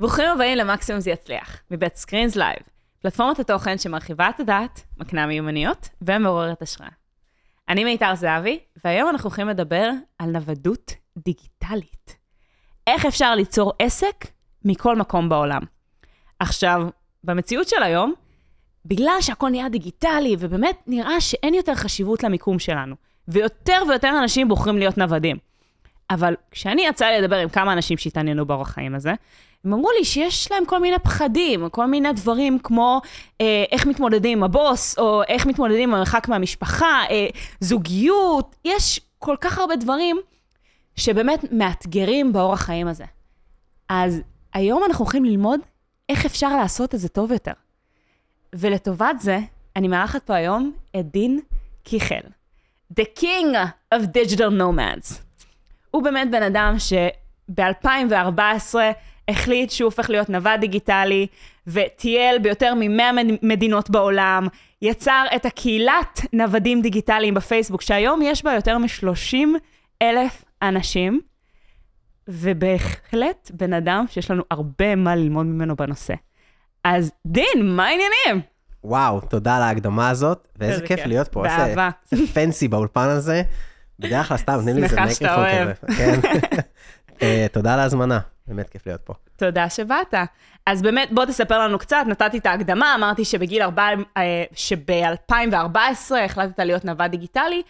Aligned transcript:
ברוכים 0.00 0.24
הבאים 0.28 0.58
למקסימום 0.58 1.00
זה 1.00 1.10
יצליח, 1.10 1.62
מבית 1.70 1.96
Screenz 1.96 2.36
Live, 2.36 2.58
פלטפורמת 3.02 3.38
התוכן 3.38 3.78
שמרחיבה 3.78 4.28
את 4.28 4.40
הדעת, 4.40 4.82
מקנה 4.98 5.26
מיומנויות 5.26 5.88
ומעוררת 6.02 6.62
השראה. 6.62 6.88
אני 7.68 7.84
מיתר 7.84 8.14
זהבי, 8.14 8.58
והיום 8.84 9.08
אנחנו 9.08 9.28
הולכים 9.28 9.48
לדבר 9.48 9.90
על 10.18 10.30
נוודות 10.30 10.94
דיגיטלית. 11.18 12.16
איך 12.86 13.06
אפשר 13.06 13.34
ליצור 13.34 13.72
עסק 13.78 14.26
מכל 14.64 14.96
מקום 14.96 15.28
בעולם. 15.28 15.62
עכשיו, 16.38 16.82
במציאות 17.24 17.68
של 17.68 17.82
היום, 17.82 18.14
בגלל 18.84 19.16
שהכל 19.20 19.48
נהיה 19.50 19.68
דיגיטלי, 19.68 20.36
ובאמת 20.38 20.78
נראה 20.86 21.20
שאין 21.20 21.54
יותר 21.54 21.74
חשיבות 21.74 22.22
למיקום 22.22 22.58
שלנו, 22.58 22.94
ויותר 23.28 23.82
ויותר 23.88 24.14
אנשים 24.22 24.48
בוחרים 24.48 24.78
להיות 24.78 24.98
נוודים. 24.98 25.36
אבל 26.10 26.34
כשאני 26.50 26.86
יצא 26.86 27.06
לי 27.06 27.20
לדבר 27.20 27.36
עם 27.36 27.48
כמה 27.48 27.72
אנשים 27.72 27.98
שהתעניינו 27.98 28.46
באורח 28.46 28.68
חיים 28.68 28.94
הזה, 28.94 29.14
הם 29.64 29.72
אמרו 29.72 29.90
לי 29.98 30.04
שיש 30.04 30.52
להם 30.52 30.64
כל 30.66 30.78
מיני 30.78 30.98
פחדים, 30.98 31.68
כל 31.68 31.86
מיני 31.86 32.12
דברים 32.12 32.58
כמו 32.58 33.00
אה, 33.40 33.64
איך 33.72 33.86
מתמודדים 33.86 34.38
עם 34.38 34.44
הבוס, 34.44 34.98
או 34.98 35.22
איך 35.28 35.46
מתמודדים 35.46 35.88
עם 35.88 35.94
המרחק 35.94 36.28
מהמשפחה, 36.28 37.02
אה, 37.10 37.26
זוגיות, 37.60 38.56
יש 38.64 39.00
כל 39.18 39.36
כך 39.40 39.58
הרבה 39.58 39.76
דברים 39.76 40.16
שבאמת 40.96 41.52
מאתגרים 41.52 42.32
באורח 42.32 42.60
חיים 42.60 42.88
הזה. 42.88 43.04
אז 43.88 44.20
היום 44.54 44.84
אנחנו 44.84 45.04
הולכים 45.04 45.24
ללמוד 45.24 45.60
איך 46.08 46.24
אפשר 46.24 46.56
לעשות 46.56 46.94
את 46.94 47.00
זה 47.00 47.08
טוב 47.08 47.32
יותר. 47.32 47.52
ולטובת 48.54 49.20
זה, 49.20 49.38
אני 49.76 49.88
מארחת 49.88 50.22
פה 50.22 50.34
היום 50.34 50.72
את 50.96 51.12
דין 51.12 51.40
קיכל, 51.82 52.14
The 53.00 53.04
King 53.18 53.56
of 53.94 53.98
Digital 53.98 54.50
Nomads. 54.60 55.29
הוא 55.90 56.02
באמת 56.02 56.30
בן 56.30 56.42
אדם 56.42 56.74
שב-2014 56.78 58.74
החליט 59.28 59.70
שהוא 59.70 59.86
הופך 59.86 60.10
להיות 60.10 60.28
נווד 60.28 60.60
דיגיטלי, 60.60 61.26
וטייל 61.66 62.38
ביותר 62.38 62.74
מ-100 62.74 63.22
מדינות 63.42 63.90
בעולם, 63.90 64.46
יצר 64.82 65.24
את 65.36 65.46
הקהילת 65.46 66.20
נוודים 66.32 66.82
דיגיטליים 66.82 67.34
בפייסבוק, 67.34 67.82
שהיום 67.82 68.20
יש 68.22 68.44
בה 68.44 68.54
יותר 68.54 68.78
מ-30 68.78 69.36
אלף 70.02 70.44
אנשים, 70.62 71.20
ובהחלט 72.28 73.50
בן 73.54 73.72
אדם 73.72 74.04
שיש 74.08 74.30
לנו 74.30 74.42
הרבה 74.50 74.96
מה 74.96 75.16
ללמוד 75.16 75.46
ממנו 75.46 75.76
בנושא. 75.76 76.14
אז 76.84 77.12
דין, 77.26 77.76
מה 77.76 77.84
העניינים? 77.86 78.50
וואו, 78.84 79.20
תודה 79.20 79.56
על 79.56 79.62
ההקדמה 79.62 80.10
הזאת, 80.10 80.48
ואיזה 80.56 80.86
כיף 80.86 81.06
להיות 81.06 81.28
פה. 81.28 81.42
באהבה. 81.42 81.90
איזה 82.12 82.26
פנסי 82.34 82.68
באולפן 82.68 83.08
הזה. 83.08 83.42
בדרך 84.00 84.28
כלל 84.28 84.36
סתם 84.36 84.52
נותנים 84.52 84.76
לי 84.76 84.82
איזה 84.82 84.96
שמחה 84.96 85.14
שאתה 85.14 85.34
אוהב. 85.34 85.68
כזה. 85.72 85.96
כן. 85.96 86.20
אה, 87.22 87.46
תודה 87.52 87.74
על 87.74 87.80
ההזמנה, 87.80 88.20
באמת 88.46 88.68
כיף 88.68 88.86
להיות 88.86 89.00
פה. 89.00 89.14
תודה 89.36 89.70
שבאת. 89.70 90.14
אז 90.66 90.82
באמת, 90.82 91.08
בוא 91.12 91.24
תספר 91.24 91.58
לנו 91.58 91.78
קצת, 91.78 92.04
נתתי 92.06 92.38
את 92.38 92.46
ההקדמה, 92.46 92.94
אמרתי 92.94 93.24
שבגיל 93.24 93.62
4, 93.62 93.88
אה, 94.16 94.44
שב-2014 94.52 96.14
החלטת 96.24 96.58
להיות 96.58 96.84
נווד 96.84 97.10
דיגיטלי. 97.10 97.62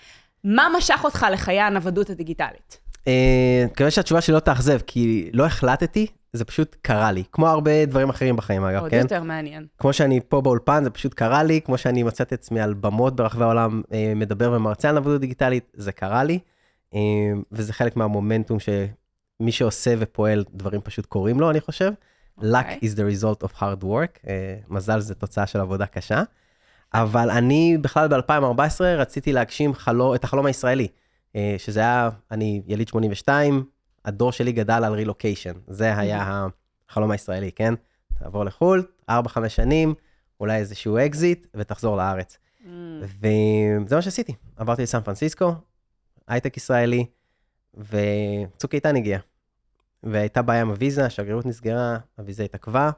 מה 0.45 0.69
משך 0.77 1.01
אותך 1.05 1.27
לחיי 1.33 1.61
הנוודות 1.61 2.11
הדיגיטלית? 2.11 2.79
אה, 3.09 3.65
מקווה 3.67 3.91
שהתשובה 3.91 4.21
שלי 4.21 4.35
לא 4.35 4.41
תאכזב, 4.41 4.79
כי 4.87 5.31
לא 5.33 5.47
החלטתי, 5.47 6.07
זה 6.33 6.45
פשוט 6.45 6.77
קרה 6.83 7.13
לי. 7.13 7.23
כמו 7.33 7.49
הרבה 7.49 7.87
דברים 7.87 8.09
אחרים 8.09 8.37
בחיים, 8.37 8.65
אגב, 8.65 8.83
עוד 8.83 8.91
כן? 8.91 8.99
יותר 8.99 9.23
מעניין. 9.23 9.67
כמו 9.79 9.93
שאני 9.93 10.21
פה 10.29 10.41
באולפן, 10.41 10.85
זה 10.85 10.91
פשוט 10.91 11.15
קרה 11.15 11.43
לי, 11.43 11.61
כמו 11.61 11.79
שאני 11.79 12.03
מוצא 12.03 12.25
את 12.25 12.33
עצמי 12.33 12.61
על 12.61 12.75
במות 12.75 13.17
ברחבי 13.17 13.45
העולם, 13.45 13.83
אה, 13.93 14.13
מדבר 14.17 14.53
ומרצה 14.53 14.89
על 14.89 14.95
נוודות 14.95 15.21
דיגיטלית, 15.21 15.73
זה 15.75 15.93
קרה 15.93 16.25
לי. 16.25 16.39
אה, 16.95 17.01
וזה 17.53 17.73
חלק 17.73 17.97
מהמומנטום 17.97 18.59
שמי 18.61 19.53
שעושה 19.53 19.95
ופועל, 19.99 20.45
דברים 20.55 20.81
פשוט 20.81 21.07
קורים 21.07 21.41
לו, 21.41 21.51
אני 21.51 21.61
חושב. 21.61 21.93
luck 22.39 22.43
אוקיי. 22.43 22.79
is 22.83 22.93
the 22.93 23.23
result 23.23 23.47
of 23.49 23.61
hard 23.61 23.85
work, 23.85 24.29
אה, 24.29 24.57
מזל 24.69 25.01
זה 25.01 25.15
תוצאה 25.15 25.47
של 25.47 25.61
עבודה 25.61 25.87
קשה. 25.87 26.23
אבל 26.95 27.31
אני 27.31 27.79
בכלל 27.81 28.09
ב-2014 28.09 28.83
רציתי 28.83 29.33
להגשים 29.33 29.73
את 30.15 30.25
החלום 30.25 30.47
הישראלי, 30.47 30.89
שזה 31.59 31.81
היה, 31.81 32.11
אני 32.31 32.63
יליד 32.67 32.89
82, 32.89 33.65
הדור 34.05 34.33
שלי 34.33 34.53
גדל 34.53 34.85
על 34.85 34.93
רילוקיישן, 34.93 35.55
זה 35.67 35.99
היה 35.99 36.49
החלום 36.89 37.11
הישראלי, 37.11 37.53
כן? 37.53 37.75
תעבור 38.19 38.45
לחו"ל, 38.45 38.87
4-5 39.11 39.13
שנים, 39.49 39.95
אולי 40.41 40.57
איזשהו 40.57 40.99
אקזיט, 40.99 41.47
ותחזור 41.55 41.97
לארץ. 41.97 42.39
Mm. 42.61 42.65
וזה 43.03 43.97
מה 43.97 44.03
שעשיתי, 44.03 44.35
עברתי 44.57 44.83
לסן 44.83 45.01
פרנסיסקו, 45.01 45.55
הייטק 46.29 46.57
ישראלי, 46.57 47.07
וצוק 47.75 48.75
איתן 48.75 48.97
הגיע. 48.97 49.19
והייתה 50.03 50.43
בעיה 50.43 50.61
עם 50.61 50.69
הוויזה, 50.69 51.07
השגרירות 51.07 51.47
נסגרה, 51.47 51.99
הוויזה 52.19 52.43
התעכבה, 52.43 52.91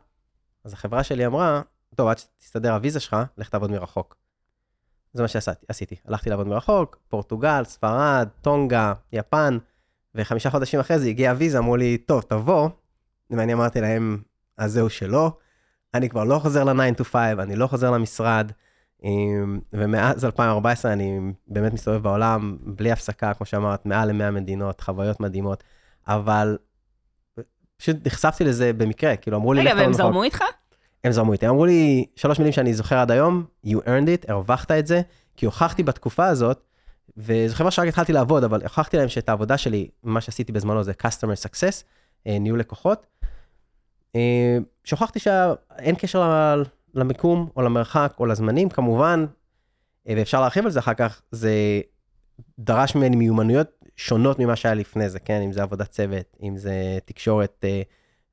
אז 0.64 0.72
החברה 0.72 1.04
שלי 1.04 1.26
אמרה, 1.26 1.62
טוב, 1.94 2.08
עד 2.08 2.18
שתסתדר 2.18 2.72
הוויזה 2.72 3.00
שלך, 3.00 3.16
לך 3.38 3.48
תעבוד 3.48 3.70
מרחוק. 3.70 4.16
זה 5.12 5.22
מה 5.22 5.28
שעשיתי, 5.28 5.96
הלכתי 6.04 6.30
לעבוד 6.30 6.46
מרחוק, 6.46 6.98
פורטוגל, 7.08 7.64
ספרד, 7.64 8.28
טונגה, 8.40 8.92
יפן, 9.12 9.58
וחמישה 10.14 10.50
חודשים 10.50 10.80
אחרי 10.80 10.98
זה 10.98 11.08
הגיעה 11.08 11.32
הוויזה, 11.32 11.58
אמרו 11.58 11.76
לי, 11.76 11.98
טוב, 11.98 12.22
תבוא, 12.22 12.68
ואני 13.30 13.52
אמרתי 13.52 13.80
להם, 13.80 14.18
אז 14.58 14.72
זהו 14.72 14.90
שלא, 14.90 15.32
אני 15.94 16.08
כבר 16.08 16.24
לא 16.24 16.38
חוזר 16.38 16.64
ל-9 16.64 17.00
to 17.00 17.04
5, 17.04 17.16
אני 17.38 17.56
לא 17.56 17.66
חוזר 17.66 17.90
למשרד, 17.90 18.52
אמ, 19.04 19.60
ומאז 19.72 20.24
2014 20.24 20.92
אני 20.92 21.20
באמת 21.48 21.72
מסתובב 21.72 22.02
בעולם 22.02 22.56
בלי 22.60 22.92
הפסקה, 22.92 23.34
כמו 23.34 23.46
שאמרת, 23.46 23.86
מעל 23.86 24.12
ל-100 24.12 24.30
מדינות, 24.30 24.80
חוויות 24.80 25.20
מדהימות, 25.20 25.64
אבל 26.08 26.58
פשוט 27.76 27.96
נחשפתי 28.06 28.44
לזה 28.44 28.72
במקרה, 28.72 29.16
כאילו 29.16 29.36
אמרו 29.36 29.52
לי, 29.52 29.60
רגע, 29.60 29.70
והם 29.70 29.78
מרחוק." 29.78 29.96
זרמו 29.96 30.22
איתך? 30.22 30.44
הם 31.04 31.12
זרמו 31.12 31.32
איתי, 31.32 31.48
אמרו 31.48 31.66
לי 31.66 32.06
שלוש 32.16 32.38
מילים 32.38 32.52
שאני 32.52 32.74
זוכר 32.74 32.98
עד 32.98 33.10
היום, 33.10 33.44
you 33.66 33.70
earned 33.70 34.24
it, 34.24 34.32
הרווחת 34.32 34.70
את 34.70 34.86
זה, 34.86 35.02
כי 35.36 35.46
הוכחתי 35.46 35.82
בתקופה 35.82 36.26
הזאת, 36.26 36.62
וזו 37.16 37.54
חברה 37.54 37.70
שרק 37.70 37.88
התחלתי 37.88 38.12
לעבוד, 38.12 38.44
אבל 38.44 38.62
הוכחתי 38.62 38.96
להם 38.96 39.08
שאת 39.08 39.28
העבודה 39.28 39.58
שלי, 39.58 39.88
מה 40.02 40.20
שעשיתי 40.20 40.52
בזמנו 40.52 40.82
זה 40.82 40.92
customer 41.02 41.46
success, 41.46 41.84
אה, 42.26 42.38
ניהול 42.38 42.60
לקוחות, 42.60 43.06
אה, 44.16 44.58
שהוכחתי 44.84 45.18
שאין 45.18 45.94
קשר 45.94 46.62
למיקום 46.94 47.48
או 47.56 47.62
למרחק 47.62 48.14
או 48.18 48.26
לזמנים, 48.26 48.68
כמובן, 48.68 49.26
אה, 50.08 50.14
ואפשר 50.16 50.40
להרחיב 50.40 50.64
על 50.64 50.70
זה 50.70 50.78
אחר 50.78 50.94
כך, 50.94 51.22
זה 51.30 51.80
דרש 52.58 52.94
ממני 52.94 53.16
מיומנויות 53.16 53.68
שונות 53.96 54.38
ממה 54.38 54.56
שהיה 54.56 54.74
לפני 54.74 55.08
זה, 55.08 55.18
כן? 55.18 55.42
אם 55.42 55.52
זה 55.52 55.62
עבודת 55.62 55.88
צוות, 55.88 56.36
אם 56.42 56.56
זה 56.56 56.98
תקשורת 57.04 57.64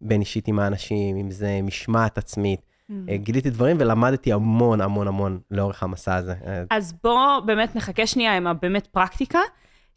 בין 0.01 0.21
אישית 0.21 0.47
עם 0.47 0.59
האנשים, 0.59 1.17
אם 1.17 1.31
זה 1.31 1.59
משמעת 1.63 2.17
עצמית. 2.17 2.68
Mm. 2.89 2.93
אה, 3.09 3.17
גיליתי 3.17 3.49
דברים 3.49 3.77
ולמדתי 3.79 4.33
המון 4.33 4.81
המון 4.81 5.07
המון 5.07 5.39
לאורך 5.51 5.83
המסע 5.83 6.15
הזה. 6.15 6.33
אה, 6.47 6.63
אז 6.69 6.93
בוא 7.03 7.39
באמת 7.45 7.75
נחכה 7.75 8.07
שנייה 8.07 8.37
עם 8.37 8.47
הבאמת 8.47 8.87
פרקטיקה, 8.87 9.39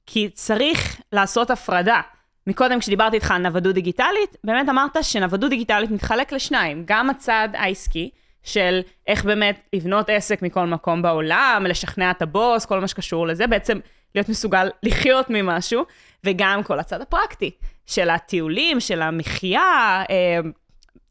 כי 0.06 0.28
צריך 0.28 1.00
לעשות 1.12 1.50
הפרדה. 1.50 2.00
מקודם 2.46 2.78
כשדיברתי 2.78 3.16
איתך 3.16 3.30
על 3.30 3.42
נוודות 3.42 3.74
דיגיטלית, 3.74 4.36
באמת 4.44 4.68
אמרת 4.68 4.96
שנוודות 5.02 5.50
דיגיטלית 5.50 5.90
מתחלק 5.90 6.32
לשניים, 6.32 6.82
גם 6.86 7.10
הצד 7.10 7.48
העסקי, 7.52 8.10
של 8.42 8.80
איך 9.06 9.24
באמת 9.24 9.68
לבנות 9.72 10.10
עסק 10.10 10.42
מכל 10.42 10.66
מקום 10.66 11.02
בעולם, 11.02 11.66
לשכנע 11.68 12.10
את 12.10 12.22
הבוס, 12.22 12.66
כל 12.66 12.80
מה 12.80 12.88
שקשור 12.88 13.26
לזה, 13.26 13.46
בעצם 13.46 13.78
להיות 14.14 14.28
מסוגל 14.28 14.68
לחיות 14.82 15.26
ממשהו, 15.30 15.84
וגם 16.24 16.62
כל 16.62 16.78
הצד 16.78 17.00
הפרקטי, 17.00 17.50
של 17.86 18.10
הטיולים, 18.10 18.80
של 18.80 19.02
המחיה, 19.02 20.02
אה, 20.10 20.38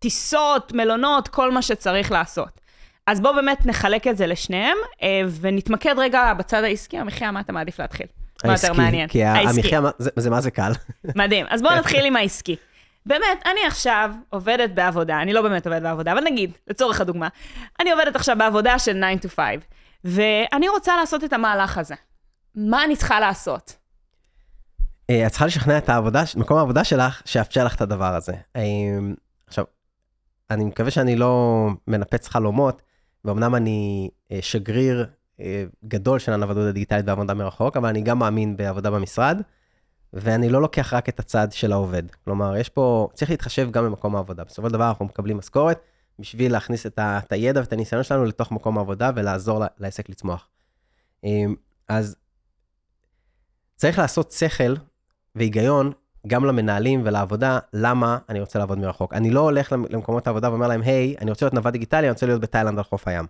טיסות, 0.02 0.74
מלונות, 0.74 1.28
כל 1.28 1.52
מה 1.52 1.62
שצריך 1.62 2.12
לעשות. 2.12 2.62
אז 3.08 3.22
בואו 3.22 3.36
באמת 3.36 3.66
נחלק 3.66 4.08
את 4.08 4.18
זה 4.18 4.28
לשניהם, 4.28 4.78
אה, 5.02 5.22
ונתמקד 5.42 5.96
רגע 5.98 6.34
בצד 6.34 6.64
העסקי, 6.64 6.98
המחיה, 6.98 7.32
מה 7.32 7.40
אתה 7.40 7.54
מעדיף 7.54 7.80
להתחיל? 7.80 8.08
מה 8.46 8.54
יותר 8.54 8.68
העסקי, 8.68 8.82
מעניין? 8.82 9.08
כי 9.08 9.24
העסקי. 9.24 9.76
המחיה, 9.76 9.82
זה, 9.98 10.10
זה 10.16 10.30
מה 10.30 10.42
זה 10.42 10.52
קל. 10.52 10.72
מדהים. 11.16 11.46
אז 11.50 11.62
בואו 11.62 11.76
נתחיל 11.76 12.06
עם 12.06 12.16
העסקי. 12.16 12.56
באמת, 13.06 13.44
אני 13.46 13.60
עכשיו 13.68 14.12
עובדת 14.30 14.70
בעבודה, 14.70 15.22
אני 15.22 15.34
לא 15.34 15.42
באמת 15.42 15.68
עובדת 15.68 15.82
בעבודה, 15.82 16.12
אבל 16.12 16.24
נגיד, 16.24 16.52
לצורך 16.68 17.02
הדוגמה, 17.02 17.28
אני 17.80 17.92
עובדת 17.92 18.16
עכשיו 18.16 18.36
בעבודה 18.38 18.80
של 18.80 19.04
9 19.20 19.28
to 19.28 19.32
5, 19.36 19.46
ואני 20.04 20.70
רוצה 20.70 20.98
לעשות 20.98 21.24
את 21.24 21.34
המהלך 21.34 21.78
הזה. 21.78 21.96
מה 22.56 22.84
אני 22.84 22.96
צריכה 22.96 23.20
לעשות? 23.20 23.76
אה, 25.10 25.28
את 25.28 25.32
צריכה 25.32 25.46
לשכנע 25.46 25.78
את 25.78 25.90
העבודה, 25.90 26.24
מקום 26.36 26.58
העבודה 26.58 26.84
שלך, 26.84 27.22
שיאפשר 27.26 27.66
לך 27.66 27.76
את 27.76 27.82
הדבר 27.82 28.16
הזה. 28.16 28.34
אני 30.54 30.64
מקווה 30.64 30.92
שאני 30.92 31.16
לא 31.16 31.68
מנפץ 31.88 32.28
חלומות, 32.28 32.82
ואומנם 33.26 33.56
אני 33.56 34.10
אה, 34.32 34.40
שגריר 34.42 35.06
אה, 35.40 35.66
גדול 35.86 36.20
של 36.20 36.34
הנוודות 36.34 36.70
הדיגיטלית 36.70 37.06
בעבודה 37.06 37.34
מרחוק, 37.34 37.78
אבל 37.78 37.90
אני 37.90 38.02
גם 38.02 38.20
מאמין 38.20 38.58
בעבודה 38.58 38.92
במשרד, 38.92 39.42
ואני 40.14 40.50
לא 40.50 40.62
לוקח 40.62 40.94
רק 40.94 41.10
את 41.10 41.20
הצד 41.20 41.48
של 41.52 41.72
העובד. 41.72 42.04
כלומר, 42.26 42.58
יש 42.58 42.70
פה, 42.70 43.08
צריך 43.14 43.32
להתחשב 43.32 43.72
גם 43.72 43.86
במקום 43.86 44.16
העבודה. 44.16 44.44
בסופו 44.44 44.68
של 44.68 44.74
דבר 44.74 44.90
אנחנו 44.90 45.06
מקבלים 45.06 45.38
משכורת 45.38 45.80
בשביל 46.20 46.52
להכניס 46.52 46.86
את, 46.86 47.00
ה, 47.00 47.20
את 47.26 47.32
הידע 47.32 47.60
ואת 47.60 47.74
הניסיון 47.74 48.04
שלנו 48.04 48.26
לתוך 48.26 48.52
מקום 48.52 48.78
העבודה 48.78 49.12
ולעזור 49.16 49.64
לעסק 49.78 50.10
לצמוח. 50.10 50.48
אה, 51.26 51.30
אז 51.88 52.16
צריך 53.76 54.00
לעשות 54.00 54.32
שכל 54.32 54.76
והיגיון 55.36 55.92
גם 56.28 56.46
למנהלים 56.46 57.02
ולעבודה, 57.06 57.60
למה 57.74 58.18
אני 58.30 58.40
רוצה 58.40 58.60
לעבוד 58.60 58.78
מרחוק. 58.78 59.14
אני 59.14 59.30
לא 59.30 59.40
הולך 59.40 59.72
למקומות 59.72 60.28
העבודה 60.28 60.50
ואומר 60.50 60.68
להם, 60.68 60.82
היי, 60.82 61.16
אני 61.22 61.30
רוצה 61.30 61.46
להיות 61.46 61.54
נווד 61.54 61.74
דיגיטלי, 61.74 62.00
אני 62.00 62.10
רוצה 62.10 62.26
להיות 62.26 62.42
בתאילנד 62.42 62.78
על 62.78 62.84
חוף 62.84 63.08
הים. 63.08 63.26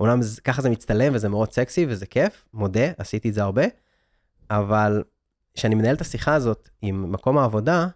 אומנם 0.00 0.20
ככה 0.44 0.62
זה 0.62 0.70
מצטלם 0.70 1.14
וזה 1.14 1.28
מאוד 1.28 1.52
סקסי 1.52 1.86
וזה 1.88 2.06
כיף, 2.06 2.44
מודה, 2.54 2.86
עשיתי 2.98 3.28
את 3.28 3.34
זה 3.34 3.42
הרבה, 3.42 3.62
אבל 4.50 5.02
כשאני 5.54 5.74
מנהל 5.74 5.94
את 5.94 6.00
השיחה 6.00 6.34
הזאת 6.34 6.68
עם 6.82 7.12
מקום 7.12 7.38
העבודה, 7.38 7.86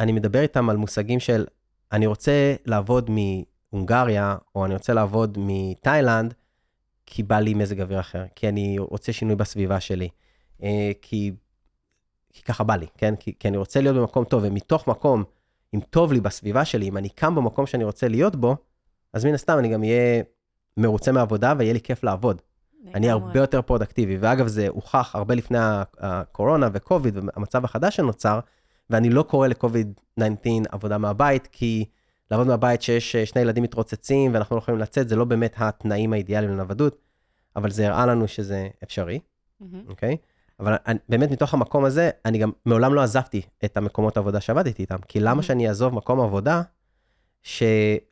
אני 0.00 0.12
מדבר 0.12 0.40
איתם 0.40 0.70
על 0.70 0.76
מושגים 0.76 1.20
של, 1.20 1.46
אני 1.92 2.06
רוצה 2.06 2.54
לעבוד 2.64 3.10
מהונגריה, 3.10 4.36
או 4.54 4.64
אני 4.64 4.74
רוצה 4.74 4.92
לעבוד 4.92 5.38
מתאילנד, 5.40 6.34
כי 7.06 7.22
בא 7.22 7.38
לי 7.38 7.54
מזג 7.54 7.80
אוויר 7.80 8.00
אחר, 8.00 8.24
כי 8.34 8.48
אני 8.48 8.78
רוצה 8.78 9.12
שינוי 9.12 9.36
בסביבה 9.36 9.80
שלי, 9.80 10.08
אה, 10.62 10.92
כי, 11.02 11.32
כי 12.36 12.42
ככה 12.42 12.64
בא 12.64 12.76
לי, 12.76 12.86
כן? 12.98 13.16
כי, 13.16 13.32
כי 13.38 13.48
אני 13.48 13.56
רוצה 13.56 13.80
להיות 13.80 13.96
במקום 13.96 14.24
טוב, 14.24 14.42
ומתוך 14.44 14.88
מקום, 14.88 15.24
אם 15.74 15.80
טוב 15.90 16.12
לי 16.12 16.20
בסביבה 16.20 16.64
שלי, 16.64 16.88
אם 16.88 16.96
אני 16.96 17.08
קם 17.08 17.34
במקום 17.34 17.66
שאני 17.66 17.84
רוצה 17.84 18.08
להיות 18.08 18.36
בו, 18.36 18.56
אז 19.12 19.24
מן 19.24 19.34
הסתם 19.34 19.58
אני 19.58 19.68
גם 19.68 19.82
אהיה 19.82 20.22
מרוצה 20.76 21.12
מעבודה 21.12 21.54
ויהיה 21.58 21.72
לי 21.72 21.80
כיף 21.80 22.04
לעבוד. 22.04 22.42
אני 22.94 23.10
הרבה 23.10 23.40
יותר 23.40 23.62
פרודקטיבי, 23.62 24.16
ואגב, 24.20 24.46
זה 24.46 24.68
הוכח 24.68 25.10
הרבה 25.14 25.34
לפני 25.34 25.58
הקורונה 25.98 26.68
וקוביד 26.72 27.16
והמצב 27.16 27.64
החדש 27.64 27.96
שנוצר, 27.96 28.40
ואני 28.90 29.10
לא 29.10 29.22
קורא 29.22 29.46
לקוביד 29.46 30.00
19 30.20 30.52
עבודה 30.72 30.98
מהבית, 30.98 31.48
כי 31.52 31.84
לעבוד 32.30 32.46
מהבית 32.46 32.82
שיש 32.82 33.16
שני 33.16 33.42
ילדים 33.42 33.62
מתרוצצים 33.62 34.34
ואנחנו 34.34 34.56
לא 34.56 34.60
יכולים 34.60 34.80
לצאת, 34.80 35.08
זה 35.08 35.16
לא 35.16 35.24
באמת 35.24 35.54
התנאים 35.58 36.12
האידיאליים 36.12 36.52
לנוודות, 36.52 36.98
אבל 37.56 37.70
זה 37.70 37.86
הראה 37.88 38.06
לנו 38.06 38.28
שזה 38.28 38.68
אפשרי, 38.82 39.18
אוקיי? 39.60 39.72
Mm-hmm. 39.82 39.92
Okay? 39.92 40.35
אבל 40.60 40.76
אני, 40.86 40.98
באמת 41.08 41.30
מתוך 41.30 41.54
המקום 41.54 41.84
הזה, 41.84 42.10
אני 42.24 42.38
גם 42.38 42.50
מעולם 42.66 42.94
לא 42.94 43.00
עזבתי 43.00 43.42
את 43.64 43.76
המקומות 43.76 44.16
העבודה 44.16 44.40
שעבדתי 44.40 44.82
איתם, 44.82 44.96
כי 45.08 45.20
למה. 45.20 45.42
שאני 45.42 45.68
אעזוב 45.68 45.94
מקום 45.94 46.20
עבודה 46.20 46.62
ש... 47.42 47.62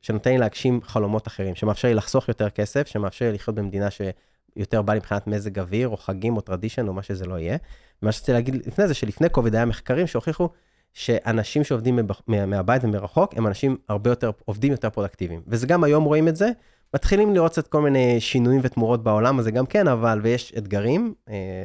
שנותן 0.03 0.31
לי 0.31 0.39
להגשים 0.39 0.81
חלומות 0.83 1.27
אחרים, 1.27 1.55
שמאפשר 1.55 1.89
לי 1.89 1.95
לחסוך 1.95 2.29
יותר 2.29 2.51
כסף, 2.51 2.87
שמאפשר 2.87 3.25
לי 3.25 3.33
לחיות 3.33 3.57
במדינה 3.57 3.89
שיותר 3.91 4.83
בא 4.83 4.93
לי 4.93 4.99
מבחינת 4.99 5.27
מזג 5.27 5.59
אוויר, 5.59 5.89
או 5.89 5.97
חגים, 5.97 6.37
או 6.37 6.41
טרדישן, 6.41 6.89
או 6.89 6.93
מה 6.93 7.03
שזה 7.03 7.27
לא 7.27 7.39
יהיה. 7.39 7.57
ומה 8.03 8.13
שרציתי 8.13 8.33
להגיד 8.33 8.67
לפני 8.67 8.89
זה, 8.89 8.95
שלפני 8.95 9.29
קוביד 9.29 9.55
היה 9.55 9.65
מחקרים 9.65 10.07
שהוכיחו 10.07 10.49
שאנשים 10.93 11.65
שעובדים 11.65 11.99
מהבית 12.29 12.85
ומרחוק, 12.85 13.35
הם 13.37 13.47
אנשים 13.47 13.77
הרבה 13.89 14.11
יותר, 14.11 14.31
עובדים 14.45 14.73
יותר 14.73 14.91
פרודקטיביים. 14.91 15.43
וזה 15.47 15.67
גם 15.67 15.85
היום 15.85 16.05
רואים 16.05 16.29
את 16.29 16.37
זה, 16.37 16.51
מתחילים 16.95 17.35
לראות 17.35 17.53
קצת 17.53 17.69
כל 17.69 17.81
מיני 17.81 18.21
שינויים 18.21 18.61
ותמורות 18.65 19.03
בעולם 19.03 19.39
הזה 19.39 19.51
גם 19.51 19.67
כן, 19.67 19.89
אבל, 19.89 20.21
ויש 20.23 20.55
אתגרים, 20.59 21.15
אה, 21.29 21.65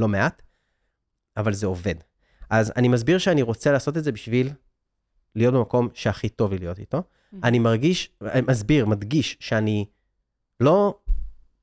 לא 0.00 0.08
מעט, 0.08 0.42
אבל 1.36 1.52
זה 1.52 1.66
עובד. 1.66 1.94
אז 2.50 2.72
אני 2.76 2.88
מסביר 2.88 3.18
שאני 3.18 3.42
רוצה 3.42 3.72
לעשות 3.72 3.96
את 3.96 4.04
זה 4.04 4.12
בשביל 4.12 4.50
להיות 5.34 5.54
במקום 5.54 5.88
שהכי 5.94 6.28
טוב 6.28 6.52
לי 6.52 6.58
להיות 6.58 6.78
איתו. 6.78 6.98
Mm-hmm. 6.98 7.36
אני 7.44 7.58
מרגיש, 7.58 8.10
מסביר, 8.48 8.86
מדגיש, 8.86 9.36
שאני 9.40 9.86
לא 10.60 10.98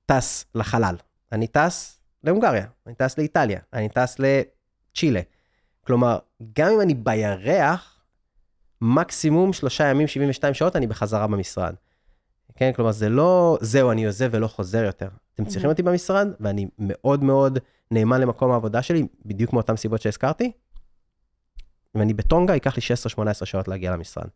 טס 0.06 0.46
לחלל, 0.56 0.96
אני 1.32 1.48
טס 1.48 2.00
להונגריה, 2.24 2.66
אני 2.88 2.96
טס 2.96 3.18
לאיטליה, 3.18 3.60
אני 3.74 3.90
טס 3.90 4.18
לצ'ילה. 4.20 5.22
כלומר, 5.82 6.20
גם 6.54 6.70
אם 6.72 6.82
אני 6.82 6.94
בירח, 6.94 8.04
מקסימום 8.82 9.54
שלושה 9.54 9.88
ימים, 9.88 10.08
72 10.08 10.54
שעות, 10.54 10.76
אני 10.76 10.88
בחזרה 10.88 11.28
במשרד. 11.28 11.76
כן, 12.58 12.72
כלומר, 12.74 12.92
זה 12.92 13.10
לא, 13.10 13.58
זהו, 13.62 13.92
אני 13.92 14.06
עוזב 14.06 14.30
ולא 14.32 14.48
חוזר 14.48 14.84
יותר. 14.84 15.08
אתם 15.36 15.46
צריכים 15.46 15.70
אותי 15.70 15.84
במשרד, 15.84 16.28
ואני 16.40 16.68
מאוד 16.80 17.24
מאוד 17.24 17.60
נאמן 17.92 18.22
למקום 18.22 18.52
העבודה 18.52 18.82
שלי, 18.82 19.08
בדיוק 19.26 19.54
מאותן 19.54 19.76
סיבות 19.76 20.02
שהזכרתי. 20.02 20.52
אם 21.96 22.02
אני 22.02 22.14
בטונגה, 22.14 22.54
ייקח 22.54 22.78
לי 22.78 22.82
16-18 23.42 23.46
שעות 23.46 23.68
להגיע 23.68 23.92
למשרד. 23.92 24.28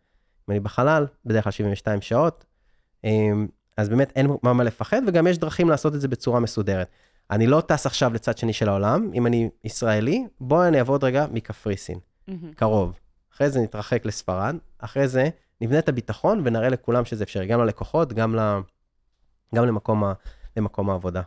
אם 0.49 0.51
אני 0.51 0.59
בחלל, 0.59 1.07
בדרך 1.25 1.43
כלל 1.43 1.51
72 1.51 2.01
שעות. 2.01 2.45
אמ, 3.03 3.47
אז 3.77 3.89
באמת 3.89 4.11
אין 4.15 4.27
מה 4.43 4.53
מה 4.53 4.63
לפחד, 4.63 5.01
וגם 5.07 5.27
יש 5.27 5.37
דרכים 5.37 5.69
לעשות 5.69 5.95
את 5.95 6.01
זה 6.01 6.07
בצורה 6.07 6.39
מסודרת. 6.39 6.87
אני 7.31 7.47
לא 7.47 7.61
טס 7.61 7.85
עכשיו 7.85 8.13
לצד 8.13 8.37
שני 8.37 8.53
של 8.53 8.69
העולם, 8.69 9.11
אם 9.13 9.27
אני 9.27 9.49
ישראלי, 9.63 10.25
בואו 10.39 10.67
אני 10.67 10.79
אעבוד 10.79 11.03
רגע 11.03 11.25
מקפריסין, 11.31 11.99
mm-hmm. 11.99 12.33
קרוב. 12.55 12.99
אחרי 13.35 13.49
זה 13.49 13.59
נתרחק 13.59 14.05
לספרד, 14.05 14.55
אחרי 14.79 15.07
זה 15.07 15.29
נבנה 15.61 15.79
את 15.79 15.89
הביטחון 15.89 16.41
ונראה 16.45 16.69
לכולם 16.69 17.05
שזה 17.05 17.23
אפשרי, 17.23 17.47
גם 17.47 17.59
ללקוחות, 17.59 18.13
גם, 18.13 18.35
ל... 18.35 18.39
גם 19.55 19.65
למקום, 19.65 20.03
ה... 20.03 20.13
למקום 20.57 20.89
העבודה. 20.89 21.21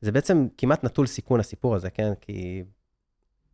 זה 0.00 0.12
בעצם 0.12 0.46
כמעט 0.58 0.84
נטול 0.84 1.06
סיכון 1.06 1.40
הסיפור 1.40 1.74
הזה, 1.74 1.90
כן? 1.90 2.12
כי 2.20 2.64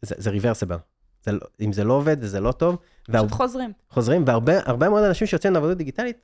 זה, 0.02 0.14
זה 0.18 0.30
ריברסיבל. 0.30 0.76
זה, 1.22 1.32
לא- 1.32 1.46
אם 1.60 1.72
זה 1.72 1.84
לא 1.84 1.92
עובד 1.92 2.16
וזה 2.20 2.40
לא 2.40 2.52
טוב. 2.52 2.76
פשוט 2.76 3.14
והר... 3.14 3.28
חוזרים. 3.28 3.72
חוזרים, 3.90 4.24
והרבה 4.26 4.88
מאוד 4.88 5.04
אנשים 5.04 5.26
שיוצאים 5.26 5.52
לעבודה 5.52 5.74
דיגיטלית, 5.74 6.16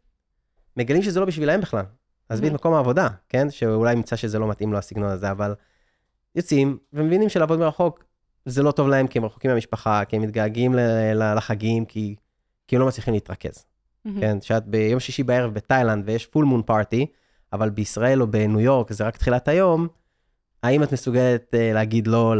מגלים 0.76 1.02
שזה 1.02 1.20
לא 1.20 1.26
בשבילם 1.26 1.60
בכלל. 1.60 1.84
עזבי 2.28 2.48
את 2.48 2.52
מקום 2.52 2.74
העבודה, 2.74 3.08
כן? 3.28 3.50
שאולי 3.50 3.92
ימצא 3.92 4.16
שזה 4.16 4.38
לא 4.38 4.48
מתאים 4.48 4.72
לו 4.72 4.78
הסגנון 4.78 5.10
הזה, 5.10 5.30
אבל 5.30 5.54
יוצאים 6.34 6.78
ומבינים 6.92 7.28
שלעבוד 7.28 7.58
מרחוק 7.58 8.04
זה 8.44 8.62
לא 8.62 8.72
טוב 8.72 8.88
להם 8.88 9.06
כי 9.06 9.18
הם 9.18 9.24
רחוקים 9.24 9.50
מהמשפחה, 9.50 10.04
כי 10.04 10.16
הם 10.16 10.22
מתגעגעים 10.22 10.74
לחגים, 11.14 11.84
כי, 11.84 12.16
כי 12.68 12.76
הם 12.76 12.80
לא 12.80 12.88
מצליחים 12.88 13.14
להתרכז. 13.14 13.64
כן, 14.20 14.40
שאת 14.40 14.66
ביום 14.66 15.00
שישי 15.00 15.22
בערב 15.22 15.54
בתאילנד 15.54 16.04
ויש 16.06 16.26
פול 16.26 16.44
מון 16.44 16.62
פארטי, 16.66 17.06
אבל 17.52 17.70
בישראל 17.70 18.22
או 18.22 18.26
בניו 18.26 18.60
יורק 18.60 18.92
זה 18.92 19.04
רק 19.04 19.16
תחילת 19.16 19.48
היום, 19.48 19.88
האם 20.62 20.82
את 20.82 20.92
מסוגלת 20.92 21.54
uh, 21.54 21.74
להגיד 21.74 22.06
לא 22.06 22.34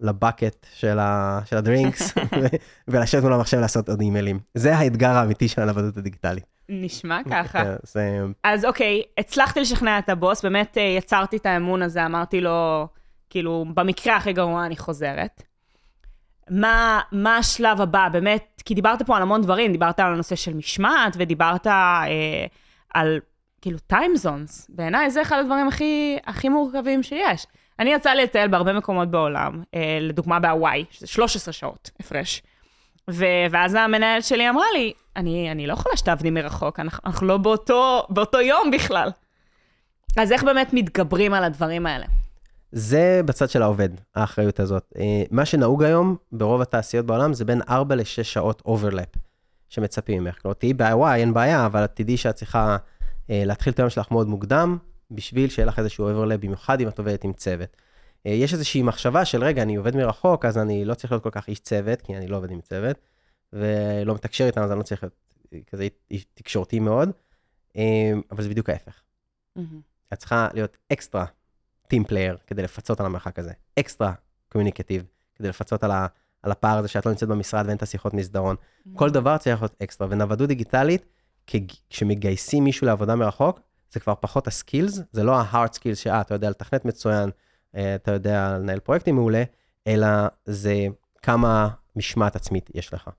לבקט 0.00 0.66
של, 0.74 0.98
ה, 0.98 1.40
של 1.44 1.56
הדרינקס 1.56 2.14
ולשבת 2.88 3.22
מול 3.22 3.32
המחשב 3.32 3.58
לעשות 3.58 3.88
עוד 3.88 4.00
אימיילים? 4.00 4.38
זה 4.54 4.76
האתגר 4.76 5.10
האמיתי 5.10 5.48
של 5.48 5.62
הלבדות 5.62 5.96
הדיגיטלית. 5.96 6.44
נשמע 6.68 7.18
ככה. 7.30 7.64
כן, 7.64 7.74
זה... 7.82 8.20
אז 8.44 8.64
אוקיי, 8.64 9.02
הצלחתי 9.18 9.60
לשכנע 9.60 9.98
את 9.98 10.08
הבוס, 10.08 10.42
באמת 10.42 10.78
אה, 10.78 10.82
יצרתי 10.82 11.36
את 11.36 11.46
האמון 11.46 11.82
הזה, 11.82 12.06
אמרתי 12.06 12.40
לו, 12.40 12.88
כאילו, 13.30 13.64
במקרה 13.74 14.16
הכי 14.16 14.32
גרוע 14.32 14.66
אני 14.66 14.76
חוזרת. 14.76 15.42
מה, 16.50 17.00
מה 17.12 17.36
השלב 17.36 17.80
הבא? 17.80 18.08
באמת, 18.08 18.62
כי 18.64 18.74
דיברת 18.74 19.02
פה 19.02 19.16
על 19.16 19.22
המון 19.22 19.42
דברים, 19.42 19.72
דיברת 19.72 20.00
על 20.00 20.12
הנושא 20.12 20.36
של 20.36 20.54
משמעת, 20.54 21.16
ודיברת 21.18 21.66
אה, 21.66 22.04
על 22.94 23.20
כאילו 23.60 23.78
time 23.92 24.24
zones. 24.24 24.66
בעיניי 24.68 25.10
זה 25.10 25.22
אחד 25.22 25.38
הדברים 25.38 25.68
הכי, 25.68 26.18
הכי 26.26 26.48
מורכבים 26.48 27.02
שיש. 27.02 27.46
אני 27.78 27.92
יצא 27.92 28.10
לי 28.10 28.22
לטייל 28.22 28.48
בהרבה 28.48 28.72
מקומות 28.72 29.10
בעולם, 29.10 29.62
אה, 29.74 29.98
לדוגמה 30.00 30.40
בהוואי, 30.40 30.84
שזה 30.90 31.06
13 31.06 31.52
שעות 31.52 31.90
הפרש. 32.00 32.42
ו- 33.10 33.46
ואז 33.50 33.74
המנהלת 33.74 34.24
שלי 34.24 34.50
אמרה 34.50 34.66
לי, 34.74 34.92
אני, 35.16 35.50
אני 35.50 35.66
לא 35.66 35.72
יכולה 35.72 35.96
שתעבדי 35.96 36.30
מרחוק, 36.30 36.80
אנחנו, 36.80 37.02
אנחנו 37.06 37.26
לא 37.26 37.36
באותו, 37.36 38.06
באותו 38.08 38.40
יום 38.40 38.70
בכלל. 38.70 39.10
אז 40.16 40.32
איך 40.32 40.44
באמת 40.44 40.72
מתגברים 40.72 41.34
על 41.34 41.44
הדברים 41.44 41.86
האלה? 41.86 42.06
זה 42.72 43.20
בצד 43.24 43.50
של 43.50 43.62
העובד, 43.62 43.88
האחריות 44.14 44.60
הזאת. 44.60 44.92
אה, 44.98 45.22
מה 45.30 45.44
שנהוג 45.44 45.82
היום 45.82 46.16
ברוב 46.32 46.60
התעשיות 46.60 47.06
בעולם 47.06 47.34
זה 47.34 47.44
בין 47.44 47.60
4 47.68 47.94
ל-6 47.94 48.22
שעות 48.22 48.62
overlap 48.64 49.08
שמצפים 49.68 50.24
ממך. 50.24 50.38
כלומר, 50.42 50.54
תהיי 50.54 50.74
ב-Y, 50.74 51.14
אין 51.16 51.34
בעיה, 51.34 51.66
אבל 51.66 51.86
תדעי 51.86 52.16
שאת 52.16 52.34
צריכה 52.34 52.76
אה, 53.30 53.42
להתחיל 53.46 53.72
את 53.72 53.78
היום 53.78 53.90
שלך 53.90 54.10
מאוד 54.10 54.28
מוקדם, 54.28 54.78
בשביל 55.10 55.50
שיהיה 55.50 55.66
לך 55.66 55.78
איזשהו 55.78 56.08
overlap, 56.08 56.40
במיוחד 56.40 56.80
אם 56.80 56.88
את 56.88 56.98
עובדת 56.98 57.24
עם 57.24 57.32
צוות. 57.32 57.76
אה, 58.26 58.30
יש 58.30 58.52
איזושהי 58.52 58.82
מחשבה 58.82 59.24
של, 59.24 59.44
רגע, 59.44 59.62
אני 59.62 59.76
עובד 59.76 59.96
מרחוק, 59.96 60.44
אז 60.44 60.58
אני 60.58 60.84
לא 60.84 60.94
צריך 60.94 61.12
להיות 61.12 61.22
כל 61.22 61.30
כך 61.30 61.48
איש 61.48 61.60
צוות, 61.60 62.02
כי 62.02 62.16
אני 62.16 62.26
לא 62.26 62.36
עובד 62.36 62.50
עם 62.50 62.60
צוות, 62.60 62.96
ולא 63.52 64.14
מתקשר 64.14 64.46
איתם, 64.46 64.62
אז 64.62 64.70
אני 64.70 64.78
לא 64.78 64.84
צריך 64.84 65.02
להיות 65.02 65.14
כזה 65.66 65.88
איש 66.10 66.26
תקשורתי 66.34 66.80
מאוד, 66.80 67.10
אבל 68.30 68.42
זה 68.42 68.48
בדיוק 68.48 68.70
ההפך. 68.70 69.02
Mm-hmm. 69.58 69.60
את 70.12 70.18
צריכה 70.18 70.48
להיות 70.54 70.76
extra 70.92 71.24
team 71.92 72.04
player 72.04 72.36
כדי 72.46 72.62
לפצות 72.62 73.00
על 73.00 73.06
המרחק 73.06 73.38
הזה, 73.38 73.52
extra 73.78 74.12
communicative 74.48 75.04
כדי 75.34 75.48
לפצות 75.48 75.84
על, 75.84 75.90
ה, 75.90 76.06
על 76.42 76.52
הפער 76.52 76.78
הזה 76.78 76.88
שאת 76.88 77.06
לא 77.06 77.12
נמצאת 77.12 77.28
במשרד 77.28 77.66
ואין 77.66 77.76
את 77.76 77.82
השיחות 77.82 78.14
מסדרון. 78.14 78.56
Mm-hmm. 78.56 78.90
כל 78.94 79.10
דבר 79.10 79.38
צריך 79.38 79.62
להיות 79.62 79.76
אקסטרה, 79.82 80.08
ונוודות 80.10 80.48
דיגיטלית, 80.48 81.06
כשמגייסים 81.90 82.64
מישהו 82.64 82.86
לעבודה 82.86 83.16
מרחוק, 83.16 83.60
זה 83.90 84.00
כבר 84.00 84.14
פחות 84.20 84.46
הסקילס, 84.46 85.00
זה 85.12 85.22
לא 85.22 85.40
ה-hard 85.40 85.76
skills 85.76 85.94
שאה, 85.94 86.20
אתה 86.20 86.34
יודע 86.34 86.50
לתכנת 86.50 86.84
מצוין, 86.84 87.30
אה, 87.76 87.94
אתה 87.94 88.12
יודע 88.12 88.58
לנהל 88.58 88.80
פרויקטים 88.80 89.14
מעולה, 89.14 89.42
אלא 89.86 90.08
זה 90.44 90.86
כמה 91.22 91.68
משמעת 91.96 92.36
עצמית 92.36 92.70
יש 92.74 92.94
לך. 92.94 93.10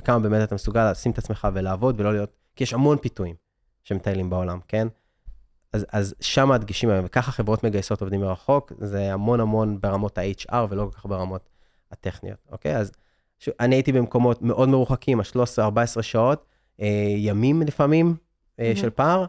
וכמה 0.00 0.18
באמת 0.18 0.42
אתה 0.42 0.54
מסוגל 0.54 0.90
לשים 0.90 1.12
את 1.12 1.18
עצמך 1.18 1.48
ולעבוד 1.54 2.00
ולא 2.00 2.12
להיות, 2.12 2.36
כי 2.56 2.64
יש 2.64 2.74
המון 2.74 2.98
פיתויים 2.98 3.34
שמטיילים 3.84 4.30
בעולם, 4.30 4.58
כן? 4.68 4.88
אז, 5.72 5.86
אז 5.92 6.14
שם 6.20 6.52
הדגשים 6.52 6.90
היום, 6.90 7.04
וככה 7.06 7.32
חברות 7.32 7.64
מגייסות 7.64 8.00
עובדים 8.00 8.20
מרחוק, 8.20 8.72
זה 8.78 9.12
המון 9.12 9.40
המון 9.40 9.80
ברמות 9.80 10.18
ה-HR 10.18 10.54
ולא 10.70 10.84
כל 10.84 10.98
כך 10.98 11.06
ברמות 11.06 11.48
הטכניות, 11.92 12.38
אוקיי? 12.52 12.76
אז 12.76 12.92
ש... 13.38 13.48
אני 13.60 13.74
הייתי 13.74 13.92
במקומות 13.92 14.42
מאוד 14.42 14.68
מרוחקים, 14.68 15.20
ה-13-14 15.20 16.02
שעות, 16.02 16.46
אה, 16.80 17.14
ימים 17.16 17.62
לפעמים 17.62 18.16
אה, 18.60 18.72
mm-hmm. 18.72 18.78
של 18.78 18.90
פער, 18.90 19.24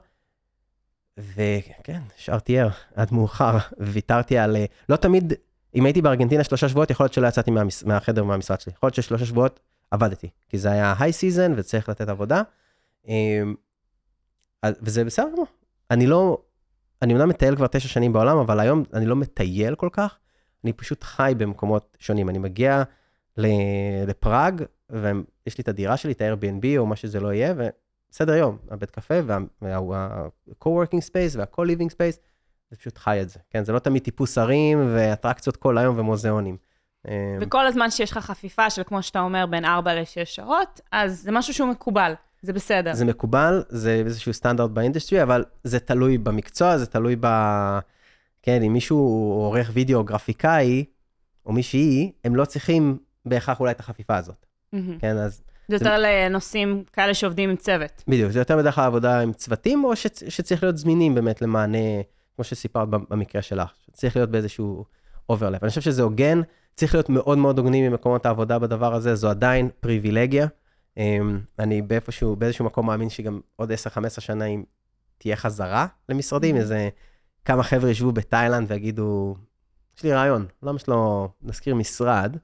וכן, 1.18 2.02
שרתי 2.18 2.60
ער 2.60 2.70
עד 2.96 3.14
מאוחר, 3.14 3.58
ויתרתי 3.80 4.38
על, 4.38 4.56
אה, 4.56 4.66
לא 4.90 4.96
תמיד 4.96 5.34
אם 5.76 5.86
הייתי 5.86 6.02
בארגנטינה 6.02 6.44
שלושה 6.44 6.70
שבועות, 6.70 6.92
יכול 6.92 7.04
להיות 7.04 7.14
שלא 7.14 7.28
יצאתי 7.28 7.52
מהמס... 7.52 7.84
מהחדר 7.84 8.24
מהמשרד 8.24 8.62
שלי. 8.62 8.74
יכול 8.74 8.88
להיות 8.88 8.96
ששלושה 8.96 9.26
שבועות 9.26 9.60
עבדתי, 9.92 10.30
כי 10.50 10.58
זה 10.58 10.72
היה 10.72 10.94
high 11.00 11.14
season 11.14 11.54
וצריך 11.56 11.90
לתת 11.90 12.10
עבודה. 12.10 12.42
אז- 14.64 14.76
וזה 14.82 15.06
בסדר 15.06 15.28
גמור. 15.34 15.48
אני 15.92 16.08
לא, 16.08 16.42
אני 17.02 17.14
אומנם 17.14 17.30
מטייל 17.30 17.56
כבר 17.56 17.68
תשע 17.68 17.88
שנים 17.88 18.14
בעולם, 18.14 18.38
אבל 18.38 18.60
היום 18.60 18.84
אני 18.94 19.06
לא 19.06 19.16
מטייל 19.16 19.76
כל 19.76 19.90
כך, 19.92 20.18
אני 20.64 20.74
פשוט 20.74 21.04
חי 21.04 21.34
במקומות 21.38 21.98
שונים. 22.00 22.30
אני 22.30 22.38
מגיע 22.38 22.84
לפראג, 24.08 24.64
ויש 24.90 25.58
לי 25.58 25.62
את 25.62 25.68
הדירה 25.68 25.98
שלי, 25.98 26.12
את 26.12 26.22
ה-Airbnb 26.22 26.66
או 26.78 26.86
מה 26.86 26.96
שזה 26.96 27.20
לא 27.20 27.34
יהיה, 27.34 27.54
וסדר 28.12 28.36
יום, 28.36 28.58
הבית 28.70 28.92
קפה 28.92 29.14
וה-co-working 29.26 31.02
space 31.10 31.38
וה-co-living 31.38 31.92
space, 31.92 32.18
זה 32.72 32.78
פשוט 32.78 32.98
חי 32.98 33.22
את 33.22 33.30
זה. 33.30 33.40
כן, 33.50 33.64
זה 33.64 33.74
לא 33.74 33.80
תמיד 33.80 34.04
טיפוס 34.04 34.38
הרים 34.38 34.88
ואטרקציות 34.96 35.58
כל 35.58 35.78
היום 35.78 36.00
ומוזיאונים. 36.00 36.58
אמ, 37.08 37.14
וכל 37.42 37.68
הזמן 37.68 37.92
שיש 37.92 38.12
לך 38.12 38.18
חפיפה 38.18 38.70
של, 38.70 38.84
כמו 38.84 39.04
שאתה 39.04 39.20
אומר, 39.20 39.46
בין 39.46 39.66
4 39.66 39.94
ל-6 39.94 40.26
שעות, 40.26 40.82
אז 40.92 41.22
זה 41.22 41.32
משהו 41.32 41.54
שהוא 41.54 41.70
מקובל, 41.70 42.14
זה 42.42 42.54
בסדר. 42.54 42.94
זה 42.94 43.06
מקובל, 43.06 43.64
זה 43.70 44.02
איזשהו 44.06 44.34
סטנדרט 44.34 44.72
באינדסטרי, 44.72 45.24
אבל 45.24 45.46
זה 45.64 45.80
תלוי 45.80 46.18
במקצוע, 46.18 46.78
זה 46.78 46.86
תלוי 46.86 47.16
ב... 47.20 47.28
כן, 48.42 48.64
אם 48.64 48.74
מישהו 48.74 48.98
עורך 49.40 49.72
וידאו, 49.74 50.04
גרפיקאי, 50.04 50.86
או 51.46 51.52
מישהי, 51.52 52.12
הם 52.24 52.36
לא 52.36 52.46
צריכים 52.46 52.98
בהכרח 53.26 53.60
אולי 53.60 53.72
את 53.72 53.80
החפיפה 53.80 54.18
הזאת. 54.18 54.46
מהמם. 54.74 55.00
כן, 55.00 55.18
אז 55.18 55.42
זה 55.68 55.76
יותר 55.76 55.98
לנושאים 55.98 56.84
כאלה 56.94 57.14
שעובדים 57.14 57.50
עם 57.50 57.56
צוות. 57.56 58.04
בדיוק, 58.08 58.32
זה 58.32 58.40
יותר 58.40 58.58
בדרך 58.58 58.76
כלל 58.76 58.86
עבודה 58.86 59.20
עם 59.20 59.34
צוותים, 59.34 59.84
או 59.84 59.96
שצ... 59.96 60.24
שצריך 60.30 60.64
להיות 60.64 60.78
זמינים 60.78 61.16
באמת 61.16 61.42
למענה, 61.42 61.78
כמו 62.36 62.44
שסיפרת 62.44 62.90
במקרה 62.90 63.42
שלך, 63.42 63.74
שצריך 63.86 64.16
להיות 64.16 64.32
באיזשהו 64.32 64.86
overlap. 65.30 65.64
אני 65.64 65.70
חושב 65.70 65.82
שזה 65.82 66.02
הוגן, 66.02 66.42
צריך 66.76 66.94
להיות 66.96 67.10
מאוד 67.10 67.38
מאוד 67.38 67.58
הוגנים 67.58 67.86
עם 67.86 67.94
מקומות 67.94 68.26
העבודה 68.26 68.60
בדבר 68.60 68.94
הזה, 68.94 69.16
זו 69.16 69.30
עדיין 69.30 69.70
פריבילגיה. 69.80 70.48
אמ, 70.98 71.40
אני 71.60 71.82
באיפשהו, 71.82 72.36
באיזשהו 72.36 72.66
מקום 72.66 72.86
מאמין 72.88 73.10
שגם 73.10 73.40
עוד 73.56 73.72
10-15 73.72 73.76
שנה, 74.22 74.46
אם 74.46 74.64
תהיה 75.18 75.36
חזרה 75.36 75.88
למשרדים, 76.10 76.56
Mhm. 76.56 76.60
איזה 76.60 76.90
כמה 77.46 77.64
חבר'ה 77.64 77.90
ישבו 77.90 78.12
בתאילנד 78.12 78.72
ויגידו, 78.72 79.36
יש 79.98 80.04
לי 80.04 80.14
רעיון, 80.14 80.46
למה 80.64 80.80
שלא 80.80 81.30
נזכיר 81.42 81.76
משרד, 81.76 82.38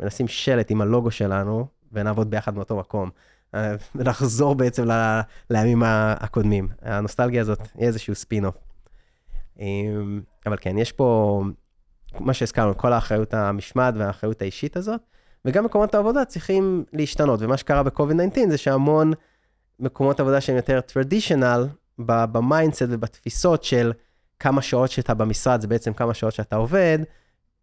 ונשים 0.00 0.28
שלט 0.28 0.70
עם 0.70 0.80
הלוגו 0.80 1.10
שלנו, 1.10 1.66
ונעבוד 1.92 2.30
ביחד 2.30 2.54
באותו 2.54 2.76
מקום. 2.76 3.10
אה, 3.54 3.74
ונחזור 3.94 4.54
בעצם 4.54 4.90
ל- 4.90 5.20
לימים 5.50 5.82
הקודמים. 5.86 6.68
הנוסטלגיה 6.82 7.40
הזאת, 7.40 7.58
יהיה 7.76 7.88
איזשהו 7.88 8.14
ספין-אוף. 8.14 8.54
אמ, 9.58 10.20
אבל 10.46 10.56
כן, 10.60 10.78
יש 10.78 10.92
פה, 10.92 11.42
מה 12.20 12.34
שהזכרנו, 12.34 12.76
כל 12.76 12.92
האחריות 12.92 13.34
המשמעת 13.34 13.94
והאחריות 13.96 14.42
האישית 14.42 14.76
הזאת, 14.76 15.00
וגם 15.44 15.64
מקומות 15.64 15.94
העבודה 15.94 16.24
צריכים 16.24 16.84
להשתנות, 16.92 17.42
ומה 17.42 17.56
שקרה 17.56 17.82
ב-COVID-19 17.82 18.50
זה 18.50 18.58
שהמון 18.58 19.12
מקומות 19.78 20.20
עבודה 20.20 20.40
שהם 20.40 20.56
יותר 20.56 20.80
ב- 22.06 22.24
ב 22.24 22.32
mindset 22.32 22.86
ובתפיסות 22.88 23.64
של 23.64 23.92
כמה 24.38 24.62
שעות 24.62 24.90
שאתה 24.90 25.14
במשרד, 25.14 25.60
זה 25.60 25.68
בעצם 25.68 25.92
כמה 25.92 26.14
שעות 26.14 26.34
שאתה 26.34 26.56
עובד, 26.56 26.98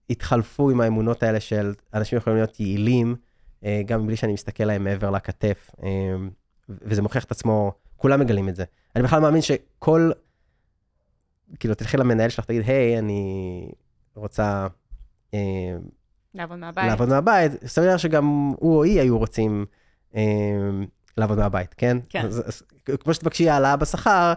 התחלפו 0.09 0.69
עם 0.69 0.81
האמונות 0.81 1.23
האלה 1.23 1.39
של 1.39 1.73
אנשים 1.93 2.17
יכולים 2.17 2.37
להיות 2.37 2.59
יעילים, 2.59 3.15
אה, 3.63 3.81
גם 3.85 4.07
בלי 4.07 4.15
שאני 4.15 4.33
מסתכל 4.33 4.63
להם 4.63 4.83
מעבר 4.83 5.09
לכתף, 5.09 5.71
אה, 5.83 6.15
וזה 6.69 7.01
מוכיח 7.01 7.23
את 7.23 7.31
עצמו, 7.31 7.71
כולם 7.95 8.19
מגלים 8.19 8.49
את 8.49 8.55
זה. 8.55 8.63
אני 8.95 9.03
בכלל 9.03 9.19
מאמין 9.19 9.41
שכל, 9.41 10.11
כאילו, 11.59 11.75
תלכי 11.75 11.97
למנהל 11.97 12.29
שלך, 12.29 12.45
תגיד, 12.45 12.61
היי, 12.65 12.99
אני 12.99 13.71
רוצה 14.15 14.67
אה, 15.33 15.77
לעבוד 16.37 16.57
מהבית. 16.57 16.85
לעבוד 16.85 17.09
מהבית, 17.09 17.51
סביר 17.65 17.97
שגם 17.97 18.53
הוא 18.59 18.77
או 18.77 18.83
היא 18.83 19.01
היו 19.01 19.17
רוצים 19.17 19.65
אה, 20.15 20.21
לעבוד 21.17 21.37
מהבית, 21.37 21.73
כן? 21.73 21.97
כן. 22.09 22.25
אז, 22.25 22.43
אז, 22.47 22.63
כמו 22.99 23.13
שתבקשי 23.13 23.49
העלאה 23.49 23.75
בשכר, 23.75 24.33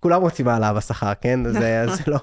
כולם 0.00 0.22
רוצים 0.22 0.48
העלאה 0.48 0.72
בשכר, 0.74 1.12
כן? 1.20 1.40
זה, 1.52 1.84
זה 1.86 2.02
לא... 2.06 2.18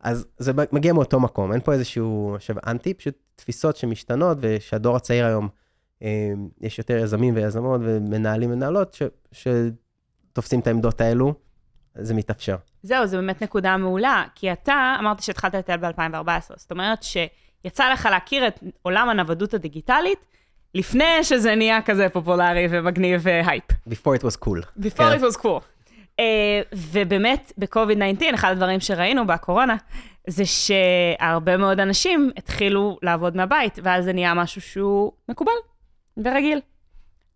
אז 0.00 0.26
זה 0.38 0.52
מגיע 0.72 0.92
מאותו 0.92 1.20
מקום, 1.20 1.52
אין 1.52 1.60
פה 1.60 1.72
איזשהו, 1.72 2.32
עכשיו, 2.34 2.56
אנטי, 2.66 2.94
פשוט 2.94 3.14
תפיסות 3.36 3.76
שמשתנות, 3.76 4.38
ושהדור 4.40 4.96
הצעיר 4.96 5.26
היום, 5.26 5.48
אה, 6.02 6.32
יש 6.60 6.78
יותר 6.78 6.96
יזמים 6.96 7.34
ויזמות 7.36 7.80
ומנהלים 7.84 8.50
ומנהלות, 8.50 8.94
ש, 8.94 9.02
שתופסים 9.32 10.60
את 10.60 10.66
העמדות 10.66 11.00
האלו, 11.00 11.34
זה 11.94 12.14
מתאפשר. 12.14 12.56
זהו, 12.82 13.06
זו 13.06 13.16
באמת 13.16 13.42
נקודה 13.42 13.76
מעולה, 13.76 14.24
כי 14.34 14.52
אתה 14.52 14.96
אמרת 15.00 15.22
שהתחלת 15.22 15.54
לטייל 15.54 15.80
ב-2014, 15.80 16.54
זאת 16.56 16.70
אומרת 16.70 17.02
שיצא 17.64 17.92
לך 17.92 18.08
להכיר 18.10 18.48
את 18.48 18.60
עולם 18.82 19.08
הנוודות 19.08 19.54
הדיגיטלית 19.54 20.18
לפני 20.74 21.22
שזה 21.22 21.54
נהיה 21.54 21.82
כזה 21.82 22.08
פופולרי 22.08 22.66
ומגניב 22.70 23.20
והייפ. 23.24 23.64
Before 23.88 24.20
it 24.20 24.22
was 24.22 24.36
cool. 24.44 24.80
Before 24.80 24.96
כן. 24.96 25.18
it 25.18 25.32
was 25.32 25.36
cool. 25.36 25.60
Uh, 26.20 26.22
ובאמת, 26.74 27.52
ב-COVID-19, 27.58 28.34
אחד 28.34 28.50
הדברים 28.52 28.80
שראינו 28.80 29.26
בקורונה, 29.26 29.76
זה 30.26 30.42
שהרבה 30.46 31.56
מאוד 31.56 31.80
אנשים 31.80 32.30
התחילו 32.36 32.98
לעבוד 33.02 33.36
מהבית, 33.36 33.78
ואז 33.82 34.04
זה 34.04 34.12
נהיה 34.12 34.34
משהו 34.34 34.60
שהוא 34.60 35.12
מקובל 35.28 35.52
ורגיל. 36.16 36.60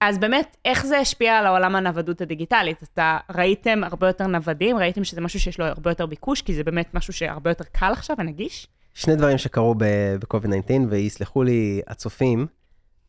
אז 0.01 0.19
באמת, 0.19 0.57
איך 0.65 0.87
זה 0.87 0.99
השפיע 0.99 1.39
על 1.39 1.47
העולם 1.47 1.77
הנוודות 1.77 2.21
הדיגיטלית? 2.21 2.83
אתה 2.83 3.19
ראיתם 3.35 3.85
הרבה 3.85 4.07
יותר 4.07 4.27
נוודים? 4.27 4.79
ראיתם 4.79 5.05
שזה 5.05 5.21
משהו 5.21 5.41
שיש 5.41 5.61
לו 5.61 5.65
הרבה 5.65 5.91
יותר 5.91 6.07
ביקוש? 6.07 6.43
כי 6.43 6.55
זה 6.55 6.65
באמת 6.65 6.95
משהו 6.95 7.13
שהרבה 7.13 7.51
יותר 7.51 7.65
קל 7.73 7.93
עכשיו 7.93 8.17
ונגיש? 8.19 8.67
שני 8.99 9.17
דברים 9.17 9.39
שקרו 9.39 9.75
ב- 9.75 9.85
ב-COVID-19, 10.21 10.73
ויסלחו 10.91 11.43
לי 11.43 11.81
הצופים, 11.87 12.47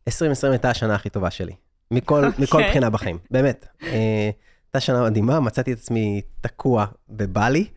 2020 0.07 0.51
הייתה 0.51 0.69
השנה 0.69 0.95
הכי 0.95 1.09
טובה 1.09 1.31
שלי. 1.31 1.55
מכל, 1.91 2.25
מכל 2.39 2.57
אוקיי. 2.57 2.69
בחינה 2.69 2.89
בחיים, 2.89 3.17
באמת. 3.31 3.67
אה, 3.83 4.29
הייתה 4.67 4.79
שנה 4.79 5.03
מדהימה, 5.03 5.39
מצאתי 5.39 5.73
את 5.73 5.77
עצמי 5.77 6.21
תקוע 6.41 6.85
בבלי. 7.09 7.67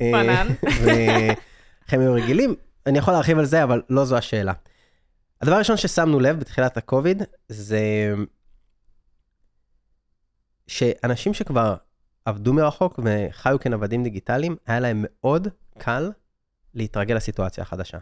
אה, 0.00 0.10
פנן. 0.12 0.48
וחיים 0.62 2.00
היו 2.00 2.12
רגילים. 2.12 2.54
אני 2.86 2.98
יכול 2.98 3.14
להרחיב 3.14 3.38
על 3.38 3.44
זה, 3.44 3.62
אבל 3.62 3.82
לא 3.90 4.04
זו 4.04 4.16
השאלה. 4.16 4.52
הדבר 5.40 5.54
הראשון 5.54 5.76
ששמנו 5.76 6.20
לב 6.20 6.40
בתחילת 6.40 6.76
הקוביד, 6.76 7.22
זה 7.48 8.14
שאנשים 10.66 11.34
שכבר 11.34 11.76
עבדו 12.24 12.52
מרחוק 12.52 13.00
וחיו 13.04 13.56
כנוודים 13.60 14.02
דיגיטליים, 14.02 14.56
היה 14.66 14.80
להם 14.80 15.04
מאוד 15.08 15.48
קל 15.78 16.10
להתרגל 16.76 17.14
לסיטואציה 17.14 17.62
החדשה. 17.62 17.98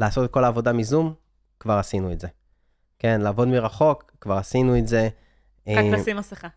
לעשות 0.00 0.24
את 0.24 0.30
כל 0.30 0.44
העבודה 0.44 0.72
מזום, 0.72 1.14
כבר 1.60 1.72
עשינו 1.78 2.12
את 2.12 2.20
זה. 2.20 2.28
כן, 2.98 3.20
לעבוד 3.20 3.48
מרחוק, 3.48 4.12
כבר 4.20 4.34
עשינו 4.34 4.78
את 4.78 4.88
זה. 4.88 5.08
רק 5.68 5.76
אה, 5.78 5.90
לשים 5.90 6.16
מסכה. 6.16 6.48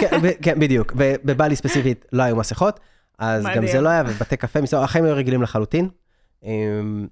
כן, 0.00 0.18
ב- 0.22 0.42
כן, 0.42 0.60
בדיוק. 0.60 0.92
ב- 0.96 1.14
בבלי 1.24 1.56
ספציפית 1.56 2.04
לא 2.12 2.22
היו 2.22 2.36
מסכות, 2.36 2.80
אז 3.18 3.44
גם. 3.56 3.66
זה 3.66 3.80
לא 3.80 3.88
היה, 3.88 4.02
ובתי 4.06 4.36
קפה, 4.36 4.60
מסביב, 4.60 4.82
החיים 4.82 5.04
היו 5.04 5.16
רגילים 5.16 5.42
לחלוטין. 5.42 5.88
אמ, 6.42 7.06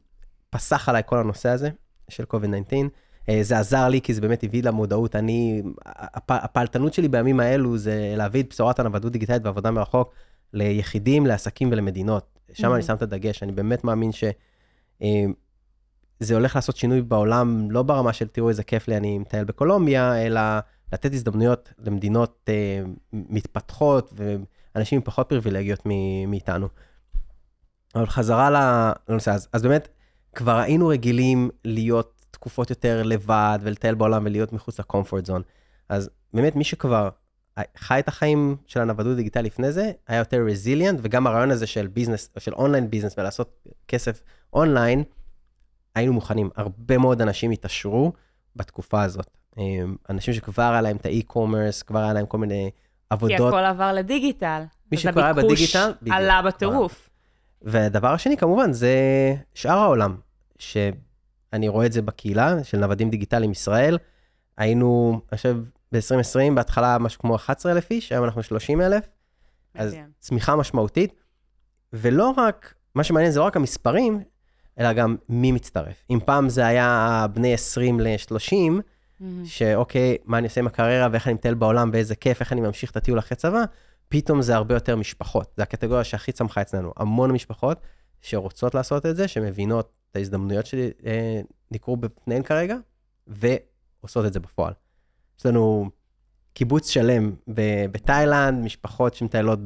פסח 0.50 0.88
עליי 0.88 1.02
כל 1.06 1.18
הנושא 1.18 1.48
הזה 1.48 1.70
של 2.08 2.24
COVID-19. 2.32 2.72
אה, 3.28 3.38
זה 3.42 3.58
עזר 3.58 3.88
לי, 3.88 4.00
כי 4.00 4.14
זה 4.14 4.20
באמת 4.20 4.44
הביא 4.44 4.62
למודעות. 4.62 5.16
אני, 5.16 5.62
הפ- 5.86 6.30
הפעלתנות 6.30 6.94
שלי 6.94 7.08
בימים 7.08 7.40
האלו 7.40 7.78
זה 7.78 8.14
להביא 8.16 8.42
את 8.42 8.48
בשורת 8.50 8.78
הנוודות 8.78 9.12
דיגיטלית 9.12 9.44
ועבודה 9.44 9.70
מרחוק 9.70 10.14
ליחידים, 10.52 11.26
לעסקים 11.26 11.68
ולמדינות. 11.72 12.35
שם 12.52 12.72
אני 12.72 12.80
Mhm. 12.82 12.86
שם 12.86 12.94
את 12.94 13.02
הדגש. 13.02 13.42
אני 13.42 13.52
באמת 13.52 13.84
מאמין 13.84 14.12
ש... 14.12 14.24
אמ, 15.00 15.32
זה 16.20 16.34
הולך 16.34 16.56
לעשות 16.56 16.76
שינוי 16.76 17.02
בעולם, 17.02 17.70
לא 17.70 17.82
ברמה 17.82 18.12
של 18.12 18.28
תראו 18.28 18.48
איזה 18.48 18.62
כיף 18.62 18.88
לי, 18.88 18.96
אני 18.96 19.18
מטייל 19.18 19.44
בקולומביה, 19.44 20.26
אלא 20.26 20.40
לתת 20.92 21.12
הזדמנויות 21.12 21.72
למדינות 21.78 22.50
אה, 22.52 22.82
מתפתחות 23.12 24.12
ואנשים 24.74 24.96
עם 24.98 25.02
פחות 25.04 25.28
פריבילגיות 25.28 25.80
מ- 25.86 26.30
מאיתנו. 26.30 26.68
אבל 27.94 28.06
חזרה 28.06 28.50
לנושא, 29.08 29.30
אז, 29.30 29.48
אז 29.52 29.62
באמת, 29.62 29.88
כבר 30.34 30.56
היינו 30.56 30.88
רגילים 30.88 31.50
להיות 31.64 32.26
תקופות 32.30 32.70
יותר 32.70 33.02
לבד 33.02 33.58
ולטייל 33.62 33.94
בעולם 33.94 34.22
ולהיות 34.26 34.52
מחוץ 34.52 34.80
לקומפורט 34.80 35.26
זון. 35.26 35.42
אז 35.88 36.10
באמת, 36.34 36.56
מי 36.56 36.64
שכבר 36.64 37.08
חי 37.76 37.98
את 37.98 38.08
החיים 38.08 38.56
של 38.66 38.80
הנוודות 38.80 39.16
דיגיטלית 39.16 39.40
לפני 39.40 39.72
זה, 39.72 39.92
היה 40.08 40.18
יותר 40.18 40.44
resilient, 40.46 40.98
וגם 41.02 41.26
הרעיון 41.26 41.50
הזה 41.50 41.66
של 41.66 41.86
business, 41.86 42.30
של 42.38 42.54
online 42.54 42.90
business 42.90 43.18
ולעשות 43.18 43.66
כסף 43.88 44.22
אונליין, 44.52 45.04
היינו 45.94 46.12
מוכנים. 46.12 46.50
הרבה 46.56 46.98
מאוד 46.98 47.22
אנשים 47.22 47.50
התעשרו 47.50 48.12
בתקופה 48.56 49.02
הזאת. 49.02 49.36
אמ, 49.58 49.96
אנשים 50.10 50.34
שכבר 50.34 50.62
היה 50.62 50.80
להם 50.80 50.96
את 50.96 51.06
ה 51.06 51.13
e-commerce, 51.13 51.82
כבר 51.82 51.98
היה 51.98 52.12
להם 52.12 52.26
כל 52.26 52.38
מיני 52.38 52.70
כי 52.74 52.80
עבודות. 53.10 53.48
הכל 53.48 53.64
עבר 53.64 53.92
לדיגיטל. 53.92 54.62
מי 54.92 54.96
אז 54.96 55.02
שכבר 55.02 55.20
היה 55.20 55.30
הביקוש 55.30 55.52
בדיגיטל, 55.52 55.92
בדיוק. 56.02 56.16
עלה 56.16 56.42
בטירוף. 56.42 57.10
והדבר 57.62 58.08
השני, 58.08 58.36
כמובן, 58.36 58.72
זה 58.72 58.94
שאר 59.54 59.78
העולם, 59.78 60.16
שאני 60.58 61.68
רואה 61.68 61.86
את 61.86 61.92
זה 61.92 62.02
בקהילה 62.02 62.64
של 62.64 62.78
נוודים 62.78 63.10
דיגיטליים 63.10 63.50
ישראל. 63.50 63.98
היינו, 64.58 65.20
אני 65.32 65.36
חושב, 65.36 65.56
ב-2020, 65.96 66.54
בהתחלה 66.54 66.98
משהו 66.98 67.20
כמו 67.20 67.36
11,000 67.36 67.90
איש, 67.90 68.12
היום 68.12 68.24
אנחנו 68.24 68.42
30,000, 68.42 69.02
אז. 69.74 69.92
צמיחה 70.20 70.56
משמעותית. 70.56 71.14
ולא 71.92 72.32
רק, 72.36 72.74
מה 72.94 73.04
שמעניין 73.04 73.32
זה 73.32 73.38
לא 73.40 73.44
רק 73.44 73.56
המספרים, 73.56 74.20
אלא 74.78 74.92
גם 74.92 75.16
מי 75.28 75.52
מצטרף. 75.52 76.04
אם 76.10 76.18
פעם 76.24 76.48
זה 76.48 76.66
היה 76.66 77.26
בני 77.32 77.54
20 77.54 78.00
ל-30, 78.00 78.52
שאוקיי, 79.44 80.16
מה 80.24 80.38
אני 80.38 80.46
עושה 80.46 80.60
עם 80.60 80.66
הקריירה 80.66 81.08
ואיך 81.12 81.26
אני 81.26 81.34
מטייל 81.34 81.54
בעולם 81.54 81.90
ואיזה 81.92 82.14
כיף, 82.14 82.40
איך 82.40 82.52
אני 82.52 82.60
ממשיך 82.60 82.90
את 82.90 82.96
הטיול 82.96 83.18
אחרי 83.18 83.36
צבא, 83.36 83.64
פתאום 84.08 84.42
זה 84.42 84.56
הרבה 84.56 84.74
יותר 84.74 84.96
משפחות. 84.96 85.54
זה 85.56 85.62
הקטגוריה 85.62 86.04
שהכי 86.04 86.32
צמחה 86.32 86.60
אצלנו. 86.60 86.92
המון 86.96 87.32
משפחות 87.32 87.80
שרוצות 88.20 88.74
לעשות 88.74 89.06
את 89.06 89.16
זה, 89.16 89.28
שמבינות 89.28 89.92
את 90.10 90.16
ההזדמנויות 90.16 90.66
שנקרו 90.66 91.96
בפניהן 91.96 92.42
כרגע, 92.42 92.76
ועושות 93.26 94.26
את 94.26 94.32
זה 94.32 94.40
בפועל. 94.40 94.72
יש 95.38 95.46
לנו 95.46 95.90
קיבוץ 96.54 96.90
שלם 96.90 97.32
בתאילנד, 97.92 98.64
משפחות 98.64 99.14
שמטיילות 99.14 99.58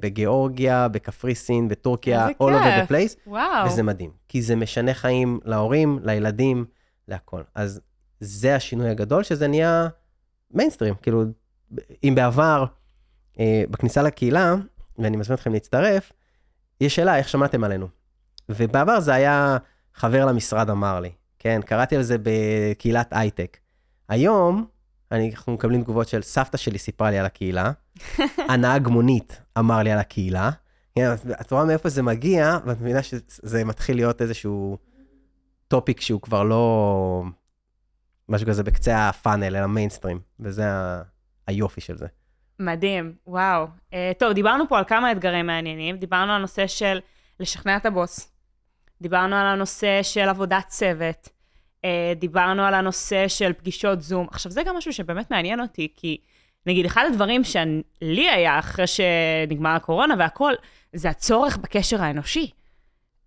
בגיאורגיה, 0.00 0.88
בקפריסין, 0.88 1.68
בטורקיה, 1.68 2.28
all 2.28 2.32
over 2.40 2.86
the 2.86 2.90
place, 2.90 3.16
וואו. 3.26 3.66
וזה 3.66 3.82
מדהים. 3.82 4.10
כי 4.28 4.42
זה 4.42 4.56
משנה 4.56 4.94
חיים 4.94 5.40
להורים, 5.44 5.98
לילדים, 6.02 6.64
להכל. 7.08 7.42
אז 7.54 7.80
זה 8.20 8.54
השינוי 8.54 8.90
הגדול, 8.90 9.22
שזה 9.22 9.48
נהיה 9.48 9.88
מיינסטרים. 10.50 10.94
כאילו, 11.02 11.24
אם 12.04 12.12
בעבר, 12.14 12.64
אה, 13.40 13.62
בכניסה 13.70 14.02
לקהילה, 14.02 14.54
ואני 14.98 15.16
מזמין 15.16 15.34
אתכם 15.34 15.52
להצטרף, 15.52 16.12
יש 16.80 16.94
שאלה, 16.94 17.16
איך 17.16 17.28
שמעתם 17.28 17.64
עלינו? 17.64 17.88
ובעבר 18.48 19.00
זה 19.00 19.14
היה 19.14 19.56
חבר 19.94 20.26
למשרד 20.26 20.70
אמר 20.70 21.00
לי, 21.00 21.10
כן? 21.38 21.60
קראתי 21.66 21.96
על 21.96 22.02
זה 22.02 22.16
בקהילת 22.22 23.08
הייטק. 23.10 23.56
היום, 24.08 24.66
אנחנו 25.12 25.52
מקבלים 25.52 25.82
תגובות 25.82 26.08
של 26.08 26.22
סבתא 26.22 26.56
שלי 26.56 26.78
סיפרה 26.78 27.10
לי 27.10 27.18
על 27.18 27.26
הקהילה, 27.26 27.72
הנהג 28.50 28.88
מונית 28.88 29.40
אמר 29.58 29.82
לי 29.82 29.90
על 29.90 29.98
הקהילה. 29.98 30.50
כן, 30.94 31.14
את 31.40 31.50
רואה 31.52 31.64
מאיפה 31.64 31.88
זה 31.88 32.02
מגיע, 32.02 32.58
ואת 32.66 32.80
מבינה 32.80 33.02
שזה 33.02 33.64
מתחיל 33.64 33.96
להיות 33.96 34.22
איזשהו 34.22 34.78
topic 35.68 36.00
שהוא 36.00 36.20
כבר 36.20 36.42
לא 36.42 37.22
משהו 38.28 38.46
כזה 38.46 38.62
בקצה 38.62 39.08
ה 39.08 39.14
funnel, 39.14 39.56
אלא 39.56 39.66
מיינסטרים, 39.66 40.20
וזה 40.40 40.72
ה... 40.72 41.02
היופי 41.48 41.80
של 41.80 41.96
זה. 41.96 42.06
מדהים, 42.58 43.14
וואו. 43.26 43.66
Uh, 43.90 43.94
טוב, 44.18 44.32
דיברנו 44.32 44.68
פה 44.68 44.78
על 44.78 44.84
כמה 44.84 45.12
אתגרים 45.12 45.46
מעניינים. 45.46 45.96
דיברנו 45.96 46.32
על 46.32 46.38
הנושא 46.38 46.66
של 46.66 47.00
לשכנע 47.40 47.76
את 47.76 47.86
הבוס. 47.86 48.32
דיברנו 49.00 49.36
על 49.36 49.46
הנושא 49.46 50.02
של 50.02 50.28
עבודת 50.28 50.64
צוות. 50.68 51.28
Uh, 51.82 52.18
דיברנו 52.18 52.62
על 52.62 52.74
הנושא 52.74 53.28
של 53.28 53.52
פגישות 53.52 54.02
זום. 54.02 54.26
עכשיו, 54.30 54.52
זה 54.52 54.62
גם 54.62 54.76
משהו 54.76 54.92
שבאמת 54.92 55.30
מעניין 55.30 55.60
אותי, 55.60 55.88
כי 55.96 56.18
נגיד, 56.66 56.86
אחד 56.86 57.04
הדברים 57.12 57.42
שלי 57.44 58.30
היה 58.30 58.58
אחרי 58.58 58.84
שנגמר 58.86 59.70
הקורונה 59.70 60.14
והכול, 60.18 60.54
זה 60.92 61.08
הצורך 61.08 61.56
בקשר 61.56 62.02
האנושי. 62.02 62.50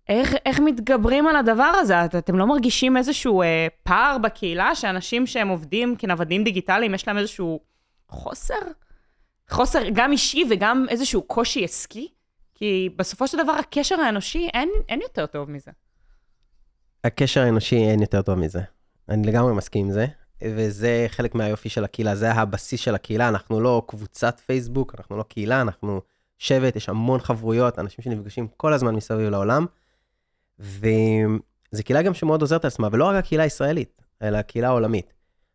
איך, 0.08 0.34
איך 0.46 0.60
מתגברים 0.60 1.26
על 1.26 1.36
הדבר 1.36 1.72
הזה? 1.80 2.04
את, 2.04 2.14
אתם 2.14 2.38
לא 2.38 2.46
מרגישים 2.46 2.96
איזשהו 2.96 3.42
אה, 3.42 3.66
פער 3.82 4.18
בקהילה, 4.18 4.74
שאנשים 4.74 5.26
שהם 5.26 5.48
עובדים 5.48 5.96
כנוודים 5.96 6.44
דיגיטליים, 6.44 6.94
יש 6.94 7.08
להם 7.08 7.18
איזשהו 7.18 7.60
חוסר? 8.08 8.54
חוסר 9.50 9.82
גם 9.92 10.12
אישי 10.12 10.44
וגם 10.50 10.86
איזשהו 10.88 11.22
קושי 11.22 11.64
עסקי? 11.64 12.08
כי 12.54 12.88
בסופו 12.96 13.28
של 13.28 13.38
דבר, 13.38 13.52
הקשר 13.52 14.00
האנושי, 14.00 14.48
אין, 14.54 14.70
אין 14.88 15.00
יותר 15.00 15.26
טוב 15.26 15.50
מזה. 15.50 15.70
הקשר 17.04 17.40
האנושי 17.40 17.76
אין 17.76 18.00
יותר 18.00 18.22
טוב 18.22 18.34
מזה. 18.34 18.60
אני 19.08 19.26
לגמרי 19.26 19.52
מסכים 19.52 19.86
עם 19.86 19.92
זה, 19.92 20.06
וזה 20.42 21.06
חלק 21.08 21.34
מהיופי 21.34 21.68
של 21.68 21.84
הקהילה, 21.84 22.16
זה 22.16 22.32
הבסיס 22.32 22.80
של 22.80 22.94
הקהילה, 22.94 23.28
אנחנו 23.28 23.60
לא 23.60 23.82
קבוצת 23.88 24.40
פייסבוק, 24.46 24.94
אנחנו 24.98 25.16
לא 25.16 25.22
קהילה, 25.22 25.60
אנחנו 25.60 26.00
שבט, 26.38 26.76
יש 26.76 26.88
המון 26.88 27.20
חברויות, 27.20 27.78
אנשים 27.78 28.04
שנפגשים 28.04 28.48
כל 28.56 28.72
הזמן 28.72 28.94
מסביב 28.94 29.28
לעולם. 29.28 29.66
וזו 30.58 31.82
קהילה 31.84 32.02
גם 32.02 32.14
שמאוד 32.14 32.40
עוזרת 32.40 32.64
לעצמה, 32.64 32.88
ולא 32.92 33.04
רק 33.04 33.16
הקהילה 33.16 33.42
הישראלית, 33.42 34.02
אלא 34.22 34.36
הקהילה 34.38 34.68
העולמית. 34.68 35.12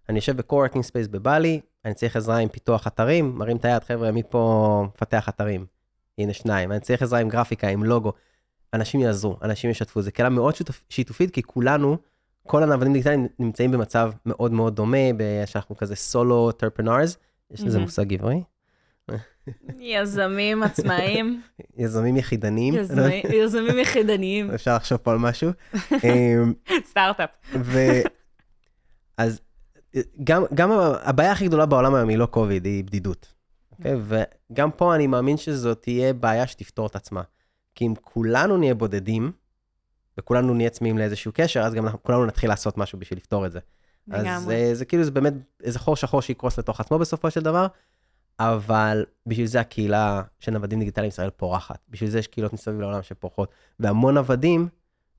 אני 0.10 0.18
יושב 0.18 0.38
ב 0.38 0.42
co-working 0.42 0.84
space 0.84 1.08
בבלי, 1.08 1.62
אני 1.86 1.94
צריך 1.94 2.16
עזרה 2.16 2.38
עם 2.38 2.50
פיתוח 2.50 2.88
אתרים, 2.88 3.36
מרים 3.36 3.58
את 3.58 3.66
היד, 3.66 3.84
חבר'ה, 3.84 4.12
מי 4.12 4.24
פה 4.30 4.86
מפתח 4.88 5.30
אתרים? 5.30 5.66
הנה 6.18 6.34
שניים. 6.34 6.72
אני 6.72 6.80
צריך 6.80 7.02
עזרה 7.02 7.20
עם 7.20 7.30
גרפיקה, 7.30 7.68
עם 7.68 7.84
לוגו. 7.84 8.14
אנשים 8.74 9.00
יעזרו, 9.00 9.38
אנשים 9.42 9.70
ישתפו. 9.70 10.02
זו 10.02 10.12
קהילה 10.12 10.30
מאוד 10.30 10.56
שיתופ, 10.56 10.84
שיתופית, 10.90 11.32
כי 11.32 11.44
כולנו, 11.44 11.98
כל 12.48 12.64
הנוודים 12.64 12.94
דיגיטליים 12.94 13.28
נמצאים 13.40 13.72
במצב 13.72 14.12
מאוד 14.26 14.52
מאוד 14.52 14.76
דומה, 14.76 14.98
שאנחנו 15.46 15.78
כזה 15.78 15.96
solopreneurs, 15.96 17.18
יש 17.52 17.64
לזה 17.64 17.80
מושג 17.80 18.14
עברי? 18.14 18.42
יזמים 19.80 20.64
עצמאיים. 20.64 21.42
יזמים 21.78 22.18
יחידניים. 22.18 22.74
יזמים 23.30 23.80
יחידניים. 23.80 24.52
אפשר 24.52 24.76
לחשוב 24.76 24.98
פה 24.98 25.12
על 25.12 25.18
משהו. 25.18 25.50
אמ, 26.04 26.54
סטארט-אפ. 26.86 27.30
אז 29.18 29.42
גם, 30.24 30.44
גם 30.54 30.72
הבעיה 31.02 31.32
הכי 31.32 31.48
גדולה 31.48 31.66
בעולם 31.66 31.96
היום 31.96 32.10
היא 32.10 32.18
לא 32.18 32.26
קוביד, 32.26 32.66
היא 32.66 32.84
בדידות. 32.84 33.34
Okay? 33.74 33.76
אוקיי? 33.78 34.22
וגם 34.52 34.72
פה 34.72 34.96
אני 34.96 35.08
מאמין 35.08 35.38
שזאת 35.38 35.82
תהיה 35.82 36.14
בעיה 36.14 36.48
שתפתור 36.48 36.88
את 36.88 36.96
עצמה. 36.96 37.22
כי 37.78 37.86
אם 37.86 37.94
כולנו 38.02 38.58
נהיה 38.58 38.76
בודדים, 38.76 39.32
וכולנו 40.18 40.54
נהיה 40.54 40.70
צמאים 40.70 40.98
לאיזשהו 40.98 41.32
קשר, 41.36 41.62
אז 41.62 41.74
גם 41.74 41.88
כולנו 42.04 42.26
נתחיל 42.26 42.50
לעשות 42.50 42.78
משהו 42.78 43.00
בשביל 43.00 43.18
לפתור 43.18 43.46
את 43.46 43.52
זה. 43.52 43.60
לגמרי. 44.08 44.32
אז 44.32 44.44
זה, 44.44 44.76
זה 44.76 44.86
כאילו, 44.86 45.04
זה 45.04 45.12
באמת 45.12 45.34
איזה 45.64 45.80
חור 45.80 45.96
שחור 45.96 46.22
שיקרוס 46.22 46.60
לתוך 46.60 46.80
עצמו 46.80 47.00
בסופו 47.00 47.32
של 47.32 47.42
דבר, 47.42 47.68
אבל 48.40 49.06
בשביל 49.26 49.46
זה 49.46 49.60
הקהילה 49.60 50.22
של 50.40 50.52
נוודים 50.52 50.80
דיגיטליים 50.80 51.10
ישראל 51.10 51.30
פורחת. 51.30 51.80
בשביל 51.90 52.10
זה 52.10 52.20
יש 52.20 52.28
קהילות 52.28 52.54
מסביב 52.54 52.80
לעולם 52.80 53.04
שפורחות. 53.04 53.52
והמון 53.80 54.14
נוודים 54.14 54.68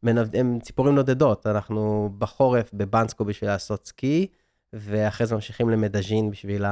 הם 0.03 0.59
ציפורים 0.62 0.94
נודדות. 0.94 1.47
אנחנו 1.47 2.11
בחורף 2.18 2.71
בבנסקו 2.73 3.25
בשביל 3.25 3.51
לעשות 3.51 3.87
סקי, 3.87 4.27
ואחרי 4.73 5.27
זה 5.27 5.35
ממשיכים 5.35 5.71
למדז'ין 5.71 6.31
בשביל 6.31 6.64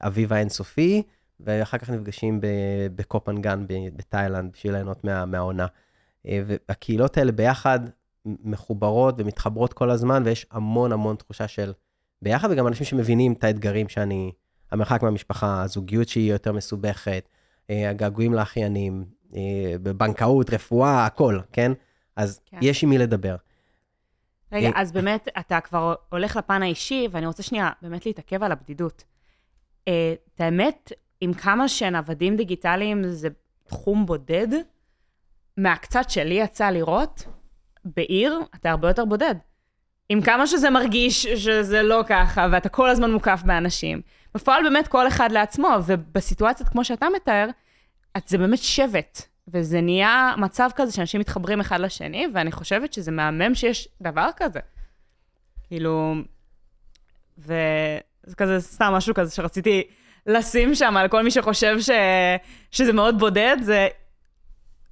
האביב 0.00 0.32
האינסופי, 0.32 1.02
ואחר 1.40 1.78
כך 1.78 1.90
נפגשים 1.90 2.40
בקופנגן 2.96 3.64
בתאילנד 3.96 4.52
בשביל 4.52 4.72
ליהנות 4.72 5.04
מה, 5.04 5.26
מהעונה. 5.26 5.66
אה, 6.26 6.42
והקהילות 6.46 7.18
האלה 7.18 7.32
ביחד 7.32 7.80
מחוברות 8.24 9.14
ומתחברות 9.18 9.72
כל 9.72 9.90
הזמן, 9.90 10.22
ויש 10.26 10.46
המון 10.50 10.92
המון 10.92 11.16
תחושה 11.16 11.48
של 11.48 11.72
ביחד, 12.22 12.48
וגם 12.50 12.66
אנשים 12.66 12.86
שמבינים 12.86 13.32
את 13.32 13.44
האתגרים 13.44 13.88
שאני... 13.88 14.32
המרחק 14.70 15.02
מהמשפחה, 15.02 15.62
הזוגיות 15.62 16.08
שהיא 16.08 16.32
יותר 16.32 16.52
מסובכת, 16.52 17.28
אה, 17.70 17.90
הגעגועים 17.90 18.34
לאחיינים, 18.34 19.04
אה, 19.36 19.74
בבנקאות, 19.82 20.50
רפואה, 20.50 21.06
הכל, 21.06 21.38
כן? 21.52 21.72
אז 22.16 22.40
כן. 22.46 22.58
יש 22.62 22.84
עם 22.84 22.90
מי 22.90 22.98
לדבר. 22.98 23.36
רגע, 24.52 24.70
אז 24.74 24.92
באמת, 24.92 25.28
אתה 25.38 25.60
כבר 25.60 25.94
הולך 26.08 26.36
לפן 26.36 26.62
האישי, 26.62 27.08
ואני 27.10 27.26
רוצה 27.26 27.42
שנייה 27.42 27.70
באמת 27.82 28.06
להתעכב 28.06 28.42
על 28.42 28.52
הבדידות. 28.52 29.04
את 29.82 30.40
האמת, 30.40 30.92
עם 31.20 31.32
כמה 31.34 31.68
שנוודים 31.68 32.36
דיגיטליים 32.36 33.02
זה 33.04 33.28
תחום 33.66 34.06
בודד, 34.06 34.48
מהקצת 35.56 36.10
שלי 36.10 36.34
יצא 36.34 36.70
לראות, 36.70 37.24
בעיר 37.84 38.40
אתה 38.54 38.70
הרבה 38.70 38.88
יותר 38.88 39.04
בודד. 39.04 39.34
עם 40.08 40.22
כמה 40.22 40.46
שזה 40.46 40.70
מרגיש 40.70 41.26
שזה 41.26 41.82
לא 41.82 42.04
ככה, 42.06 42.46
ואתה 42.52 42.68
כל 42.68 42.90
הזמן 42.90 43.10
מוקף 43.10 43.42
באנשים. 43.44 44.00
בפועל 44.34 44.62
באמת 44.62 44.88
כל 44.88 45.08
אחד 45.08 45.32
לעצמו, 45.32 45.68
ובסיטואציות 45.86 46.68
כמו 46.68 46.84
שאתה 46.84 47.06
מתאר, 47.16 47.48
זה 48.26 48.38
באמת 48.38 48.58
שבט. 48.58 49.22
וזה 49.52 49.80
נהיה 49.80 50.34
מצב 50.38 50.70
כזה 50.76 50.92
שאנשים 50.92 51.20
מתחברים 51.20 51.60
אחד 51.60 51.80
לשני, 51.80 52.26
ואני 52.34 52.52
חושבת 52.52 52.92
שזה 52.92 53.10
מהמם 53.10 53.54
שיש 53.54 53.88
דבר 54.00 54.28
כזה. 54.36 54.60
כאילו, 55.64 56.14
וזה 57.38 58.34
כזה 58.36 58.60
סתם 58.60 58.92
משהו 58.92 59.14
כזה 59.14 59.34
שרציתי 59.34 59.82
לשים 60.28 60.74
שם 60.74 60.96
על 60.96 61.08
כל 61.08 61.22
מי 61.22 61.30
שחושב 61.30 61.76
ש... 61.80 61.90
שזה 62.70 62.92
מאוד 62.92 63.18
בודד, 63.18 63.56
זה... 63.62 63.88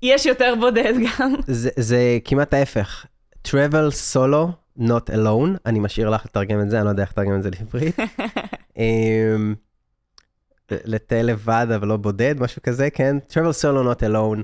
יש 0.02 0.26
יותר 0.26 0.54
בודד 0.60 0.92
גם. 0.94 1.34
זה, 1.46 1.70
זה 1.76 2.18
כמעט 2.24 2.54
ההפך. 2.54 3.06
travel 3.46 3.92
solo, 4.12 4.50
not 4.78 5.10
alone, 5.10 5.58
אני 5.66 5.78
משאיר 5.78 6.10
לך 6.10 6.24
לתרגם 6.24 6.60
את 6.60 6.70
זה, 6.70 6.76
אני 6.76 6.84
לא 6.84 6.90
יודע 6.90 7.02
איך 7.02 7.10
לתרגם 7.10 7.36
את 7.36 7.42
זה 7.42 7.50
לעברית. 7.50 7.96
אמ, 8.78 9.54
לטייל 10.70 11.26
לבד 11.26 11.66
אבל 11.76 11.88
לא 11.88 11.96
בודד, 11.96 12.34
משהו 12.40 12.62
כזה, 12.62 12.90
כן? 12.90 13.16
travel 13.30 13.62
solo, 13.62 13.94
not 13.94 14.02
alone. 14.02 14.42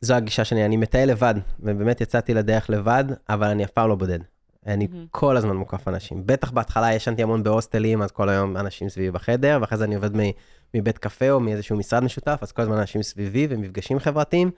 זו 0.00 0.14
הגישה 0.14 0.44
שלי, 0.44 0.64
אני 0.64 0.76
מטייל 0.76 1.10
לבד, 1.10 1.34
ובאמת 1.60 2.00
יצאתי 2.00 2.34
לדרך 2.34 2.70
לבד, 2.70 3.04
אבל 3.28 3.48
אני 3.48 3.64
אף 3.64 3.70
פעם 3.70 3.88
לא 3.88 3.94
בודד. 3.94 4.18
אני 4.66 4.84
mm-hmm. 4.84 4.96
כל 5.10 5.36
הזמן 5.36 5.56
מוקף 5.56 5.88
אנשים. 5.88 6.22
בטח 6.26 6.50
בהתחלה 6.50 6.94
ישנתי 6.94 7.22
המון 7.22 7.42
בהוסטלים, 7.42 8.02
אז 8.02 8.10
כל 8.10 8.28
היום 8.28 8.56
אנשים 8.56 8.88
סביבי 8.88 9.10
בחדר, 9.10 9.58
ואחרי 9.60 9.78
זה 9.78 9.84
אני 9.84 9.94
עובד 9.94 10.10
מבית 10.74 10.98
קפה 10.98 11.30
או 11.30 11.40
מאיזשהו 11.40 11.76
משרד 11.76 12.04
משותף, 12.04 12.38
אז 12.42 12.52
כל 12.52 12.62
הזמן 12.62 12.76
אנשים 12.76 13.02
סביבי 13.02 13.46
ומפגשים 13.50 13.98
חברתיים. 13.98 14.50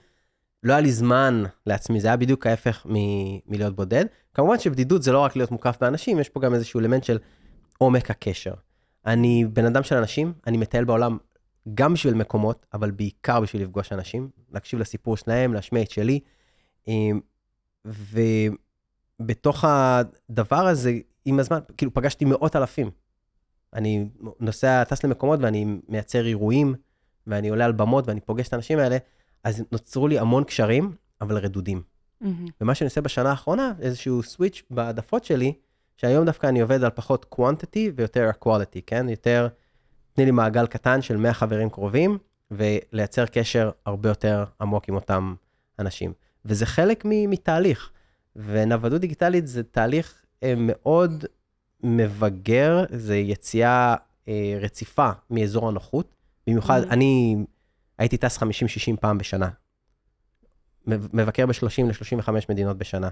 לא 0.62 0.73
היה 0.73 0.81
לי 0.81 0.93
זמן 0.93 1.43
לעצמי, 1.67 2.01
זה 2.01 2.09
היה 2.09 2.17
בדיוק 2.17 2.47
ההפך 2.47 2.87
מ- 2.87 3.38
מלהיות 3.47 3.77
בודד. 3.77 4.05
כמובן 4.35 4.59
שבדידות 4.59 5.03
זה 5.03 5.12
לא 5.12 5.19
רק 5.19 5.37
להיות 5.37 5.51
מוקף 5.51 5.77
באנשים, 5.81 6.19
יש 6.19 6.29
פה 6.29 6.41
גם 6.41 6.55
איזשהו 6.55 6.81
אלמנט 6.81 7.05
של 7.05 7.19
עומק 7.79 8.11
הקשר. 8.11 8.55
אני 9.07 9.45
בן 9.53 9.65
אדם 9.65 9.83
של 9.83 9.97
אנשים, 9.97 10.33
אני 10.47 10.57
מטייל 10.57 10.85
בעולם 10.85 11.19
גם 11.75 11.93
בשביל 11.93 12.15
מקומות, 12.15 12.67
אבל 12.75 12.91
בעיקר 12.91 13.41
בשביל 13.41 13.62
לפגוש 13.62 13.93
אנשים, 13.93 14.29
להקשיב 14.53 14.81
לסיפור 14.81 15.17
שלהם, 15.17 15.55
להשמיע 15.55 15.83
את 15.83 15.91
שלי. 15.91 16.21
ובתוך 19.20 19.64
הדבר 19.68 20.66
הזה, 20.66 20.98
עם 21.25 21.38
הזמן, 21.38 21.59
כאילו 21.77 21.94
פגשתי 21.94 22.25
מאות 22.25 22.57
אלפים. 22.57 22.90
אני 23.75 24.09
נוסע, 24.40 24.85
טס 24.85 25.05
למקומות 25.05 25.40
ואני 25.42 25.66
מייצר 25.88 26.27
אירועים, 26.27 26.75
ואני 27.27 27.48
עולה 27.48 27.64
על 27.64 27.72
במות 27.72 28.09
ואני 28.09 28.20
פוגש 28.20 28.48
את 28.48 28.53
האנשים 28.53 28.79
האלה, 28.79 28.96
אז 29.44 29.64
נוצרו 29.72 30.09
לי 30.09 30.18
המון 30.18 30.44
קשרים, 30.44 30.96
אבל 31.20 31.38
רדודים. 31.38 31.83
Mm-hmm. 32.22 32.27
ומה 32.61 32.75
שאני 32.75 32.87
עושה 32.87 33.01
בשנה 33.01 33.31
האחרונה, 33.31 33.72
איזשהו 33.81 34.22
סוויץ' 34.22 34.62
בהעדפות 34.70 35.25
שלי, 35.25 35.53
שהיום 35.96 36.27
דווקא 36.27 36.46
אני 36.46 36.61
עובד 36.61 36.85
על 36.85 36.90
פחות 36.90 37.35
quantity 37.35 37.79
ויותר 37.96 38.31
quality, 38.44 38.81
כן? 38.87 39.09
יותר, 39.09 39.48
תני 40.12 40.25
לי 40.25 40.31
מעגל 40.31 40.66
קטן 40.66 41.03
של 41.03 41.16
100 41.16 41.35
חברים 41.35 41.70
קרובים, 41.70 42.18
ולייצר 42.51 43.27
קשר 43.27 43.70
הרבה 43.87 44.09
יותר 44.09 44.44
עמוק 44.61 44.88
עם 44.88 44.94
אותם 44.94 45.35
אנשים. 45.79 46.12
וזה 46.44 46.66
חלק 46.66 47.03
מתהליך. 47.05 47.90
ונוודות 48.37 49.01
דיגיטלית 49.01 49.47
זה 49.47 49.62
תהליך 49.62 50.23
אה, 50.42 50.55
מאוד 50.57 51.25
מבגר, 51.83 52.85
זה 52.90 53.16
יציאה 53.16 53.95
אה, 54.29 54.59
רציפה 54.61 55.11
מאזור 55.31 55.68
הנוחות. 55.68 56.14
במיוחד, 56.47 56.83
mm-hmm. 56.83 56.90
אני 56.90 57.37
הייתי 57.99 58.16
טס 58.16 58.38
50-60 58.38 58.42
פעם 59.01 59.18
בשנה. 59.18 59.49
מבקר 60.87 61.47
ב-30 61.47 61.83
ל-35 61.85 62.29
מדינות 62.49 62.79
בשנה. 62.79 63.09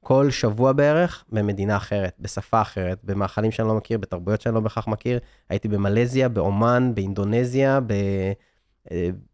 כל 0.00 0.30
שבוע 0.30 0.72
בערך 0.72 1.24
במדינה 1.28 1.76
אחרת, 1.76 2.14
בשפה 2.20 2.62
אחרת, 2.62 3.04
במאכלים 3.04 3.50
שאני 3.50 3.68
לא 3.68 3.74
מכיר, 3.74 3.98
בתרבויות 3.98 4.40
שאני 4.40 4.54
לא 4.54 4.60
בהכרח 4.60 4.88
מכיר. 4.88 5.18
הייתי 5.48 5.68
במלזיה, 5.68 6.28
באומן, 6.28 6.92
באינדונזיה, 6.94 7.80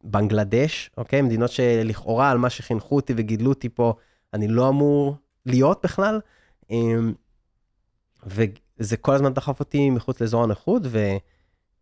בבנגלדש, 0.04 0.90
אה, 0.98 1.02
אוקיי? 1.02 1.22
מדינות 1.22 1.50
שלכאורה 1.50 2.30
על 2.30 2.38
מה 2.38 2.50
שחינכו 2.50 2.96
אותי 2.96 3.12
וגידלו 3.16 3.48
אותי 3.48 3.68
פה, 3.68 3.94
אני 4.34 4.48
לא 4.48 4.68
אמור 4.68 5.16
להיות 5.46 5.80
בכלל. 5.84 6.20
אמ, 6.70 7.12
וזה 8.26 8.96
כל 8.96 9.14
הזמן 9.14 9.34
דחף 9.34 9.60
אותי 9.60 9.90
מחוץ 9.90 10.20
לאזור 10.20 10.44
הנוחות, 10.44 10.82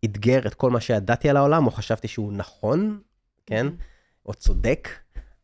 ואתגר 0.03 0.47
את 0.47 0.53
כל 0.53 0.69
מה 0.69 0.81
שידעתי 0.81 1.29
על 1.29 1.37
העולם, 1.37 1.65
או 1.65 1.71
חשבתי 1.71 2.07
שהוא 2.07 2.33
נכון, 2.33 2.99
כן? 3.45 3.67
Mm-hmm. 3.67 4.25
או 4.25 4.33
צודק. 4.33 4.89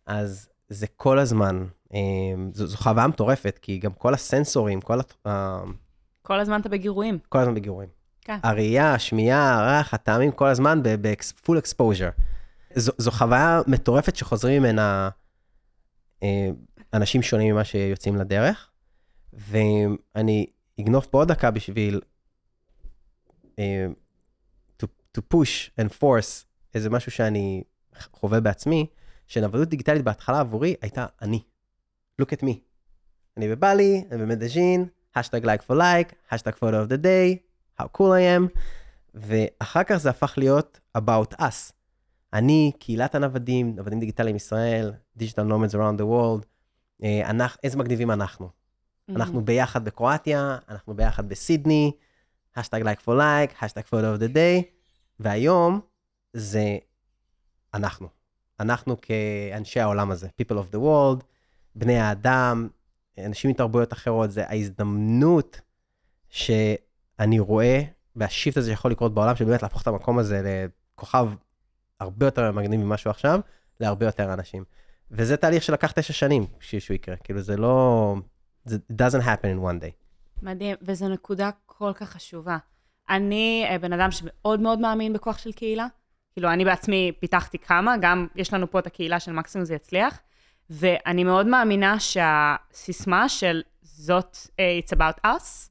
אז 0.05 0.49
זה 0.69 0.87
כל 0.87 1.19
הזמן, 1.19 1.65
אמ, 1.93 2.51
זו, 2.53 2.67
זו 2.67 2.77
חוויה 2.77 3.07
מטורפת, 3.07 3.59
כי 3.61 3.77
גם 3.77 3.91
כל 3.93 4.13
הסנסורים, 4.13 4.81
כל 4.81 4.99
ה... 5.25 5.63
כל 6.21 6.39
הזמן 6.39 6.61
אתה 6.61 6.69
בגירויים. 6.69 7.19
כל 7.29 7.39
הזמן 7.39 7.55
בגירויים. 7.55 7.89
כן. 8.21 8.39
הראייה, 8.43 8.93
השמיעה, 8.93 9.53
הריח, 9.53 9.93
הטעמים, 9.93 10.31
כל 10.31 10.47
הזמן 10.47 10.83
ב-full 10.83 11.55
exposure. 11.63 12.21
זו, 12.75 12.91
זו 12.97 13.11
חוויה 13.11 13.61
מטורפת 13.67 14.15
שחוזרים 14.15 14.61
ממנה 14.61 15.09
אה, 16.23 16.49
אנשים 16.93 17.21
שונים 17.21 17.53
ממה 17.53 17.63
שיוצאים 17.63 18.15
לדרך, 18.15 18.69
ואני 19.33 20.45
אגנוב 20.79 21.07
פה 21.11 21.17
עוד 21.17 21.27
דקה 21.27 21.51
בשביל 21.51 22.01
uh, 23.55 23.59
to, 24.83 24.87
to 25.17 25.21
push 25.33 25.81
and 25.81 25.89
force 26.01 26.45
איזה 26.75 26.89
משהו 26.89 27.11
שאני 27.11 27.63
חווה 28.11 28.39
בעצמי, 28.39 28.87
שנוודות 29.27 29.69
דיגיטלית 29.69 30.03
בהתחלה 30.03 30.39
עבורי 30.39 30.75
הייתה 30.81 31.05
אני. 31.21 31.41
look 32.21 32.25
at 32.25 32.43
me. 32.43 32.53
אני 33.37 33.47
בבלי, 33.55 34.03
אני 34.11 34.21
במדז'ין, 34.21 34.85
השטג 35.15 35.45
like 35.45 35.61
for 35.69 35.75
like, 35.75 36.13
השטג 36.31 36.51
photo 36.53 36.87
of 36.87 36.91
the 36.91 36.97
day, 37.03 37.37
how 37.81 37.85
cool 37.97 37.99
I 37.99 38.49
am, 38.55 38.59
ואחר 39.13 39.83
כך 39.83 39.95
זה 39.97 40.09
הפך 40.09 40.33
להיות 40.37 40.79
about 40.97 41.39
us. 41.39 41.73
אני, 42.33 42.71
קהילת 42.79 43.15
הנוודים, 43.15 43.75
נוודים 43.75 43.99
דיגיטליים 43.99 44.35
ישראל, 44.35 44.93
digital 45.19 45.49
nomads 45.49 45.73
around 45.73 45.99
the 45.99 46.05
world, 46.05 46.45
אנחנו, 47.03 47.59
איזה 47.63 47.77
מגניבים 47.77 48.11
אנחנו. 48.11 48.47
Mm-hmm. 48.47 49.15
אנחנו 49.15 49.45
ביחד 49.45 49.85
בקרואטיה, 49.85 50.57
אנחנו 50.69 50.93
ביחד 50.93 51.29
בסידני, 51.29 51.91
האשטאג 52.55 52.81
like 52.81 53.01
for 53.05 53.11
like, 53.11 53.65
האשטאג 53.65 53.81
photo 53.81 54.17
of 54.17 54.21
the 54.21 54.33
day, 54.33 54.63
והיום 55.19 55.79
זה 56.33 56.77
אנחנו. 57.73 58.07
אנחנו 58.59 58.95
כאנשי 59.01 59.79
העולם 59.79 60.11
הזה, 60.11 60.27
people 60.41 60.55
of 60.55 60.75
the 60.75 60.77
world, 60.77 61.23
בני 61.75 61.99
האדם, 61.99 62.67
אנשים 63.25 63.49
מתרבויות 63.49 63.93
אחרות, 63.93 64.31
זה 64.31 64.47
ההזדמנות 64.47 65.61
שאני 66.29 67.39
רואה, 67.39 67.81
והשיפט 68.15 68.57
הזה 68.57 68.69
שיכול 68.69 68.91
לקרות 68.91 69.13
בעולם, 69.13 69.35
שבאמת 69.35 69.63
להפוך 69.63 69.81
את 69.81 69.87
המקום 69.87 70.19
הזה 70.19 70.67
לכוכב 70.95 71.27
הרבה 71.99 72.25
יותר 72.25 72.51
מגניב 72.51 72.79
ממה 72.81 72.97
שהוא 72.97 73.11
עכשיו, 73.11 73.39
להרבה 73.79 74.05
יותר 74.05 74.33
אנשים. 74.33 74.63
וזה 75.11 75.37
תהליך 75.37 75.63
שלקח 75.63 75.91
תשע 75.91 76.13
שנים 76.13 76.45
בשביל 76.59 76.81
שהוא 76.81 76.95
יקרה, 76.95 77.15
כאילו 77.15 77.41
זה 77.41 77.57
לא... 77.57 78.15
זה 78.65 78.77
doesn't 78.91 79.21
happen 79.21 79.45
in 79.45 79.69
one 79.69 79.81
day. 79.81 79.91
מדהים, 80.41 80.75
וזו 80.81 81.09
נקודה 81.09 81.49
כל 81.65 81.91
כך 81.95 82.09
חשובה. 82.09 82.57
אני 83.09 83.65
אה, 83.69 83.77
בן 83.77 83.93
אדם 83.93 84.11
שמאוד 84.11 84.59
מאוד 84.59 84.79
מאמין 84.79 85.13
בכוח 85.13 85.37
של 85.37 85.51
קהילה. 85.51 85.87
כאילו, 86.33 86.49
אני 86.49 86.65
בעצמי 86.65 87.11
פיתחתי 87.19 87.57
כמה, 87.57 87.95
גם 88.01 88.27
יש 88.35 88.53
לנו 88.53 88.71
פה 88.71 88.79
את 88.79 88.87
הקהילה 88.87 89.19
של 89.19 89.31
מקסימום 89.31 89.65
זה 89.65 89.75
יצליח, 89.75 90.19
ואני 90.69 91.23
מאוד 91.23 91.47
מאמינה 91.47 91.99
שהסיסמה 91.99 93.29
של 93.29 93.61
זאת 93.81 94.37
uh, 94.37 94.85
It's 94.85 94.97
about 94.97 95.25
us, 95.25 95.69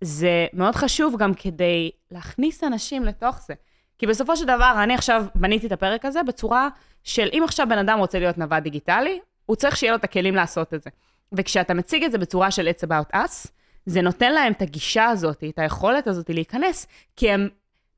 זה 0.00 0.46
מאוד 0.52 0.74
חשוב 0.74 1.16
גם 1.18 1.34
כדי 1.34 1.90
להכניס 2.10 2.64
אנשים 2.64 3.04
לתוך 3.04 3.40
זה. 3.46 3.54
כי 3.98 4.06
בסופו 4.06 4.36
של 4.36 4.44
דבר, 4.44 4.74
אני 4.82 4.94
עכשיו 4.94 5.24
בניתי 5.34 5.66
את 5.66 5.72
הפרק 5.72 6.04
הזה 6.04 6.22
בצורה 6.22 6.68
של 7.04 7.28
אם 7.32 7.42
עכשיו 7.44 7.66
בן 7.68 7.78
אדם 7.78 7.98
רוצה 7.98 8.18
להיות 8.18 8.38
נווד 8.38 8.62
דיגיטלי, 8.62 9.20
הוא 9.46 9.56
צריך 9.56 9.76
שיהיה 9.76 9.92
לו 9.92 9.98
את 9.98 10.04
הכלים 10.04 10.34
לעשות 10.34 10.74
את 10.74 10.82
זה. 10.82 10.90
וכשאתה 11.32 11.74
מציג 11.74 12.04
את 12.04 12.12
זה 12.12 12.18
בצורה 12.18 12.50
של 12.50 12.68
It's 12.68 12.86
About 12.86 13.14
Us, 13.16 13.48
זה 13.86 14.02
נותן 14.02 14.32
להם 14.32 14.52
את 14.52 14.62
הגישה 14.62 15.06
הזאת, 15.06 15.44
את 15.48 15.58
היכולת 15.58 16.06
הזאת 16.06 16.30
להיכנס, 16.30 16.86
כי 17.16 17.30
הם 17.30 17.48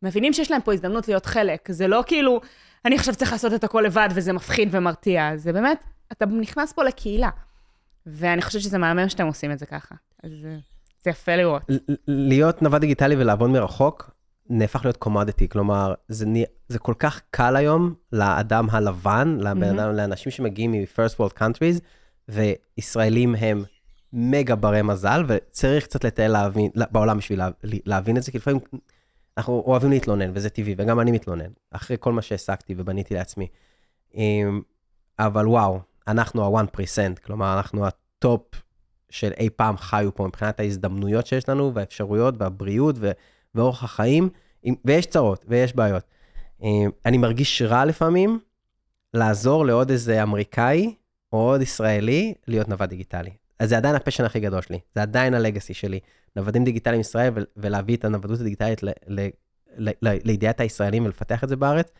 מבינים 0.02 0.32
שיש 0.32 0.50
להם 0.50 0.60
פה 0.60 0.72
הזדמנות 0.72 1.08
להיות 1.08 1.26
חלק. 1.26 1.72
זה 1.72 1.88
לא 1.88 2.04
כאילו, 2.06 2.40
אני 2.84 2.96
עכשיו 2.96 3.14
צריך 3.14 3.32
לעשות 3.32 3.54
את 3.54 3.64
הכל 3.64 3.82
לבד 3.86 4.08
וזה 4.14 4.32
מפחיד 4.32 4.68
ומרתיע, 4.72 5.36
זה 5.36 5.52
באמת, 5.52 5.84
אתה 6.12 6.26
נכנס 6.26 6.72
פה 6.72 6.84
לקהילה. 6.84 7.30
ואני 8.06 8.42
חושבת 8.42 8.62
שזה 8.62 8.78
מהמם 8.78 9.08
שאתם 9.08 9.26
עושים 9.26 9.52
את 9.52 9.58
זה 9.58 9.66
ככה. 9.66 9.94
אז 10.22 10.30
זה 11.02 11.10
יפה 11.10 11.36
לראות. 11.36 11.62
להיות 12.06 12.62
נווד 12.62 12.80
דיגיטלי 12.80 13.16
ולעבוד 13.16 13.50
מרחוק, 13.50 14.10
נהפך 14.50 14.84
להיות 14.84 14.96
קומודיטי, 14.96 15.48
כלומר, 15.48 15.94
זה, 16.08 16.26
זה 16.68 16.78
כל 16.78 16.94
כך 16.98 17.20
קל 17.30 17.56
היום 17.56 17.94
לאדם 18.12 18.70
הלבן, 18.70 19.38
לבן 19.40 19.78
mm-hmm. 19.78 19.82
לאנשים 19.82 20.32
שמגיעים 20.32 20.72
מ-first 20.72 21.20
world 21.20 21.38
countries, 21.38 21.80
וישראלים 22.28 23.34
הם 23.34 23.64
מגה 24.12 24.54
ברי 24.54 24.82
מזל, 24.82 25.24
וצריך 25.28 25.84
קצת 25.84 26.04
לטייל 26.04 26.32
להבין, 26.32 26.70
בעולם 26.90 27.18
בשביל 27.18 27.38
לה, 27.38 27.48
להבין 27.62 28.16
את 28.16 28.22
זה, 28.22 28.32
כי 28.32 28.38
לפעמים 28.38 28.60
אנחנו 29.36 29.62
אוהבים 29.66 29.90
להתלונן, 29.90 30.30
וזה 30.34 30.50
טבעי, 30.50 30.74
וגם 30.78 31.00
אני 31.00 31.10
מתלונן, 31.10 31.50
אחרי 31.70 31.96
כל 32.00 32.12
מה 32.12 32.22
שהעסקתי 32.22 32.74
ובניתי 32.76 33.14
לעצמי. 33.14 33.46
אמ, 34.14 34.60
אבל 35.18 35.48
וואו, 35.48 35.80
אנחנו 36.08 36.58
ה-1%, 36.58 37.20
כלומר, 37.24 37.56
אנחנו 37.56 37.86
הטופ 37.86 38.42
של 39.10 39.32
אי 39.36 39.50
פעם 39.50 39.76
חיו 39.76 40.14
פה 40.14 40.26
מבחינת 40.26 40.60
ההזדמנויות 40.60 41.26
שיש 41.26 41.48
לנו, 41.48 41.74
והאפשרויות, 41.74 42.34
והבריאות, 42.38 42.96
ו- 42.98 43.10
ואורח 43.54 43.84
החיים, 43.84 44.28
ויש 44.84 45.06
צרות, 45.06 45.44
ויש 45.48 45.76
בעיות. 45.76 46.04
אמ, 46.62 46.90
אני 47.06 47.18
מרגיש 47.18 47.62
רע 47.62 47.84
לפעמים 47.84 48.38
לעזור 49.14 49.66
לעוד 49.66 49.90
איזה 49.90 50.22
אמריקאי, 50.22 50.94
או 51.32 51.38
עוד 51.38 51.62
ישראלי, 51.62 52.34
להיות 52.48 52.68
נווד 52.68 52.88
דיגיטלי. 52.88 53.30
אז 53.58 53.68
זה 53.68 53.76
עדיין 53.76 53.94
ה 53.94 53.98
passion 53.98 54.24
הכי 54.24 54.40
גדול 54.40 54.60
שלי, 54.60 54.78
זה 54.94 55.02
עדיין 55.02 55.34
ה 55.34 55.40
legacy 55.40 55.74
שלי. 55.74 56.00
נוודים 56.36 56.64
דיגיטליים 56.64 57.00
ישראל 57.00 57.46
ולהביא 57.56 57.96
את 57.96 58.04
הנוודות 58.04 58.40
הדיגיטלית 58.40 58.80
לידיעת 60.02 60.60
הישראלים 60.60 61.04
ולפתח 61.04 61.44
את 61.44 61.48
זה 61.48 61.56
בארץ, 61.56 61.90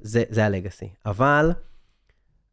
זה, 0.00 0.22
זה 0.28 0.44
הלגאסי. 0.44 0.88
אבל 1.06 1.52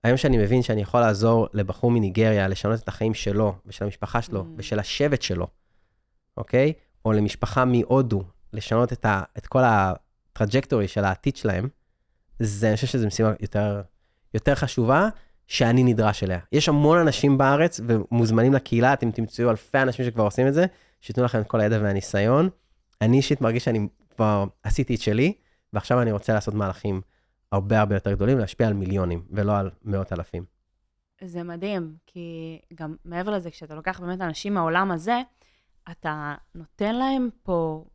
היום 0.04 0.18
שאני 0.18 0.38
מבין 0.38 0.62
שאני 0.62 0.82
יכול 0.82 1.00
לעזור 1.00 1.48
לבחור 1.54 1.92
מניגריה 1.92 2.48
לשנות 2.48 2.80
את 2.80 2.88
החיים 2.88 3.14
שלו 3.14 3.56
ושל 3.66 3.86
המשפחה 3.86 4.22
שלו 4.22 4.42
mm. 4.42 4.46
ושל 4.58 4.80
השבט 4.80 5.22
שלו, 5.22 5.48
אוקיי? 6.38 6.74
או 7.06 7.12
למשפחה 7.14 7.66
מהודו, 7.66 8.24
לשנות 8.56 8.94
את, 8.94 9.06
ה, 9.06 9.24
את 9.38 9.48
כל 9.48 9.62
הטראג'קטורי 9.64 10.88
של 10.88 11.04
העתיד 11.04 11.36
שלהם, 11.36 11.70
זה, 12.40 12.68
אני 12.68 12.76
חושב 12.76 12.88
שזו 12.88 13.08
משימה 13.08 13.34
יותר, 13.40 13.82
יותר 14.34 14.56
חשובה, 14.56 15.10
שאני 15.48 15.84
נדרש 15.84 16.24
אליה. 16.24 16.40
יש 16.52 16.70
המון 16.70 16.98
אנשים 16.98 17.38
בארץ 17.38 17.82
ומוזמנים 17.88 18.54
לקהילה, 18.54 18.94
אתם 18.94 19.12
תמצאו 19.12 19.50
אלפי 19.50 19.78
אנשים 19.78 20.06
שכבר 20.06 20.24
עושים 20.24 20.48
את 20.48 20.54
זה, 20.54 20.66
שייתנו 21.02 21.24
לכם 21.24 21.42
את 21.42 21.48
כל 21.48 21.62
הידע 21.62 21.80
והניסיון. 21.82 22.50
אני 23.02 23.18
אישית 23.18 23.42
מרגיש 23.42 23.66
שאני 23.66 23.88
כבר 24.16 24.46
עשיתי 24.64 24.96
את 24.96 25.02
שלי, 25.02 25.34
ועכשיו 25.74 26.02
אני 26.02 26.12
רוצה 26.12 26.34
לעשות 26.34 26.54
מהלכים 26.54 27.02
הרבה 27.52 27.80
הרבה 27.80 27.96
יותר 27.96 28.14
גדולים, 28.14 28.38
להשפיע 28.38 28.68
על 28.68 28.74
מיליונים, 28.74 29.26
ולא 29.32 29.58
על 29.58 29.70
מאות 29.84 30.14
אלפים. 30.14 30.46
זה 31.24 31.44
מדהים, 31.44 31.96
כי 32.06 32.60
גם 32.74 32.96
מעבר 33.06 33.32
לזה, 33.32 33.52
כשאתה 33.52 33.76
לוקח 33.76 34.00
באמת 34.00 34.22
אנשים 34.22 34.54
מהעולם 34.54 34.92
הזה, 34.92 35.22
אתה 35.92 36.36
נותן 36.56 36.96
להם 36.96 37.30
פה 37.44 37.86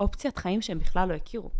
אופציית 0.00 0.38
חיים 0.38 0.62
שהם 0.62 0.78
בכלל 0.78 1.08
לא 1.08 1.14
הכירו. 1.14 1.50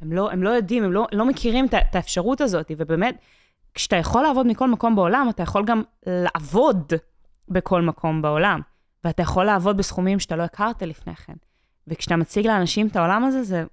הם 0.00 0.12
לא, 0.12 0.30
הם 0.30 0.42
לא 0.42 0.50
יודעים, 0.50 0.84
הם 0.84 0.92
לא, 0.92 1.06
לא 1.12 1.24
מכירים 1.24 1.66
את 1.66 1.94
האפשרות 1.94 2.40
הזאת, 2.40 2.70
ובאמת, 2.76 3.18
כשאתה 3.74 3.96
יכול 3.96 4.22
לעבוד 4.22 4.46
מכל 4.46 4.70
מקום 4.70 4.96
בעולם, 4.96 5.26
אתה 5.30 5.42
יכול 5.42 5.64
גם 5.64 5.82
לעבוד 6.06 6.92
בכל 7.48 7.82
מקום 7.82 8.22
בעולם. 8.22 8.60
ואתה 9.04 9.22
יכול 9.22 9.44
לעבוד 9.44 9.76
בסכומים 9.76 10.18
שאתה 10.18 10.36
לא 10.36 10.42
הכרת 10.42 10.82
לפני 10.82 11.14
כן. 11.14 11.32
וכשאתה 11.86 12.16
מציג 12.16 12.46
לאנשים 12.46 12.86
את 12.86 12.96
העולם 12.96 13.24
הזה, 13.24 13.42
זה, 13.42 13.64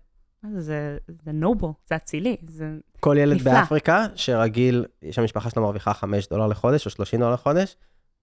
זה, 0.51 0.61
זה, 0.61 0.97
זה 1.25 1.31
noble, 1.31 1.73
זה 1.89 1.95
אצילי, 1.95 2.37
זה 2.47 2.77
כל 2.99 3.17
ילד 3.19 3.35
נפלא. 3.35 3.53
באפריקה 3.53 4.05
שרגיל, 4.15 4.85
שהמשפחה 5.11 5.49
שלו 5.49 5.61
מרוויחה 5.61 5.93
5 5.93 6.27
דולר 6.27 6.47
לחודש 6.47 6.85
או 6.85 6.91
30 6.91 7.19
דולר 7.19 7.33
לחודש, 7.33 7.75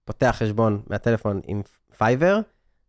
פותח 0.05 0.35
חשבון 0.39 0.81
מהטלפון 0.87 1.41
עם 1.47 1.61
Fiverr, 1.97 2.39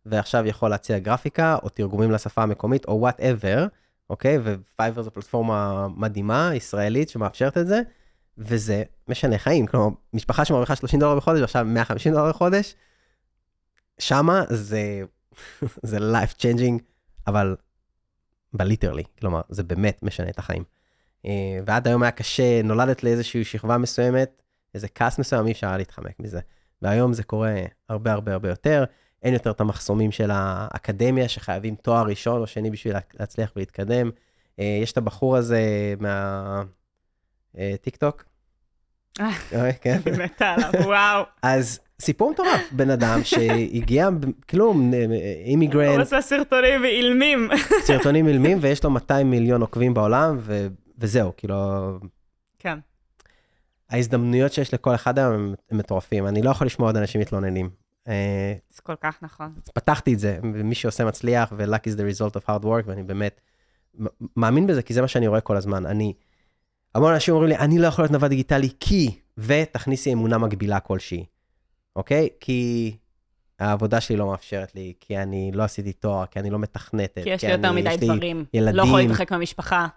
ועכשיו 0.05 0.45
יכול 0.47 0.69
להציע 0.69 0.99
גרפיקה 0.99 1.57
או 1.63 1.69
תרגומים 1.69 2.11
לשפה 2.11 2.43
המקומית 2.43 2.85
או 2.85 2.99
whatever, 2.99 3.67
אוקיי? 4.09 4.37
ו 4.43 4.51
Fiverr 4.51 5.01
זו 5.01 5.11
פלטפורמה 5.11 5.87
מדהימה, 5.95 6.51
ישראלית, 6.55 7.09
שמאפשרת 7.09 7.57
את 7.57 7.67
זה, 7.67 7.81
וזה 8.37 8.83
משנה 9.07 9.37
חיים. 9.37 9.67
כלומר, 9.67 9.87
משפחה 10.13 10.45
שמרוויחה 10.45 10.75
30 10.75 10.99
דולר 10.99 11.15
בחודש 11.15 11.39
ועכשיו 11.39 11.65
150 11.65 12.13
דולר 12.13 12.29
בחודש, 12.29 12.75
שמה 13.99 14.43
זה, 14.49 15.01
זה 15.83 15.97
life 15.97 16.33
changing, 16.41 16.81
אבל 17.27 17.55
בליטרלי, 18.53 19.03
כלומר, 19.19 19.41
זה 19.49 19.63
באמת 19.63 20.03
משנה 20.03 20.29
את 20.29 20.39
החיים. 20.39 20.63
אה, 21.25 21.59
ועד 21.65 21.87
היום 21.87 22.03
היה 22.03 22.11
קשה, 22.11 22.61
נולדת 22.63 23.03
לאיזושהי 23.03 23.43
שכבה 23.43 23.77
מסוימת, 23.77 24.41
איזה 24.73 24.87
כעס 24.87 25.19
מסוים, 25.19 25.47
אי 25.47 25.51
אפשר 25.51 25.77
להתחמק 25.77 26.19
מזה. 26.19 26.39
והיום 26.81 27.13
זה 27.13 27.23
קורה 27.23 27.55
הרבה 27.89 28.11
הרבה 28.11 28.33
הרבה 28.33 28.49
יותר. 28.49 28.83
אין 29.23 29.33
יותר 29.33 29.51
את 29.51 29.61
המחסומים 29.61 30.11
של 30.11 30.29
האקדמיה, 30.33 31.27
שחייבים 31.27 31.75
תואר 31.75 32.05
ראשון 32.05 32.41
או 32.41 32.47
שני 32.47 32.71
בשביל 32.71 32.93
לה- 32.93 32.99
להצליח 33.19 33.51
ולהתקדם. 33.55 34.09
אה, 34.59 34.79
יש 34.83 34.91
את 34.91 34.97
הבחור 34.97 35.37
הזה 35.37 35.61
מהטיק-טוק. 37.55 38.23
אה. 39.19 39.31
כן. 39.81 39.99
אני 40.07 40.23
מתה 40.23 40.49
עליו, 40.49 40.71
וואו. 40.85 41.23
אז 41.41 41.79
סיפור 42.01 42.31
מטורף, 42.31 42.61
בן 42.71 42.89
אדם 42.89 43.19
שהגיע, 43.23 44.09
כלום, 44.49 44.91
הוא 44.93 45.13
immigrant, 45.45 45.99
עושה 45.99 46.21
סרטונים 46.21 46.81
אילמים. 46.81 47.49
סרטונים 47.87 48.27
אילמים, 48.27 48.57
ויש 48.61 48.83
לו 48.83 48.89
200 48.89 49.31
מיליון 49.31 49.61
עוקבים 49.61 49.93
בעולם, 49.93 50.39
וזהו, 50.97 51.31
כאילו, 51.37 51.55
כן. 52.59 52.79
ההזדמנויות 53.89 54.53
שיש 54.53 54.73
לכל 54.73 54.95
אחד 54.95 55.19
היום 55.19 55.33
הם 55.71 55.77
מטורפים. 55.77 56.27
אני 56.27 56.41
לא 56.41 56.49
יכול 56.49 56.67
לשמוע 56.67 56.89
עוד 56.89 56.97
אנשים 56.97 57.21
מתלוננים. 57.21 57.69
אה, 58.07 58.53
זה 58.69 58.81
כל 58.81 58.95
כך 59.01 59.17
נכון. 59.21 59.53
פתחתי 59.73 60.13
את 60.13 60.19
זה, 60.19 60.39
ומי 60.43 60.75
שעושה 60.75 61.05
מצליח, 61.05 61.53
ו-luck 61.57 61.89
is 61.89 61.97
the 61.97 62.17
result 62.17 62.35
of 62.35 62.49
hard 62.49 62.63
work, 62.63 62.83
ואני 62.85 63.03
באמת 63.03 63.41
מאמין 64.37 64.67
בזה, 64.67 64.81
כי 64.81 64.93
זה 64.93 65.01
מה 65.01 65.07
שאני 65.07 65.27
רואה 65.27 65.41
כל 65.41 65.57
הזמן. 65.57 65.85
אני, 65.85 66.13
המון 66.95 67.13
אנשים 67.13 67.33
אומרים 67.33 67.49
לי, 67.49 67.57
אני 67.57 67.79
לא 67.79 67.87
יכול 67.87 68.03
להיות 68.03 68.11
נווד 68.11 68.29
דיגיטלי 68.29 68.69
כי, 68.79 69.19
ותכניסי 69.37 70.13
אמונה 70.13 70.37
מגבילה 70.37 70.79
כלשהי, 70.79 71.25
אוקיי? 71.95 72.29
כי 72.39 72.91
העבודה 73.59 74.01
שלי 74.01 74.15
לא 74.15 74.27
מאפשרת 74.27 74.75
לי, 74.75 74.93
כי 74.99 75.17
אני 75.17 75.51
לא 75.53 75.63
עשיתי 75.63 75.93
תואר, 75.93 76.25
כי 76.25 76.39
אני 76.39 76.49
לא 76.49 76.59
מתכנתת, 76.59 77.23
כי 77.23 77.29
יש 77.29 77.43
לי 77.43 77.51
יותר 77.51 77.71
מדי 77.71 77.97
דברים. 78.01 78.45
ילדים. 78.53 78.75
לא 78.75 78.83
יכול 78.83 78.99
להתרחק 78.99 79.31
מהמשפחה. 79.31 79.87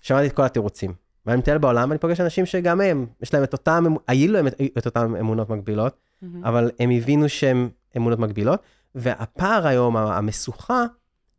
שמעתי 0.00 0.26
את 0.26 0.32
כל 0.32 0.44
התירוצים. 0.44 0.94
ואני 1.26 1.38
מטייל 1.38 1.58
בעולם, 1.58 1.88
ואני 1.88 1.98
פוגש 1.98 2.20
אנשים 2.20 2.46
שגם 2.46 2.80
הם, 2.80 3.06
יש 3.22 3.34
להם 3.34 3.42
את 3.42 3.52
אותם, 3.52 3.84
היו 4.08 4.32
להם 4.32 4.46
את, 4.46 4.60
את 4.78 4.86
אותם 4.86 5.16
אמונות 5.16 5.50
מגבילות, 5.50 5.96
מהמם. 6.22 6.44
אבל 6.44 6.70
הם 6.78 6.90
הבינו 6.90 7.28
שהם 7.28 7.68
אמונות 7.96 8.18
מגבילות, 8.18 8.62
והפער 8.94 9.66
היום, 9.66 9.96
המשוכה, 9.96 10.84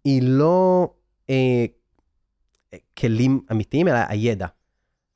היא 0.06 0.22
לא 0.24 0.90
אה, 1.30 1.66
כלים 3.00 3.42
אמיתיים, 3.52 3.88
אלא 3.88 3.98
הידע. 4.08 4.48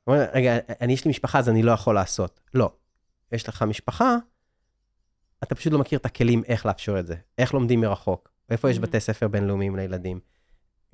אומר, 0.08 0.26
רגע, 0.34 0.58
אני 0.82 0.94
יש 0.94 1.06
לי 1.06 1.10
משפחה, 1.10 1.40
אז 1.40 1.50
אני 1.50 1.64
לא 1.64 1.72
יכול 1.72 1.96
לעשות. 1.96 2.40
לא. 2.54 2.72
יש 3.32 3.50
לך 3.50 3.62
משפחה, 3.62 4.16
אתה 5.44 5.56
פשוט 5.56 5.74
לא 5.74 5.80
מכיר 5.80 6.00
את 6.00 6.06
הכלים 6.06 6.44
איך 6.48 6.66
לאפשר 6.66 7.00
את 7.00 7.08
זה. 7.08 7.16
איך 7.38 7.54
לומדים 7.54 7.82
מרחוק. 7.82 8.30
איפה 8.50 8.70
יש 8.70 8.78
Mhm. 8.78 8.82
בתי 8.82 9.00
ספר 9.00 9.28
בינלאומיים 9.28 9.76
לילדים. 9.76 10.20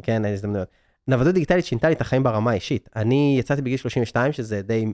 כן, 0.03 0.25
ההזדמנויות. 0.25 0.67
נוודות 1.07 1.33
דיגיטלית 1.33 1.65
שינתה 1.65 1.87
לי 1.89 1.95
את 1.95 2.01
החיים 2.01 2.23
ברמה 2.23 2.51
האישית. 2.51 2.89
אני 2.95 3.35
יצאתי 3.39 3.61
בגיל 3.61 3.77
32, 3.77 4.31
שזה 4.33 4.61
די 4.61 4.85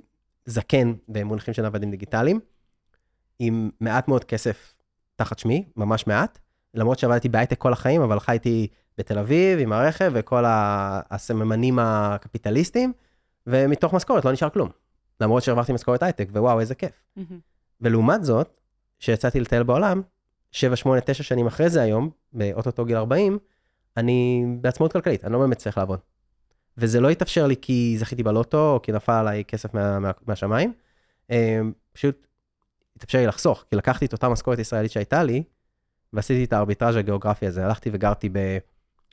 זקן 0.45 0.93
במונחים 1.07 1.53
של 1.53 1.61
נוודים 1.61 1.91
דיגיטליים, 1.91 2.39
עם 3.39 3.69
מעט 3.79 4.07
מאוד 4.07 4.23
כסף 4.23 4.73
תחת 5.15 5.39
שמי, 5.39 5.65
ממש 5.75 6.07
מעט, 6.07 6.39
למרות 6.73 6.99
שעבדתי 6.99 7.29
בהייטק 7.29 7.57
כל 7.57 7.73
החיים, 7.73 8.01
אבל 8.01 8.19
חייתי 8.19 8.67
בתל 8.97 9.19
אביב 9.19 9.59
עם 9.59 9.73
הרכב 9.73 10.11
וכל 10.13 10.43
הסממנים 10.47 11.79
הקפיטליסטיים, 11.79 12.93
ומתוך 13.47 13.93
משכורת 13.93 14.25
לא 14.25 14.31
נשאר 14.31 14.49
כלום. 14.49 14.69
למרות 15.21 15.43
שהרווחתי 15.43 15.73
משכורת 15.73 16.03
הייטק, 16.03 16.29
ווואו, 16.31 16.59
איזה 16.59 16.75
כיף. 16.75 17.03
מהמם. 17.15 17.39
ולעומת 17.81 18.23
זאת, 18.23 18.61
כשיצאתי 18.99 19.39
לטייל 19.39 19.63
בעולם, 19.63 20.01
7, 20.51 20.75
8, 20.75 21.01
9 21.01 21.23
שנים 21.23 21.47
אחרי 21.47 21.69
זה 21.69 21.81
היום, 21.81 22.09
באוטוטו 22.33 22.85
גיל 22.85 22.97
40, 22.97 23.37
אני 23.97 24.45
בעצמאות 24.61 24.93
כלכלית, 24.93 25.25
אני 25.25 25.33
לא 25.33 25.39
באמת 25.39 25.57
צריך 25.57 25.77
לעבוד. 25.77 25.99
וזה 26.77 26.99
לא 26.99 27.09
התאפשר 27.09 27.47
לי 27.47 27.55
כי 27.61 27.95
זכיתי 27.99 28.23
בלוטו, 28.23 28.73
או 28.73 28.81
כי 28.81 28.91
נפל 28.91 29.11
עליי 29.11 29.43
כסף 29.45 29.73
מה, 29.73 29.99
מה, 29.99 30.11
מהשמיים, 30.27 30.73
אה, 31.31 31.59
פשוט 31.93 32.26
התאפשר 32.97 33.17
לי 33.17 33.27
לחסוך, 33.27 33.65
כי 33.69 33.75
לקחתי 33.75 34.05
את 34.05 34.13
אותה 34.13 34.29
משכורת 34.29 34.59
ישראלית 34.59 34.91
שהייתה 34.91 35.23
לי, 35.23 35.43
ועשיתי 36.13 36.43
את 36.43 36.53
הארביטראז' 36.53 36.95
הגיאוגרפי 36.95 37.47
הזה. 37.47 37.65
הלכתי 37.65 37.89
וגרתי 37.93 38.29
ב, 38.29 38.57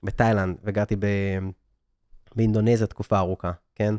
בתאילנד, 0.02 0.56
וגרתי 0.64 0.96
ב, 0.96 1.06
באינדונזיה 2.36 2.86
תקופה 2.86 3.18
ארוכה, 3.18 3.52
כן? 3.74 3.94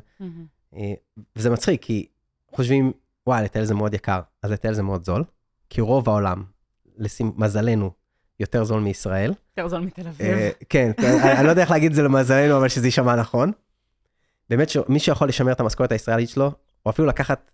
אה, 0.76 0.93
וזה 1.36 1.50
מצחיק, 1.50 1.82
כי 1.82 2.08
חושבים, 2.52 2.91
וואי, 3.28 3.43
לטייל 3.43 3.65
זה 3.65 3.74
מאוד 3.74 3.93
יקר, 3.93 4.21
אז 4.43 4.52
לטייל 4.52 4.74
זה 4.74 4.84
מאוד 4.84 5.04
זול, 5.04 5.24
כי 5.69 5.82
רוב 5.82 6.10
העולם, 6.10 6.43
למזלנו, 6.98 7.91
יותר 8.39 8.63
זול 8.63 8.82
מישראל. 8.82 9.34
יותר 9.58 9.67
זול 9.67 9.82
מתל 9.82 10.08
אביב. 10.08 10.28
אה, 10.28 10.50
כן, 10.69 10.91
אני 11.00 11.38
אני 11.38 11.45
לא 11.45 11.50
יודע 11.50 11.62
איך 11.62 11.71
להגיד 11.71 11.91
את 11.91 11.95
זה 11.95 12.04
למזלנו, 12.04 12.58
אבל 12.58 12.69
שזה 12.69 12.88
יישמע 12.88 13.15
נכון. 13.15 13.52
באמת 14.50 14.69
שמי 14.69 15.00
שיכול 15.00 15.28
לשמר 15.28 15.52
את 15.52 15.60
המשכורת 15.60 15.91
הישראלית 15.91 16.30
שלו, 16.30 16.52
או 16.86 16.91
אפילו 16.91 17.08
לקחת 17.08 17.52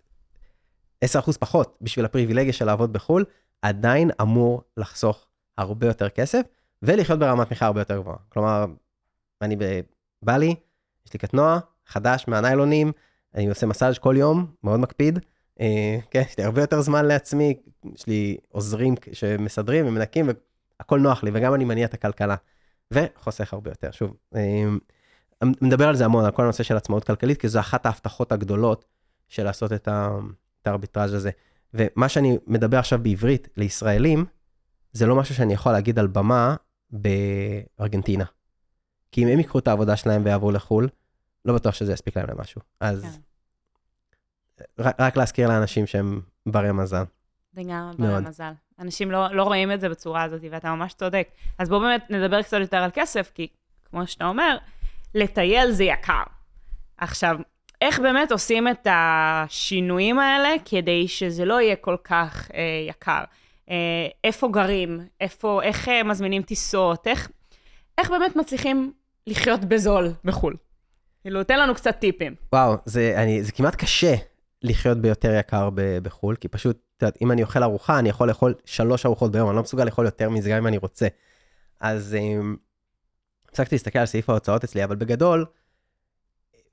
10% 1.04 1.06
פחות 1.38 1.78
בשביל 1.80 2.04
הפריבילגיה 2.04 2.52
של 2.52 2.64
לעבוד 2.64 2.92
בחו"ל, 2.92 3.24
עדיין 3.62 4.10
אמור 4.20 4.62
לחסוך 4.76 5.26
הרבה 5.58 5.86
יותר 5.86 6.08
כסף, 6.08 6.40
ולחיות 6.82 7.18
ברמת 7.18 7.52
מחיה 7.52 7.66
הרבה 7.66 7.80
יותר 7.80 7.96
גבוהה. 7.96 8.16
כלומר, 8.28 8.66
אני 9.42 9.56
בבלי, 9.56 10.54
יש 11.06 11.12
לי 11.12 11.18
קטנוע 11.18 11.58
חדש 11.86 12.24
מהניילונים, 12.28 12.92
אני 13.34 13.48
עושה 13.48 13.66
מסאז' 13.66 13.98
כל 13.98 14.14
יום, 14.18 14.46
מאוד 14.64 14.80
מקפיד. 14.80 15.18
אה, 15.60 15.98
כן, 16.10 16.22
יש 16.28 16.38
לי 16.38 16.44
הרבה 16.44 16.60
יותר 16.60 16.80
זמן 16.80 17.04
לעצמי, 17.04 17.54
יש 17.94 18.06
לי 18.06 18.36
עוזרים 18.48 18.94
שמסדרים 19.12 19.86
ומנקים, 19.86 20.28
והכל 20.78 21.00
נוח 21.00 21.24
לי, 21.24 21.30
וגם 21.34 21.54
אני 21.54 21.64
מניע 21.64 21.86
את 21.86 21.94
הכלכלה. 21.94 22.36
וחוסך 22.90 23.52
הרבה 23.52 23.70
יותר. 23.70 23.90
שוב, 23.90 24.16
אה, 24.34 24.64
מדבר 25.42 25.88
על 25.88 25.96
זה 25.96 26.04
המון, 26.04 26.24
על 26.24 26.30
כל 26.30 26.42
הנושא 26.42 26.62
של 26.62 26.76
עצמאות 26.76 27.04
כלכלית, 27.04 27.40
כי 27.40 27.48
זו 27.48 27.60
אחת 27.60 27.86
ההבטחות 27.86 28.32
הגדולות 28.32 28.84
של 29.28 29.44
לעשות 29.44 29.72
את, 29.72 29.88
ה, 29.88 30.10
את 30.62 30.66
הארביטראז' 30.66 31.14
הזה. 31.14 31.30
ומה 31.74 32.08
שאני 32.08 32.38
מדבר 32.46 32.78
עכשיו 32.78 32.98
בעברית 33.02 33.48
לישראלים, 33.56 34.24
זה 34.92 35.06
לא 35.06 35.16
משהו 35.16 35.34
שאני 35.34 35.54
יכול 35.54 35.72
להגיד 35.72 35.98
על 35.98 36.06
במה 36.06 36.56
בארגנטינה. 36.90 38.24
כי 39.12 39.22
אם 39.22 39.28
הם 39.28 39.38
ייקחו 39.38 39.58
את 39.58 39.68
העבודה 39.68 39.96
שלהם 39.96 40.24
ויעברו 40.24 40.52
לחו"ל, 40.52 40.88
לא 41.44 41.54
בטוח 41.54 41.74
שזה 41.74 41.92
יספיק 41.92 42.16
להם 42.16 42.26
למשהו. 42.30 42.60
אז 42.80 43.02
כן. 43.02 44.64
רק, 44.78 45.00
רק 45.00 45.16
להזכיר 45.16 45.48
לאנשים 45.48 45.86
שהם 45.86 46.20
ברי 46.46 46.72
מזל. 46.72 47.04
לגמרי. 47.54 47.96
ברי 47.98 48.20
מזל. 48.20 48.52
אנשים 48.78 49.10
לא, 49.10 49.34
לא 49.34 49.42
רואים 49.42 49.72
את 49.72 49.80
זה 49.80 49.88
בצורה 49.88 50.22
הזאת, 50.22 50.40
ואתה 50.50 50.74
ממש 50.74 50.94
צודק. 50.94 51.28
אז 51.58 51.68
בואו 51.68 51.80
באמת 51.80 52.10
נדבר 52.10 52.42
קצת 52.42 52.56
יותר 52.60 52.76
על 52.76 52.90
כסף, 52.94 53.30
כי 53.34 53.46
כמו 53.84 54.06
שאתה 54.06 54.26
אומר, 54.26 54.56
לטייל 55.14 55.70
זה 55.70 55.84
יקר. 55.84 56.22
עכשיו, 56.96 57.36
איך 57.82 58.00
באמת 58.00 58.32
עושים 58.32 58.68
את 58.68 58.86
השינויים 58.90 60.18
האלה 60.18 60.48
כדי 60.64 61.08
שזה 61.08 61.44
לא 61.44 61.60
יהיה 61.60 61.76
כל 61.76 61.96
כך 62.04 62.50
אה, 62.54 62.86
יקר? 62.88 63.24
אה, 63.70 64.06
איפה 64.24 64.48
גרים? 64.52 65.00
איפה, 65.20 65.62
איך 65.62 65.88
אה, 65.88 66.02
מזמינים 66.02 66.42
טיסות? 66.42 67.06
איך, 67.06 67.30
איך 67.98 68.10
באמת 68.10 68.36
מצליחים 68.36 68.92
לחיות 69.26 69.64
בזול 69.64 70.12
בחו"ל? 70.24 70.56
כאילו, 71.22 71.44
תן 71.44 71.58
לנו 71.58 71.74
קצת 71.74 71.96
טיפים. 71.98 72.34
וואו, 72.52 72.76
זה, 72.84 73.14
אני, 73.16 73.42
זה 73.42 73.52
כמעט 73.52 73.74
קשה 73.74 74.14
לחיות 74.62 74.98
ביותר 74.98 75.34
יקר 75.34 75.70
ב, 75.74 75.98
בחו"ל, 76.02 76.36
כי 76.36 76.48
פשוט, 76.48 76.78
את 76.96 77.02
יודעת, 77.02 77.18
אם 77.22 77.32
אני 77.32 77.42
אוכל 77.42 77.62
ארוחה, 77.62 77.98
אני 77.98 78.08
יכול 78.08 78.28
לאכול 78.28 78.54
שלוש 78.64 79.06
ארוחות 79.06 79.32
ביום, 79.32 79.48
אני 79.48 79.56
לא 79.56 79.62
מסוגל 79.62 79.84
לאכול 79.84 80.04
יותר 80.04 80.30
מזה 80.30 80.50
גם 80.50 80.56
אם 80.56 80.66
אני 80.66 80.76
רוצה. 80.76 81.06
אז 81.80 82.16
אמ, 82.20 82.56
הפסקתי 83.48 83.74
להסתכל 83.74 83.98
על 83.98 84.06
סעיף 84.06 84.30
ההוצאות 84.30 84.64
אצלי, 84.64 84.84
אבל 84.84 84.96
בגדול, 84.96 85.44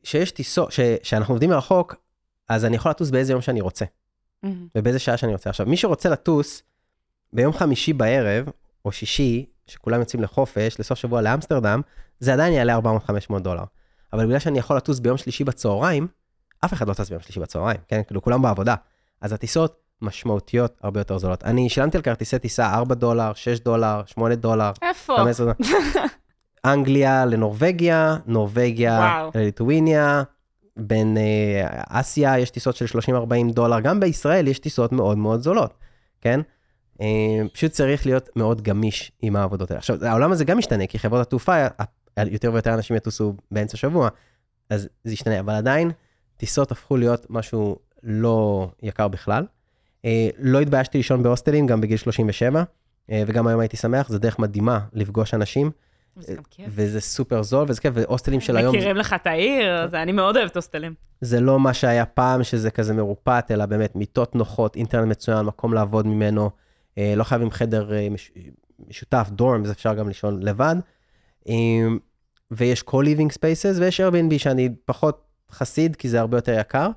שיש 0.03 0.31
טיסות, 0.31 0.71
ש- 0.71 0.79
שאנחנו 1.03 1.33
עובדים 1.33 1.49
מרחוק, 1.49 1.95
אז 2.49 2.65
אני 2.65 2.75
יכול 2.75 2.91
לטוס 2.91 3.09
באיזה 3.09 3.33
יום 3.33 3.41
שאני 3.41 3.61
רוצה, 3.61 3.85
ובאיזה 4.75 4.99
שעה 4.99 5.17
שאני 5.17 5.31
רוצה. 5.31 5.49
עכשיו, 5.49 5.65
מי 5.65 5.77
שרוצה 5.77 6.09
לטוס 6.09 6.63
ביום 7.33 7.53
חמישי 7.53 7.93
בערב, 7.93 8.45
או 8.85 8.91
שישי, 8.91 9.45
שכולם 9.67 9.99
יוצאים 9.99 10.23
לחופש, 10.23 10.79
לסוף 10.79 10.97
שבוע 10.97 11.21
לאמסטרדם, 11.21 11.81
זה 12.19 12.33
עדיין 12.33 12.53
יעלה 12.53 12.77
400-500 12.77 13.39
דולר. 13.39 13.63
אבל 14.13 14.25
בגלל 14.25 14.39
שאני 14.39 14.59
יכול 14.59 14.77
לטוס 14.77 14.99
ביום 14.99 15.17
שלישי 15.17 15.43
בצהריים, 15.43 16.07
אף 16.65 16.73
אחד 16.73 16.87
לא 16.87 16.93
טס 16.93 17.09
ביום 17.09 17.21
שלישי 17.21 17.39
בצהריים, 17.39 17.79
כן? 17.87 18.01
כאילו 18.07 18.21
כולם 18.21 18.41
בעבודה. 18.41 18.75
אז 19.21 19.33
הטיסות 19.33 19.79
משמעותיות 20.01 20.77
הרבה 20.81 20.99
יותר 20.99 21.17
זולות. 21.17 21.43
אני 21.43 21.69
שילמתי 21.69 21.97
על 21.97 22.03
כרטיסי 22.03 22.39
טיסה 22.39 22.73
4 22.73 22.95
דולר, 22.95 23.33
6 23.33 23.59
דולר, 23.59 24.01
8 24.05 24.35
דולר, 24.35 24.71
איפה? 24.81 25.15
15 25.17 25.45
דולר. 25.45 25.57
אנגליה 26.65 27.25
לנורבגיה, 27.25 28.17
נורבגיה. 28.25 29.29
לליטואיניה, 29.35 30.23
בין 30.77 31.17
אה, 31.17 31.83
אסיה 31.87 32.39
יש 32.39 32.49
טיסות 32.49 32.75
של 32.75 32.85
30-40 32.85 33.53
דולר, 33.53 33.79
גם 33.79 33.99
בישראל 33.99 34.47
יש 34.47 34.59
טיסות 34.59 34.91
מאוד 34.91 35.17
מאוד 35.17 35.41
זולות, 35.41 35.73
כן? 36.21 36.39
אה, 37.01 37.41
פשוט 37.53 37.71
צריך 37.71 38.05
להיות 38.05 38.29
מאוד 38.35 38.61
גמיש 38.61 39.11
עם 39.21 39.35
העבודות 39.35 39.71
האלה. 39.71 39.77
עכשיו, 39.77 40.05
העולם 40.05 40.31
הזה 40.31 40.45
גם 40.45 40.57
משתנה, 40.57 40.87
כי 40.87 40.99
חברות 40.99 41.21
התעופה, 41.27 41.67
יותר 42.25 42.53
ויותר 42.53 42.73
אנשים 42.73 42.95
יטוסו 42.95 43.33
באמצע 43.51 43.77
שבוע, 43.77 44.09
אז 44.69 44.89
זה 45.03 45.13
ישתנה, 45.13 45.39
אבל 45.39 45.53
עדיין, 45.53 45.91
טיסות 46.37 46.71
הפכו 46.71 46.97
להיות 46.97 47.25
משהו 47.29 47.79
לא 48.03 48.69
יקר 48.83 49.07
בכלל. 49.07 49.45
אה, 50.05 50.29
לא 50.37 50.59
התביישתי 50.59 50.97
לישון 50.97 51.23
בהוסטלים, 51.23 51.67
גם 51.67 51.81
בגיל 51.81 51.97
37, 51.97 52.63
אה, 53.11 53.23
וגם 53.27 53.47
היום 53.47 53.59
הייתי 53.59 53.77
שמח, 53.77 54.09
זו 54.09 54.17
דרך 54.17 54.39
מדהימה 54.39 54.79
לפגוש 54.93 55.33
אנשים, 55.33 55.71
זה 56.21 56.35
גם 56.35 56.43
כיף. 56.49 56.65
וזה 56.69 57.01
סופר 57.01 57.43
זול, 57.43 57.65
וזה 57.69 57.81
כיף, 57.81 57.91
והוסטלים 57.95 58.39
של 58.41 58.57
היום, 58.57 58.75
מכירים 58.75 58.95
לך 58.95 59.13
את 59.13 59.27
העיר, 59.27 59.87
זה- 59.87 60.01
אני 60.03 60.11
מאוד 60.11 60.37
אוהבת 60.37 60.55
הוסטלים. 60.55 60.93
זה 61.21 61.39
לא 61.39 61.59
מה 61.59 61.73
שהיה 61.73 62.05
פעם, 62.05 62.43
שזה 62.43 62.71
כזה 62.71 62.93
מרופט, 62.93 63.51
אלא 63.51 63.65
באמת 63.65 63.95
מיטות 63.95 64.35
נוחות, 64.35 64.75
אינטרנט 64.75 65.07
מצוין, 65.11 65.45
מקום 65.45 65.73
לעבוד 65.73 66.07
ממנו, 66.07 66.49
אה, 66.97 67.13
לא 67.15 67.23
חייבים 67.23 67.51
חדר 67.51 67.93
אה, 67.93 68.07
מש, 68.11 68.31
משותף, 68.89 69.27
דורם, 69.31 69.63
אז 69.63 69.71
אפשר 69.71 69.93
גם 69.93 70.07
לישון 70.07 70.43
לבד. 70.43 70.75
אה, 71.49 71.53
ויש 72.51 72.81
co-living 72.89 73.33
spaces, 73.33 73.79
ויש 73.79 74.01
Airbnb 74.01 74.37
שאני 74.37 74.69
פחות 74.85 75.21
חסיד, 75.51 75.95
כי 75.95 76.09
זה 76.09 76.19
הרבה 76.19 76.37
יותר 76.37 76.59
יקר, 76.59 76.89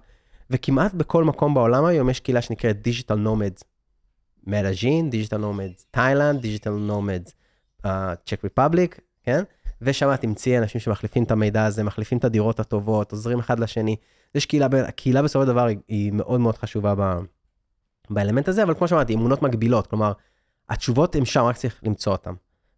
וכמעט 0.51 0.95
בכל 0.95 1.25
מקום 1.25 1.55
בעולם 1.55 1.85
היום 1.85 2.11
יש 2.11 2.21
קהילה 2.21 2.43
שנקראת 2.43 2.77
Digital 2.89 3.15
Nomads. 3.27 3.63
מלאז'ין, 4.47 5.11
Digital 5.13 5.39
Nomads 5.39 5.85
תאילנד, 5.91 6.41
Digital 6.45 6.91
Nomads 6.91 7.31
uh, 7.87 7.89
Czech 8.27 8.45
Republic, 8.47 8.99
כן? 9.23 9.43
ושם 9.83 10.17
תמצאי 10.17 10.59
אנשים 10.59 10.81
שמחליפים 10.81 11.25
את 11.25 11.31
המידע 11.31 11.65
הזה, 11.65 11.85
מחליפים 11.85 12.19
את 12.19 12.25
הדירות 12.25 12.61
הטובות, 12.61 13.13
עוזרים 13.13 13.39
אחד 13.39 13.61
לשני. 13.61 13.97
יש 14.35 14.47
קהילה, 14.47 14.67
הקהילה 14.89 15.23
בסופו 15.23 15.45
של 15.45 15.53
דבר 15.53 15.65
היא, 15.65 15.79
היא 15.89 16.13
מאוד 16.13 16.41
מאוד 16.41 16.57
חשובה 16.57 16.95
ב, 16.99 17.19
באלמנט 18.11 18.49
הזה, 18.49 18.63
אבל 18.63 18.75
כמו 18.75 18.89
שאמרתי, 18.89 19.15
אמונות 19.15 19.43
מגבילות, 19.43 19.87
כלומר, 19.87 20.13
התשובות 20.69 21.17
הן 21.17 21.25
שם, 21.25 21.41
רק 21.41 21.57
צריך 21.57 21.81
למצוא 21.83 22.13
אותן. 22.13 22.33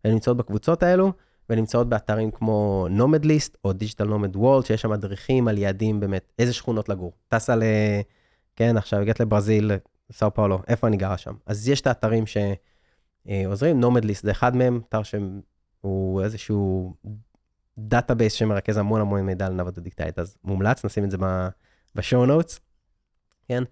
הן 0.05 0.13
נמצאות 0.13 0.37
בקבוצות 0.37 0.83
האלו, 0.83 1.13
ונמצאות 1.51 1.89
באתרים 1.89 2.31
כמו 2.31 2.87
Nomad 2.91 3.25
List, 3.25 3.57
או 3.65 3.73
Digital 3.73 4.05
Nomad 4.05 4.37
World, 4.37 4.67
שיש 4.67 4.83
שם 4.83 4.91
מדריכים 4.91 5.49
על 5.49 5.59
יעדים 5.59 6.01
באמת, 6.01 6.33
איזה 6.39 6.53
שכונות 6.53 6.89
לגור. 6.89 7.13
טסה 7.29 7.57
ל... 7.57 7.63
כן, 8.57 8.77
עכשיו 8.77 9.01
הגעת 9.01 9.21
לברזיל, 9.21 9.73
סאו 10.13 10.35
פאולו, 10.35 10.59
איפה 10.69 10.87
אני 10.87 10.97
גרה 10.97 11.19
שם? 11.19 11.35
אז 11.47 11.69
יש 11.69 11.81
את 11.81 11.87
האתרים 11.87 12.25
שעוזרים, 12.27 13.81
Nomad 13.81 14.05
List 14.05 14.25
זה 14.25 14.31
אחד 14.31 14.57
מהם, 14.57 14.81
אתר 14.89 15.03
שהוא 15.85 16.23
איזשהו 16.23 16.95
database 17.79 18.33
שמרכז 18.33 18.77
המון 18.77 19.01
המון 19.01 19.21
מידע 19.21 19.47
על 19.47 19.53
נוודות 19.53 19.85
דיגיטלית, 19.85 20.19
אז 20.19 20.37
מומלץ, 20.45 20.85
נשים 20.85 21.05
את 21.05 21.11
זה 21.11 21.17
בשואו 21.95 22.27
נוטס, 22.27 22.61
כן? 23.49 23.63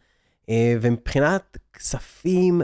אה, 0.48 0.74
ומבחינת 0.80 1.58
כספים 1.72 2.62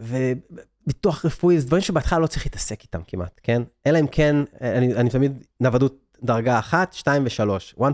וביטוח 0.00 1.24
רפואי, 1.24 1.60
זה 1.60 1.66
דברים 1.66 1.82
שבהתחלה 1.82 2.18
לא 2.18 2.26
צריך 2.26 2.46
להתעסק 2.46 2.82
איתם 2.82 3.00
כמעט, 3.06 3.40
כן? 3.42 3.62
אלא 3.86 4.00
אם 4.00 4.06
כן, 4.06 4.36
אני, 4.60 4.94
אני 4.94 5.10
תמיד 5.10 5.44
נוודות 5.60 6.16
דרגה 6.22 6.58
1, 6.58 6.92
2 6.92 7.24
ו-3, 7.24 7.78
1.0, 7.78 7.82
2.0, 7.82 7.86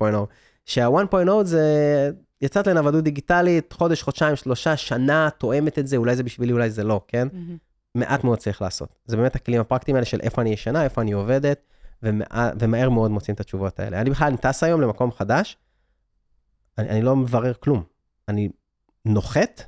3.0, 0.00 0.04
שה-1.0 0.64 1.44
זה 1.44 2.10
יצאת 2.42 2.66
לנוודות 2.66 3.04
דיגיטלית, 3.04 3.72
חודש, 3.72 4.02
חודשיים, 4.02 4.36
שלושה, 4.36 4.76
שנה, 4.76 5.28
תואמת 5.38 5.78
את 5.78 5.86
זה, 5.86 5.96
אולי 5.96 6.16
זה 6.16 6.22
בשבילי, 6.22 6.52
אולי 6.52 6.70
זה 6.70 6.84
לא, 6.84 7.00
כן? 7.08 7.28
מעט 7.94 8.24
מאוד 8.24 8.38
צריך 8.38 8.62
לעשות. 8.62 8.98
זה 9.04 9.16
באמת 9.16 9.36
הכלים 9.36 9.60
הפרקטיים 9.60 9.94
האלה 9.94 10.06
של 10.06 10.20
איפה 10.20 10.42
אני 10.42 10.50
ישנה, 10.50 10.84
איפה 10.84 11.00
אני 11.00 11.12
עובדת, 11.12 11.60
ומע... 12.02 12.50
ומהר 12.58 12.90
מאוד 12.90 13.10
מוצאים 13.10 13.34
את 13.34 13.40
התשובות 13.40 13.80
האלה. 13.80 14.00
אני 14.00 14.10
בכלל, 14.10 14.36
טס 14.36 14.62
היום 14.64 14.80
למקום 14.80 15.12
חדש, 15.12 15.56
אני, 16.78 16.88
אני 16.88 17.02
לא 17.02 17.16
מברר 17.16 17.54
כלום. 17.54 17.82
אני 18.28 18.48
נוחת, 19.04 19.62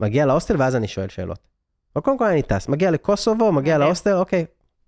מגיע 0.00 0.26
להוסטל, 0.26 0.56
ואז 0.58 0.76
אני 0.76 0.88
שואל 0.88 1.08
שאלות. 1.08 1.48
אבל 1.96 2.04
קודם 2.04 2.18
כל 2.18 2.24
אני 2.24 2.42
טס, 2.42 2.68
מגיע 2.68 2.90
לקוסובו, 2.90 3.52
מגיע 3.52 3.74
מדהים. 3.74 3.88
להוסטל, 3.88 4.14
אוקיי, 4.14 4.44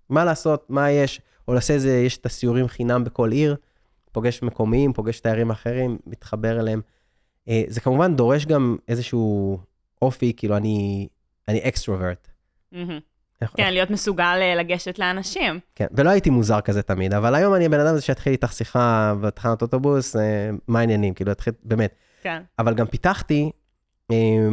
מה 0.09 0.25
לעשות, 0.25 0.69
מה 0.69 0.91
יש, 0.91 1.21
או 1.47 1.53
לעשה 1.53 1.73
איזה, 1.73 1.97
יש 1.97 2.17
את 2.17 2.25
הסיורים 2.25 2.67
חינם 2.67 3.03
בכל 3.03 3.31
עיר, 3.31 3.55
פוגש 4.11 4.43
מקומיים, 4.43 4.93
פוגש 4.93 5.19
תיירים 5.19 5.51
אחרים, 5.51 5.97
מתחבר 6.07 6.59
אליהם. 6.59 6.81
אה, 7.47 7.63
זה 7.67 7.81
כמובן 7.81 8.15
דורש 8.15 8.45
גם 8.45 8.77
איזשהו 8.87 9.59
אופי, 10.01 10.33
כאילו 10.37 10.57
אני, 10.57 11.07
אני 11.47 11.67
extrovert. 11.67 12.30
כן, 13.57 13.73
להיות 13.73 13.89
מסוגל 13.89 14.37
אה, 14.41 14.55
לגשת 14.55 14.99
לאנשים. 14.99 15.59
כן, 15.75 15.85
ולא 15.91 16.09
הייתי 16.09 16.29
מוזר 16.29 16.61
כזה 16.61 16.81
תמיד, 16.81 17.13
אבל 17.13 17.35
היום 17.35 17.55
אני 17.55 17.65
הבן 17.65 17.79
אדם 17.79 17.93
הזה 17.93 18.01
שיתחיל 18.01 18.31
איתך 18.31 18.53
שיחה 18.53 19.13
בתחנת 19.21 19.61
אוטובוס, 19.61 20.15
אה, 20.15 20.49
מה 20.67 20.79
העניינים, 20.79 21.13
כאילו, 21.13 21.31
התחיל, 21.31 21.53
באמת. 21.63 21.95
כן. 22.21 22.43
אבל 22.59 22.73
גם 22.73 22.87
פיתחתי 22.87 23.51
אה, 24.11 24.47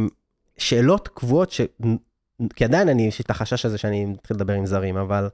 שאלות 0.57 1.07
קבועות, 1.07 1.51
ש... 1.51 1.61
כי 2.55 2.65
עדיין 2.65 2.89
אני, 2.89 3.07
יש 3.07 3.19
לי 3.19 3.23
את 3.23 3.29
החשש 3.29 3.65
הזה 3.65 3.77
שאני 3.77 4.05
מתחיל 4.05 4.35
לדבר 4.35 4.53
עם 4.53 4.65
זרים, 4.65 4.97
אבל 4.97 5.29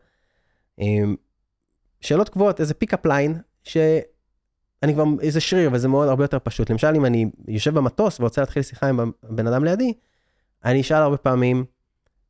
שאלות 2.02 2.30
קבועות, 2.30 2.60
איזה 2.60 2.74
pick-up 2.74 3.06
line, 3.06 3.42
שאני 3.64 4.94
כבר, 4.94 5.04
איזה 5.22 5.42
שריר, 5.42 5.70
וזה 5.74 5.88
מאוד 5.88 6.08
הרבה 6.08 6.24
יותר 6.24 6.38
פשוט. 6.44 6.70
למשל, 6.70 6.96
אם 6.96 7.06
אני 7.06 7.26
יושב 7.48 7.74
במטוס 7.74 8.20
ורוצה 8.20 8.42
להתחיל 8.42 8.64
שיחה 8.64 8.90
עם 8.90 9.00
הבן 9.24 9.48
אדם 9.48 9.64
לידי, 9.64 9.94
אני 10.66 10.82
אשאל 10.82 10.98
הרבה 10.98 11.18
פעמים, 11.18 11.66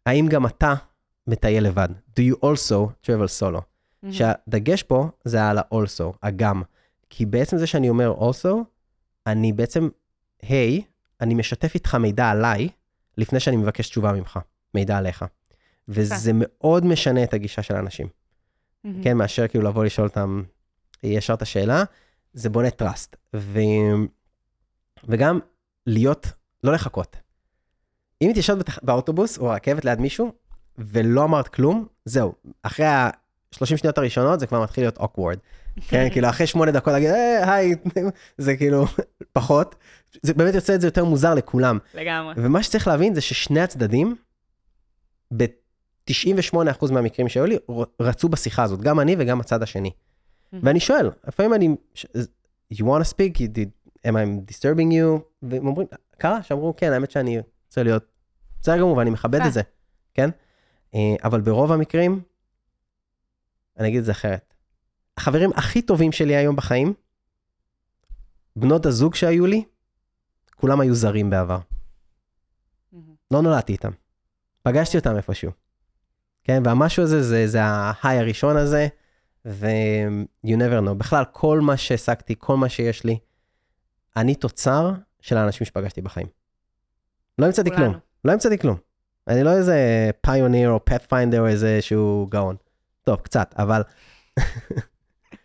האם 0.05 0.27
גם 0.27 0.45
אתה 0.45 0.73
מטייל 1.27 1.63
לבד? 1.63 1.89
Do 2.19 2.21
you 2.21 2.35
also 2.35 3.05
travel 3.05 3.39
solo? 3.39 3.61
מהמם. 4.03 4.13
שהדגש 4.13 4.83
פה 4.83 5.09
זה 5.25 5.49
על 5.49 5.57
ה-also, 5.57 6.17
הגם. 6.23 6.63
כי 7.09 7.25
בעצם 7.25 7.57
זה 7.57 7.67
שאני 7.67 7.89
אומר 7.89 8.13
also, 8.13 8.55
אני 9.27 9.53
בעצם, 9.53 9.89
היי, 10.41 10.81
אני 11.21 11.33
משתף 11.33 11.75
איתך 11.75 11.95
מידע 11.95 12.29
עליי, 12.29 12.69
לפני 13.17 13.39
שאני 13.39 13.57
מבקש 13.57 13.89
תשובה 13.89 14.11
ממך, 14.11 14.39
מידע 14.73 14.97
עליך. 14.97 15.25
וזה 15.87 16.31
מאוד 16.33 16.85
משנה 16.85 17.23
את 17.23 17.33
הגישה 17.33 17.63
של 17.63 17.75
האנשים, 17.75 18.07
מהמם. 18.83 19.03
כן, 19.03 19.17
מאשר 19.17 19.47
כאילו 19.47 19.63
לבוא 19.63 19.85
לשאול 19.85 20.07
אותם 20.07 20.43
ישר 21.03 21.33
את 21.33 21.41
השאלה, 21.41 21.83
זה 22.33 22.49
בונה 22.49 22.67
trust. 22.67 23.15
ו... 23.35 23.59
וגם 25.03 25.39
להיות, 25.87 26.27
לא 26.63 26.73
לחכות. 26.73 27.17
אם 28.25 28.29
התיישבת 28.29 28.57
בתח... 28.57 28.79
באוטובוס 28.83 29.38
או 29.38 29.49
רכבת 29.49 29.85
ליד 29.85 29.99
מישהו, 29.99 30.31
ולא 30.77 31.23
אמרת 31.23 31.47
כלום, 31.47 31.85
זהו. 32.05 32.33
אחרי 32.63 32.85
ה-30 32.85 33.65
שניות 33.77 33.97
הראשונות 33.97 34.39
זה 34.39 34.47
כבר 34.47 34.63
מתחיל 34.63 34.83
להיות 34.83 34.97
awkward. 34.97 35.38
כן, 35.89 36.07
כאילו 36.11 36.29
אחרי 36.29 36.47
שמונה 36.47 36.71
דקות 36.71 36.93
להגיד, 36.93 37.09
"אה, 37.09 37.53
היי, 37.53 37.75
זה 38.38 38.55
כאילו 38.57 38.85
פחות. 39.33 39.75
זה 40.23 40.33
באמת 40.33 40.55
יוצא 40.55 40.75
את 40.75 40.81
זה 40.81 40.88
יותר 40.88 41.05
מוזר 41.05 41.33
לכולם. 41.33 41.77
לגמרי. 41.93 42.33
ומה 42.38 42.63
שצריך 42.63 42.88
להבין 42.88 43.15
זה 43.15 43.21
ששני 43.21 43.61
הצדדים, 43.61 44.15
ב-98% 45.38 46.91
מהמקרים 46.91 47.29
שהיו 47.29 47.45
לי, 47.45 47.57
רצו 47.99 48.29
בשיחה 48.29 48.63
הזאת, 48.63 48.81
גם 48.81 48.99
אני 48.99 49.15
וגם 49.19 49.39
הצד 49.39 49.63
השני. 49.63 49.91
ואני 50.53 50.79
שואל, 50.79 51.09
לפעמים 51.27 51.53
אני, 51.53 51.75
you 52.73 52.77
want 52.83 53.01
to 53.01 53.13
speak, 53.13 53.38
you 53.38 53.47
did, 53.57 53.91
am 54.07 54.11
I 54.11 54.51
disturbing 54.51 54.91
you? 54.91 55.21
והם 55.41 55.67
אומרים, 55.67 55.88
קרה? 56.17 56.43
שאמרו, 56.43 56.73
כן, 56.77 56.93
האמת 56.93 57.11
שאני 57.11 57.41
רוצה 57.67 57.83
להיות, 57.83 58.03
בסדר 58.61 58.77
גמור, 58.77 58.97
ואני 58.97 59.09
מכבד 59.09 59.39
כן. 59.39 59.47
את 59.47 59.53
זה, 59.53 59.61
כן? 60.13 60.30
אה, 60.95 61.15
אבל 61.23 61.41
ברוב 61.41 61.71
המקרים, 61.71 62.21
אני 63.77 63.88
אגיד 63.88 63.99
את 63.99 64.05
זה 64.05 64.11
אחרת. 64.11 64.53
החברים 65.17 65.49
הכי 65.55 65.82
טובים 65.82 66.11
שלי 66.11 66.36
היום 66.36 66.55
בחיים, 66.55 66.93
בנות 68.55 68.86
הזוג 68.86 69.15
שהיו 69.15 69.45
לי, 69.45 69.63
כולם 70.55 70.82
היו 70.82 70.95
זרים 70.95 71.30
בעבר. 71.30 71.59
לא 73.32 73.41
נולדתי 73.41 73.73
איתם. 73.73 73.91
פגשתי 74.63 74.97
אותם 74.97 75.17
איפשהו. 75.17 75.51
כן, 76.43 76.61
והמשהו 76.65 77.03
הזה, 77.03 77.23
זה, 77.23 77.47
זה 77.47 77.63
ההיי 77.63 78.19
הראשון 78.19 78.57
הזה, 78.57 78.88
ו- 79.45 79.67
you 80.45 80.49
never 80.49 80.88
know. 80.88 80.93
בכלל, 80.93 81.23
כל 81.32 81.59
מה 81.59 81.77
שהעסקתי, 81.77 82.36
כל 82.38 82.57
מה 82.57 82.69
שיש 82.69 83.03
לי, 83.03 83.17
אני 84.17 84.36
תוצר 84.36 84.91
של 85.21 85.38
האנשים 85.38 85.65
שפגשתי 85.65 86.01
בחיים. 86.01 86.27
לא 87.39 87.45
המצאתי. 87.45 87.69
כלום. 87.75 87.93
לא 88.26 88.32
המצאתי 88.32 88.57
כלום. 88.57 88.78
אני 89.28 89.43
לא 89.43 89.51
איזה 89.51 90.09
פיוניר 90.21 90.69
או 90.69 90.86
פאת'פיינדר 90.86 91.41
או 91.41 91.47
איזה 91.47 91.82
שהוא 91.82 92.30
גאון. 92.32 92.55
טוב, 93.03 93.19
קצת, 93.19 93.53
אבל... 93.57 93.82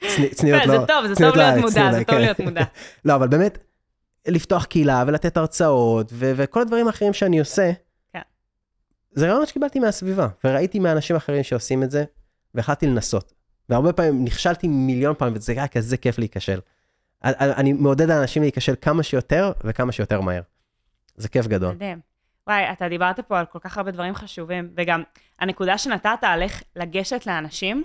צני- 0.01 0.35
צניעות 0.37 0.63
כן, 0.63 0.69
לא... 0.69 0.81
זה 0.81 0.87
טוב, 0.87 1.07
זה 1.07 1.15
צניעות 1.15 1.35
טוב 1.35 1.43
להיות 1.43 1.61
מודע, 1.65 1.93
זה 1.93 1.99
טוב 2.05 2.15
כן. 2.15 2.21
להיות 2.21 2.41
מודע. 2.41 2.65
לא, 3.05 3.15
אבל 3.15 3.29
באמת, 3.29 3.59
לפתוח 4.29 4.65
קהילה 4.65 5.05
ולתת 5.07 5.37
הרצאות 5.37 6.13
וכל 6.15 6.61
הדברים 6.61 6.87
האחרים 6.87 7.13
שאני 7.13 7.39
עושה, 7.39 7.73
כן. 8.13 8.21
זה 9.13 9.27
רעיונות 9.27 9.49
שקיבלתי 9.49 9.79
מהסביבה, 9.79 10.29
וראיתי 10.45 10.79
מאנשים 10.79 11.17
אחרים 11.17 11.43
שעושים 11.43 11.83
את 11.83 11.91
זה, 11.91 12.05
והחלטתי 12.55 12.87
לנסות. 12.87 13.33
והרבה 13.69 13.93
פעמים 13.93 14.25
נכשלתי 14.25 14.69
מיליון 14.69 15.15
פעמים, 15.15 15.35
וזה 15.37 15.53
היה 15.53 15.69
כזה 15.69 15.97
כיף 15.97 16.19
להיכשל. 16.19 16.61
אני 17.25 17.73
מעודד 17.73 18.11
אנשים 18.11 18.43
להיכשל 18.43 18.75
כמה 18.81 19.03
שיותר 19.03 19.53
וכמה 19.65 19.93
שיותר 19.93 20.21
מהר. 20.21 20.43
זה 21.17 21.29
כיף 21.29 21.47
גדול. 21.47 21.75
מדהים. 21.75 22.10
וואי, 22.47 22.73
אתה 22.73 22.89
דיברת 22.89 23.21
פה 23.21 23.39
על 23.39 23.47
כל 23.47 23.59
כך 23.59 23.79
הרבה 23.79 23.91
דברים 23.91 24.15
חשובים, 24.15 24.71
וגם 24.77 25.03
הנקודה 25.39 25.79
שנתת 25.79 26.19
על 26.23 26.43
איך 26.43 26.63
לגשת 26.77 27.27
לאנשים, 27.27 27.85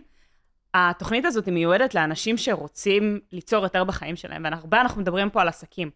התוכנית 0.74 1.26
הזאת 1.26 1.48
מיועדת 1.48 1.96
לאנשים 1.96 2.38
שרוצים 2.38 3.20
ליצור 3.32 3.64
יותר 3.64 3.84
בחיים 3.84 4.16
שלהם, 4.16 4.44
והרבה 4.44 4.82
אנחנו 4.82 5.02
מדברים 5.02 5.30
פה 5.30 5.42
על 5.42 5.48
עסקים. 5.48 5.90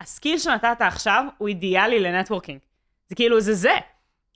ה 0.00 0.06
skill 0.06 0.38
שנתת 0.38 0.76
עכשיו 0.80 1.24
הוא 1.38 1.48
אידיאלי 1.48 2.00
ל 2.00 2.05
networking. 2.05 2.58
זה 3.08 3.14
כאילו, 3.14 3.40
זה 3.40 3.54
זה. 3.54 3.74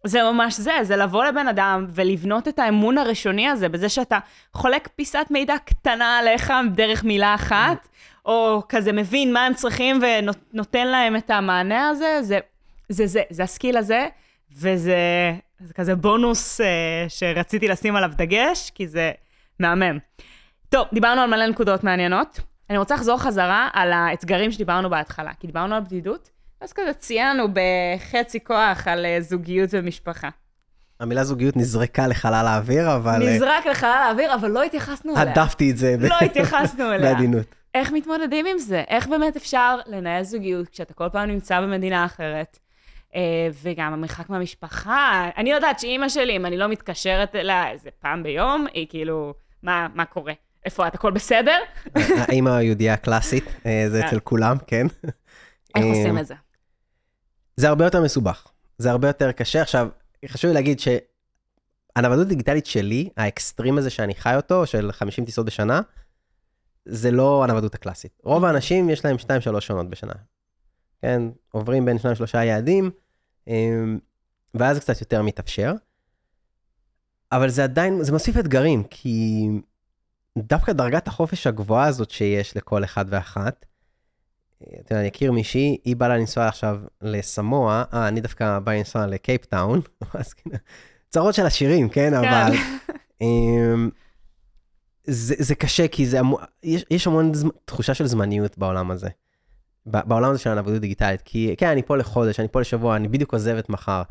זה 0.04 0.22
ממש 0.22 0.54
זה, 0.54 0.72
זה 0.82 0.96
לבוא 0.96 1.24
לבן 1.24 1.48
אדם 1.48 1.86
ולבנות 1.88 2.48
את 2.48 2.58
האמון 2.58 2.98
הראשוני 2.98 3.48
הזה, 3.48 3.68
בזה 3.68 3.88
שאתה 3.88 4.18
חולק 4.52 4.88
פיסת 4.96 5.26
מידע 5.30 5.54
קטנה 5.64 6.18
עליך 6.18 6.52
דרך 6.74 7.04
מילה 7.04 7.34
אחת, 7.34 7.88
או 8.26 8.62
כזה 8.68 8.92
מבין 8.92 9.32
מה 9.32 9.46
הם 9.46 9.54
צריכים 9.54 10.00
ונותן 10.02 10.86
להם 10.86 11.16
את 11.16 11.30
המענה 11.30 11.88
הזה, 11.88 12.22
זה 12.22 12.38
זה, 12.88 13.06
זה, 13.06 13.22
זה 13.30 13.42
ה 13.42 13.48
skill 13.48 13.76
הזה, 13.76 14.06
וזה 14.52 14.96
זה 15.60 15.74
כזה 15.74 15.96
בונוס 15.96 16.60
uh, 16.60 16.64
שרציתי 17.08 17.68
לשים 17.68 17.96
עליו 17.96 18.10
דגש, 18.16 18.70
כי 18.74 18.88
זה 18.88 19.12
מהמם. 19.60 19.98
טוב, 20.68 20.86
דיברנו 20.92 21.20
על 21.20 21.30
מלא 21.30 21.46
נקודות 21.46 21.84
מעניינות. 21.84 22.40
אני 22.70 22.78
רוצה 22.78 22.94
לחזור 22.94 23.18
חזרה 23.18 23.68
על 23.72 23.92
האתגרים 23.92 24.52
שדיברנו 24.52 24.90
בהתחלה, 24.90 25.32
כי 25.40 25.46
דיברנו 25.46 25.74
על 25.74 25.80
בדידות, 25.80 26.30
אז 26.60 26.72
כזה 26.72 26.92
ציינו 26.92 27.48
בחצי 27.52 28.44
כוח 28.44 28.88
על 28.88 29.06
uh, 29.06 29.22
זוגיות 29.22 29.70
ומשפחה. 29.72 30.28
המילה 31.00 31.24
זוגיות 31.24 31.56
נזרקה 31.56 32.06
לחלל 32.06 32.46
האוויר, 32.46 32.94
אבל... 32.96 33.22
אה, 33.22 33.34
נזרק 33.34 33.66
לחלל 33.66 34.02
האוויר, 34.08 34.34
אבל 34.34 34.50
לא 34.50 34.62
התייחסנו 34.62 35.12
אליה. 35.16 35.32
הדפתי 35.32 35.70
את 35.70 35.76
זה. 35.76 35.96
לא 36.00 36.16
התייחסנו 36.20 36.92
אליה. 36.92 37.14
בעדינות. 37.14 37.46
איך 37.74 37.92
מתמודדים 37.92 38.46
עם 38.46 38.58
זה? 38.58 38.84
איך 38.88 39.06
באמת 39.06 39.36
אפשר 39.36 39.78
לנהל 39.86 40.22
זוגיות 40.24 40.68
כשאתה 40.68 40.94
כל 40.94 41.08
פעם 41.12 41.28
נמצא 41.28 41.60
במדינה 41.60 42.04
אחרת? 42.04 42.58
אה, 43.14 43.48
וגם 43.62 43.92
המרחק 43.92 44.30
מהמשפחה. 44.30 45.30
אני 45.36 45.50
יודעת 45.50 45.80
שאימא 45.80 46.08
שלי, 46.08 46.36
אם 46.36 46.46
אני 46.46 46.56
לא 46.56 46.68
מתקשרת 46.68 47.34
אליה 47.34 47.70
איזה 47.70 47.90
פעם 48.00 48.22
ביום, 48.22 48.66
היא 48.74 48.86
כאילו, 48.88 49.34
מה, 49.62 49.86
מה 49.94 50.04
קורה? 50.04 50.32
איפה 50.64 50.86
את, 50.86 50.94
הכל 50.94 51.10
בסדר? 51.10 51.58
האימא 51.94 52.50
היהודייה 52.50 52.94
הקלאסית, 52.94 53.44
אה, 53.66 53.84
זה 53.88 54.06
אצל 54.06 54.20
כולם, 54.20 54.56
כן. 54.66 54.86
איך 55.76 55.84
עושים 55.84 56.18
את 56.18 56.26
זה? 56.26 56.34
זה 57.56 57.68
הרבה 57.68 57.84
יותר 57.84 58.02
מסובך, 58.02 58.46
זה 58.78 58.90
הרבה 58.90 59.08
יותר 59.08 59.32
קשה. 59.32 59.62
עכשיו, 59.62 59.88
חשוב 60.26 60.48
לי 60.48 60.54
להגיד 60.54 60.80
שהנוודות 60.80 62.26
הדיגיטלית 62.26 62.66
שלי, 62.66 63.08
האקסטרים 63.16 63.78
הזה 63.78 63.90
שאני 63.90 64.14
חי 64.14 64.36
אותו, 64.36 64.66
של 64.66 64.92
50 64.92 65.24
טיסות 65.24 65.46
בשנה, 65.46 65.80
זה 66.84 67.10
לא 67.10 67.44
הנוודות 67.44 67.74
הקלאסית. 67.74 68.20
רוב 68.24 68.44
האנשים 68.44 68.90
יש 68.90 69.04
להם 69.04 69.16
2-3 69.56 69.60
שונות 69.60 69.90
בשנה. 69.90 70.12
כן, 71.02 71.22
עוברים 71.50 71.84
בין 71.84 71.98
שניים 71.98 72.16
שלושה 72.16 72.44
יעדים, 72.44 72.90
אמ, 73.48 73.98
ואז 74.54 74.76
זה 74.76 74.80
קצת 74.80 75.00
יותר 75.00 75.22
מתאפשר. 75.22 75.72
אבל 77.32 77.48
זה 77.48 77.64
עדיין, 77.64 78.02
זה 78.02 78.12
מוסיף 78.12 78.36
אתגרים, 78.38 78.84
כי 78.90 79.48
דווקא 80.38 80.72
דרגת 80.72 81.08
החופש 81.08 81.46
הגבוהה 81.46 81.86
הזאת 81.86 82.10
שיש 82.10 82.56
לכל 82.56 82.84
אחד 82.84 83.04
ואחת, 83.08 83.66
אתה 84.62 84.92
יודע, 84.92 85.00
אני 85.00 85.08
אכיר 85.08 85.32
מישהי, 85.32 85.78
היא 85.84 85.96
באה 85.96 86.08
לנסוע 86.08 86.46
עכשיו 86.46 86.80
לסמואה, 87.02 87.84
אה, 87.92 88.08
אני 88.08 88.20
דווקא 88.20 88.58
בא 88.58 88.72
לנסוע 88.72 89.06
לקייפטאון, 89.06 89.80
כאילו, 90.36 90.56
צרות 91.08 91.34
של 91.34 91.46
עשירים, 91.46 91.88
כן, 91.88 92.10
כן. 92.10 92.14
אבל... 92.14 92.52
אמ, 93.20 93.90
זה, 95.04 95.34
זה 95.38 95.54
קשה, 95.54 95.88
כי 95.88 96.06
זה, 96.06 96.20
יש, 96.62 96.84
יש 96.90 97.06
המון 97.06 97.32
תחושה 97.64 97.94
של 97.94 98.06
זמניות 98.06 98.58
בעולם 98.58 98.90
הזה. 98.90 99.08
בעולם 99.90 100.30
הזה 100.30 100.38
של 100.38 100.50
העבודות 100.50 100.80
דיגיטלית, 100.80 101.22
כי 101.22 101.54
כן, 101.58 101.68
אני 101.68 101.82
פה 101.82 101.96
לחודש, 101.96 102.40
אני 102.40 102.48
פה 102.48 102.60
לשבוע, 102.60 102.96
אני 102.96 103.08
בדיוק 103.08 103.32
עוזבת 103.32 103.68
מחר, 103.68 104.02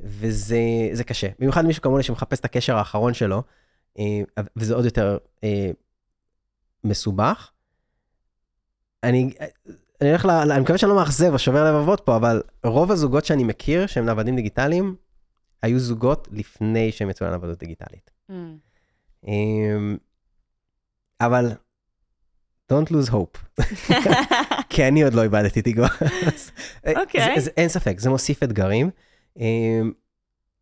וזה 0.00 1.04
קשה. 1.06 1.28
במיוחד 1.38 1.66
מישהו 1.66 1.82
כמוני 1.82 2.02
שמחפש 2.02 2.40
את 2.40 2.44
הקשר 2.44 2.76
האחרון 2.76 3.14
שלו, 3.14 3.42
אה, 3.98 4.20
וזה 4.56 4.74
עוד 4.74 4.84
יותר 4.84 5.18
אה, 5.44 5.70
מסובך. 6.84 7.50
אני, 9.02 9.32
אני 10.00 10.08
הולך 10.08 10.24
ל... 10.24 10.30
אני 10.30 10.60
מקווה 10.60 10.78
שאני 10.78 10.90
לא 10.90 10.96
מאכזב 10.96 11.32
או 11.32 11.38
שובר 11.38 11.64
לבבות 11.64 12.00
פה, 12.00 12.16
אבל 12.16 12.42
רוב 12.64 12.92
הזוגות 12.92 13.24
שאני 13.24 13.44
מכיר 13.44 13.86
שהם 13.86 14.04
נעבדים 14.04 14.36
דיגיטליים, 14.36 14.96
היו 15.62 15.78
זוגות 15.78 16.28
לפני 16.32 16.92
שהם 16.92 17.10
יצאו 17.10 17.26
לעבודות 17.26 17.58
דיגיטלית. 17.58 18.10
Mm. 18.30 18.32
אמ, 19.26 19.96
אבל 21.20 21.52
Don't 22.68 22.90
lose 22.90 23.08
hope. 23.08 23.38
כי 24.68 24.88
אני 24.88 25.04
עוד 25.04 25.14
לא 25.14 25.22
איבדתי 25.22 25.62
תקווה. 25.62 25.88
אוקיי. 26.96 27.34
אין 27.56 27.68
ספק, 27.68 28.00
זה 28.00 28.10
מוסיף 28.10 28.42
אתגרים. 28.42 28.90
אמ, 29.36 29.92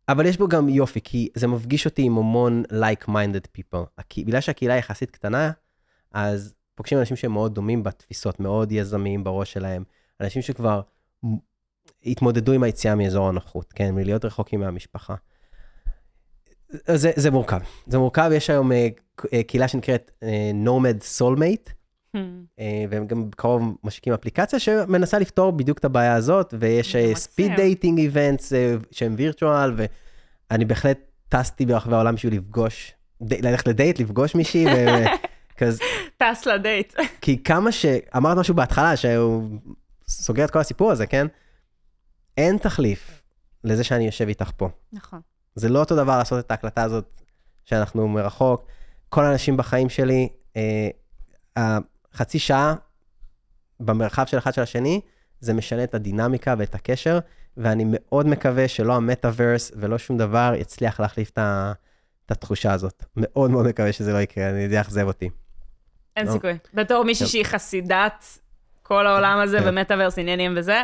אבל 0.09 0.25
יש 0.25 0.37
בו 0.37 0.47
גם 0.47 0.69
יופי, 0.69 0.99
כי 1.03 1.29
זה 1.35 1.47
מפגיש 1.47 1.85
אותי 1.85 2.01
עם 2.01 2.17
המון 2.17 2.63
like-minded 2.71 3.47
people. 3.57 4.01
בגלל 4.17 4.41
שהקהילה 4.41 4.75
יחסית 4.75 5.11
קטנה, 5.11 5.51
אז 6.11 6.53
פוגשים 6.75 6.99
אנשים 6.99 7.17
שהם 7.17 7.31
מאוד 7.31 7.55
דומים 7.55 7.83
בתפיסות, 7.83 8.39
מאוד 8.39 8.71
יזמיים 8.71 9.23
בראש 9.23 9.53
שלהם. 9.53 9.83
אנשים 10.21 10.41
שכבר 10.41 10.81
התמודדו 12.05 12.51
עם 12.51 12.63
היציאה 12.63 12.95
מאזור 12.95 13.29
הנוחות, 13.29 13.73
כן, 13.73 13.95
מלהיות 13.95 14.25
רחוקים 14.25 14.59
מהמשפחה. 14.59 15.15
זה, 16.69 17.11
זה 17.15 17.31
מורכב. 17.31 17.59
זה 17.87 17.97
מורכב, 17.97 18.29
יש 18.33 18.49
היום 18.49 18.71
uh, 18.71 18.75
קהילה 19.47 19.67
שנקראת 19.67 20.11
uh, 20.23 20.25
Nomad 20.67 21.19
Soulmate, 21.19 21.71
והם 22.89 23.07
גם 23.07 23.29
בקרוב 23.29 23.77
משיקים 23.83 24.13
אפליקציה 24.13 24.59
שמנסה 24.59 25.19
לפתור 25.19 25.51
בדיוק 25.51 25.77
את 25.77 25.85
הבעיה 25.85 26.13
הזאת, 26.13 26.53
ויש 26.59 26.95
speed 27.13 27.51
dating 27.55 27.99
events 27.99 28.53
שהם 28.91 29.15
virtual, 29.17 29.73
ואני 30.49 30.65
בהחלט 30.65 30.99
טסתי 31.29 31.65
ברחבי 31.65 31.95
העולם 31.95 32.15
בשביל 32.15 32.33
לפגוש, 32.33 32.93
ללכת 33.21 33.67
לדייט, 33.67 33.99
לפגוש 33.99 34.35
מישהי, 34.35 34.65
וכזה... 34.65 35.83
טס 36.17 36.45
לדייט. 36.45 36.93
כי 37.21 37.43
כמה 37.43 37.71
ש... 37.71 37.85
אמרת 38.17 38.37
משהו 38.37 38.55
בהתחלה, 38.55 38.97
שהוא 38.97 39.49
סוגר 40.07 40.45
את 40.45 40.51
כל 40.51 40.59
הסיפור 40.59 40.91
הזה, 40.91 41.07
כן? 41.07 41.27
אין 42.37 42.57
תחליף 42.57 43.21
לזה 43.63 43.83
שאני 43.83 44.05
יושב 44.05 44.27
איתך 44.27 44.51
פה. 44.57 44.69
נכון. 44.93 45.19
זה 45.55 45.69
לא 45.69 45.79
אותו 45.79 45.95
דבר 45.95 46.17
לעשות 46.17 46.45
את 46.45 46.51
ההקלטה 46.51 46.83
הזאת 46.83 47.21
שאנחנו 47.65 48.07
מרחוק. 48.07 48.67
כל 49.09 49.23
האנשים 49.23 49.57
בחיים 49.57 49.89
שלי, 49.89 50.29
אה, 50.55 50.89
חצי 52.15 52.39
שעה 52.39 52.75
במרחב 53.79 54.25
של 54.25 54.37
אחד 54.37 54.53
של 54.53 54.61
השני, 54.61 55.01
זה 55.39 55.53
משנה 55.53 55.83
את 55.83 55.95
הדינמיקה 55.95 56.55
ואת 56.57 56.75
הקשר, 56.75 57.19
ואני 57.57 57.83
מאוד 57.87 58.27
מקווה 58.27 58.67
שלא 58.67 58.95
המטאוורס 58.95 59.71
ולא 59.75 59.97
שום 59.97 60.17
דבר 60.17 60.53
יצליח 60.57 60.99
להחליף 60.99 61.29
את, 61.29 61.37
ה, 61.37 61.73
את 62.25 62.31
התחושה 62.31 62.73
הזאת. 62.73 63.05
מאוד 63.15 63.51
מאוד 63.51 63.67
מקווה 63.67 63.91
שזה 63.91 64.13
לא 64.13 64.17
יקרה, 64.17 64.49
אני 64.49 64.69
זה 64.69 64.75
יאכזב 64.75 65.07
אותי. 65.07 65.29
אין 66.15 66.27
לא? 66.27 66.31
סיכוי. 66.31 66.57
בתור 66.73 67.03
מישהי 67.03 67.27
שהיא 67.27 67.45
חסידת 67.45 68.25
כל 68.83 69.07
העולם 69.07 69.39
הזה 69.39 69.59
כן. 69.59 69.69
ומטאוורס 69.69 70.19
עניינים 70.19 70.53
וזה, 70.57 70.83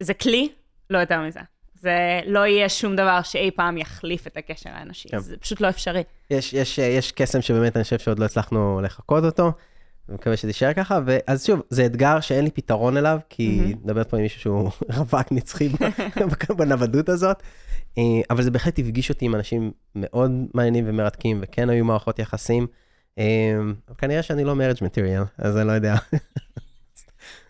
זה 0.00 0.14
כלי, 0.14 0.48
לא 0.90 0.98
יותר 0.98 1.20
מזה. 1.20 1.40
זה 1.74 2.20
לא 2.26 2.46
יהיה 2.46 2.68
שום 2.68 2.96
דבר 2.96 3.22
שאי 3.22 3.50
פעם 3.50 3.78
יחליף 3.78 4.26
את 4.26 4.36
הקשר 4.36 4.70
האנושי, 4.70 5.08
כן. 5.08 5.18
זה 5.18 5.36
פשוט 5.36 5.60
לא 5.60 5.68
אפשרי. 5.68 6.02
יש, 6.30 6.52
יש, 6.52 6.78
יש 6.78 7.12
קסם 7.12 7.42
שבאמת 7.42 7.76
אני 7.76 7.84
חושב 7.84 7.98
שעוד 7.98 8.18
לא 8.18 8.24
הצלחנו 8.24 8.80
לחקות 8.80 9.24
אותו. 9.24 9.52
אני 10.08 10.14
מקווה 10.14 10.36
שזה 10.36 10.48
יישאר 10.48 10.72
ככה, 10.72 11.00
ואז 11.06 11.46
שוב, 11.46 11.62
זה 11.70 11.86
אתגר 11.86 12.20
שאין 12.20 12.44
לי 12.44 12.50
פתרון 12.50 12.96
אליו, 12.96 13.18
כי 13.28 13.74
מדברת 13.84 14.10
פה 14.10 14.16
עם 14.16 14.22
מישהו 14.22 14.40
שהוא 14.40 14.70
רווק 14.96 15.32
נצחי 15.32 15.68
בנוודות 16.58 17.08
הזאת, 17.08 17.42
אה, 17.98 18.02
אבל 18.30 18.42
זה 18.42 18.50
בהחלט 18.50 18.78
הפגיש 18.78 19.10
אותי 19.10 19.24
עם 19.24 19.34
אנשים 19.34 19.72
מאוד 19.94 20.30
מעניינים 20.54 20.84
ומרתקים, 20.86 21.38
וכן 21.42 21.70
היו 21.70 21.84
מערכות 21.84 22.18
יחסים. 22.18 22.66
אה, 23.18 23.24
כנראה 23.98 24.22
שאני 24.22 24.44
לא 24.44 24.54
מרג' 24.56 24.76
מטריאל, 24.82 25.22
אז 25.38 25.56
אני 25.56 25.66
לא 25.66 25.72
יודע. 25.72 25.94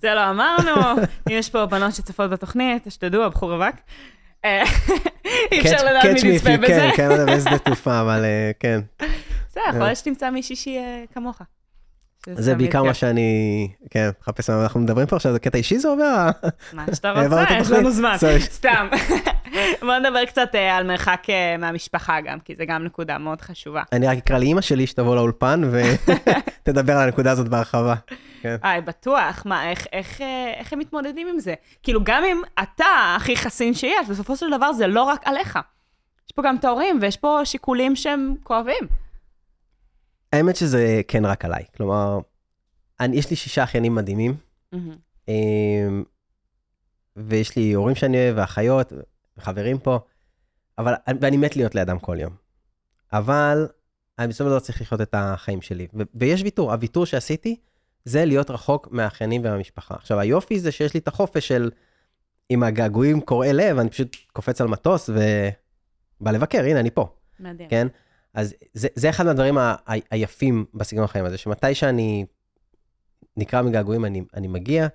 זה 0.03 0.15
לא 0.15 0.31
אמרנו, 0.31 1.03
יש 1.31 1.51
פה 1.51 1.67
בנות 1.67 1.95
שצופות 1.95 2.31
בתוכנית, 2.31 2.87
שתדעו, 2.89 3.25
הבחור 3.25 3.53
רווק. 3.53 3.77
אה, 4.45 4.63
אי 5.53 5.61
אפשר 5.61 5.85
לדעת 5.87 6.05
מי 6.05 6.33
נצפה 6.33 6.57
בזה. 6.57 6.67
כן, 6.67 6.91
כן, 6.97 7.09
לא 7.09 7.25
באיזה 7.25 7.51
תעופה, 7.65 8.01
אבל 8.01 8.25
כן. 8.61 8.81
זה 9.53 9.61
יכול 9.69 9.81
להיות 9.81 9.97
שתמצא 9.97 10.31
מישהי 10.31 10.57
שהיא 10.57 10.81
כמוך. 11.15 11.43
זה 12.35 12.55
בעיקר 12.55 12.83
מה 12.83 12.95
שאני, 12.95 13.69
כן, 13.91 14.11
מחפש, 14.21 14.51
אנחנו 14.51 14.81
מדברים 14.81 15.07
פה 15.07 15.17
עכשיו, 15.17 15.33
זה 15.33 15.39
קטע 15.39 15.59
אישי 15.59 15.79
זה 15.79 15.89
עובר? 15.89 16.29
מה 16.73 16.85
שאתה 16.95 17.11
רוצה, 17.11 17.45
יש 17.61 17.71
לנו 17.71 17.91
זמן, 17.91 18.17
סתם. 18.39 18.89
בוא 19.83 19.99
נדבר 19.99 20.25
קצת 20.25 20.55
אה, 20.55 20.77
על 20.77 20.87
מרחק 20.87 21.23
אה, 21.29 21.57
מהמשפחה 21.59 22.21
גם, 22.21 22.41
כי 22.41 22.55
זה 22.55 22.65
גם 22.65 22.85
נקודה 22.85 23.19
מאוד 23.19 23.41
חשובה. 23.41 23.83
אני 23.93 24.07
רק 24.07 24.19
אקרא 24.19 24.39
לאימא 24.39 24.61
שלי 24.61 24.87
שתבוא 24.87 25.17
לאולפן 25.17 25.63
ותדבר 25.73 26.93
על 26.99 27.05
הנקודה 27.05 27.31
הזאת 27.31 27.49
בהרחבה. 27.49 27.95
איי, 28.45 28.81
בטוח, 28.81 29.43
מה, 29.47 29.65
אה, 29.65 29.73
איך 30.59 30.73
הם 30.73 30.79
מתמודדים 30.79 31.29
עם 31.29 31.39
זה? 31.39 31.55
כאילו, 31.83 32.01
גם 32.05 32.25
אם 32.25 32.41
אתה 32.63 33.15
הכי 33.17 33.37
חסין 33.37 33.75
שיש, 33.75 34.09
בסופו 34.11 34.37
של 34.37 34.47
דבר 34.51 34.73
זה 34.73 34.87
לא 34.87 35.03
רק 35.03 35.23
עליך. 35.25 35.59
יש 36.27 36.33
פה 36.33 36.43
גם 36.43 36.57
את 36.57 36.65
ההורים, 36.65 36.99
ויש 37.01 37.17
פה 37.17 37.41
שיקולים 37.45 37.97
שהם 37.97 38.35
כואבים. 38.43 39.08
האמת 40.33 40.57
שזה 40.57 41.01
כן 41.09 41.25
רק 41.25 41.45
עליי, 41.45 41.65
כלומר, 41.77 42.19
אני, 43.01 43.17
יש 43.17 43.31
לי 43.31 43.37
שישה 43.37 43.65
אחיינים 43.65 43.95
מדהימים, 43.95 44.37
mm-hmm. 44.75 45.29
ויש 47.17 47.57
לי 47.57 47.73
הורים 47.73 47.95
שאני 47.95 48.17
אוהב, 48.17 48.37
ואחיות, 48.39 48.93
וחברים 49.37 49.79
פה, 49.79 49.99
אבל, 50.79 50.95
ואני 51.21 51.37
מת 51.37 51.57
להיות 51.57 51.75
לידם 51.75 51.99
כל 51.99 52.17
יום. 52.21 52.35
אבל 53.13 53.69
אני 54.19 54.29
בסופו 54.29 54.45
של 54.45 54.51
דבר 54.51 54.61
צריך 54.61 54.81
לחיות 54.81 55.01
את 55.01 55.15
החיים 55.19 55.63
שלי. 55.63 55.87
ו- 55.95 56.03
ויש 56.15 56.43
ויתור, 56.43 56.73
הוויתור 56.73 57.07
שעשיתי 57.07 57.57
זה 58.05 58.25
להיות 58.25 58.51
רחוק 58.51 58.89
מהאחיינים 58.91 59.41
ומהמשפחה. 59.45 59.95
עכשיו, 59.95 60.21
היופי 60.21 60.61
זה 60.61 60.73
שיש 60.73 60.95
לי 60.95 61.01
את 61.01 61.09
החופש 61.09 61.49
של, 61.49 61.71
עם 62.49 62.63
הגעגועים 62.63 63.21
קורעי 63.21 63.53
לב, 63.53 63.79
אני 63.79 63.91
פשוט 63.91 64.17
קופץ 64.33 64.61
על 64.61 64.69
מטוס 64.69 65.11
ובא 65.11 66.31
לבקר, 66.31 66.65
הנה, 66.65 66.81
אני 66.81 66.91
פה, 66.91 67.09
מדהים. 67.41 67.69
כן? 67.69 67.87
אז 68.39 68.55
זה, 68.75 68.89
זה 68.95 69.11
אחד 69.11 69.27
מהדברים 69.27 69.59
ה- 69.59 69.75
ה- 69.89 69.95
היפים 70.11 70.65
בסגנון 70.75 71.05
החיים 71.05 71.25
הזה, 71.25 71.39
שמתי 71.39 71.75
שאני 71.75 72.25
נקרע 73.37 73.63
מגעגועים, 73.63 74.05
אני, 74.05 74.23
אני 74.35 74.49
מגיע. 74.49 74.87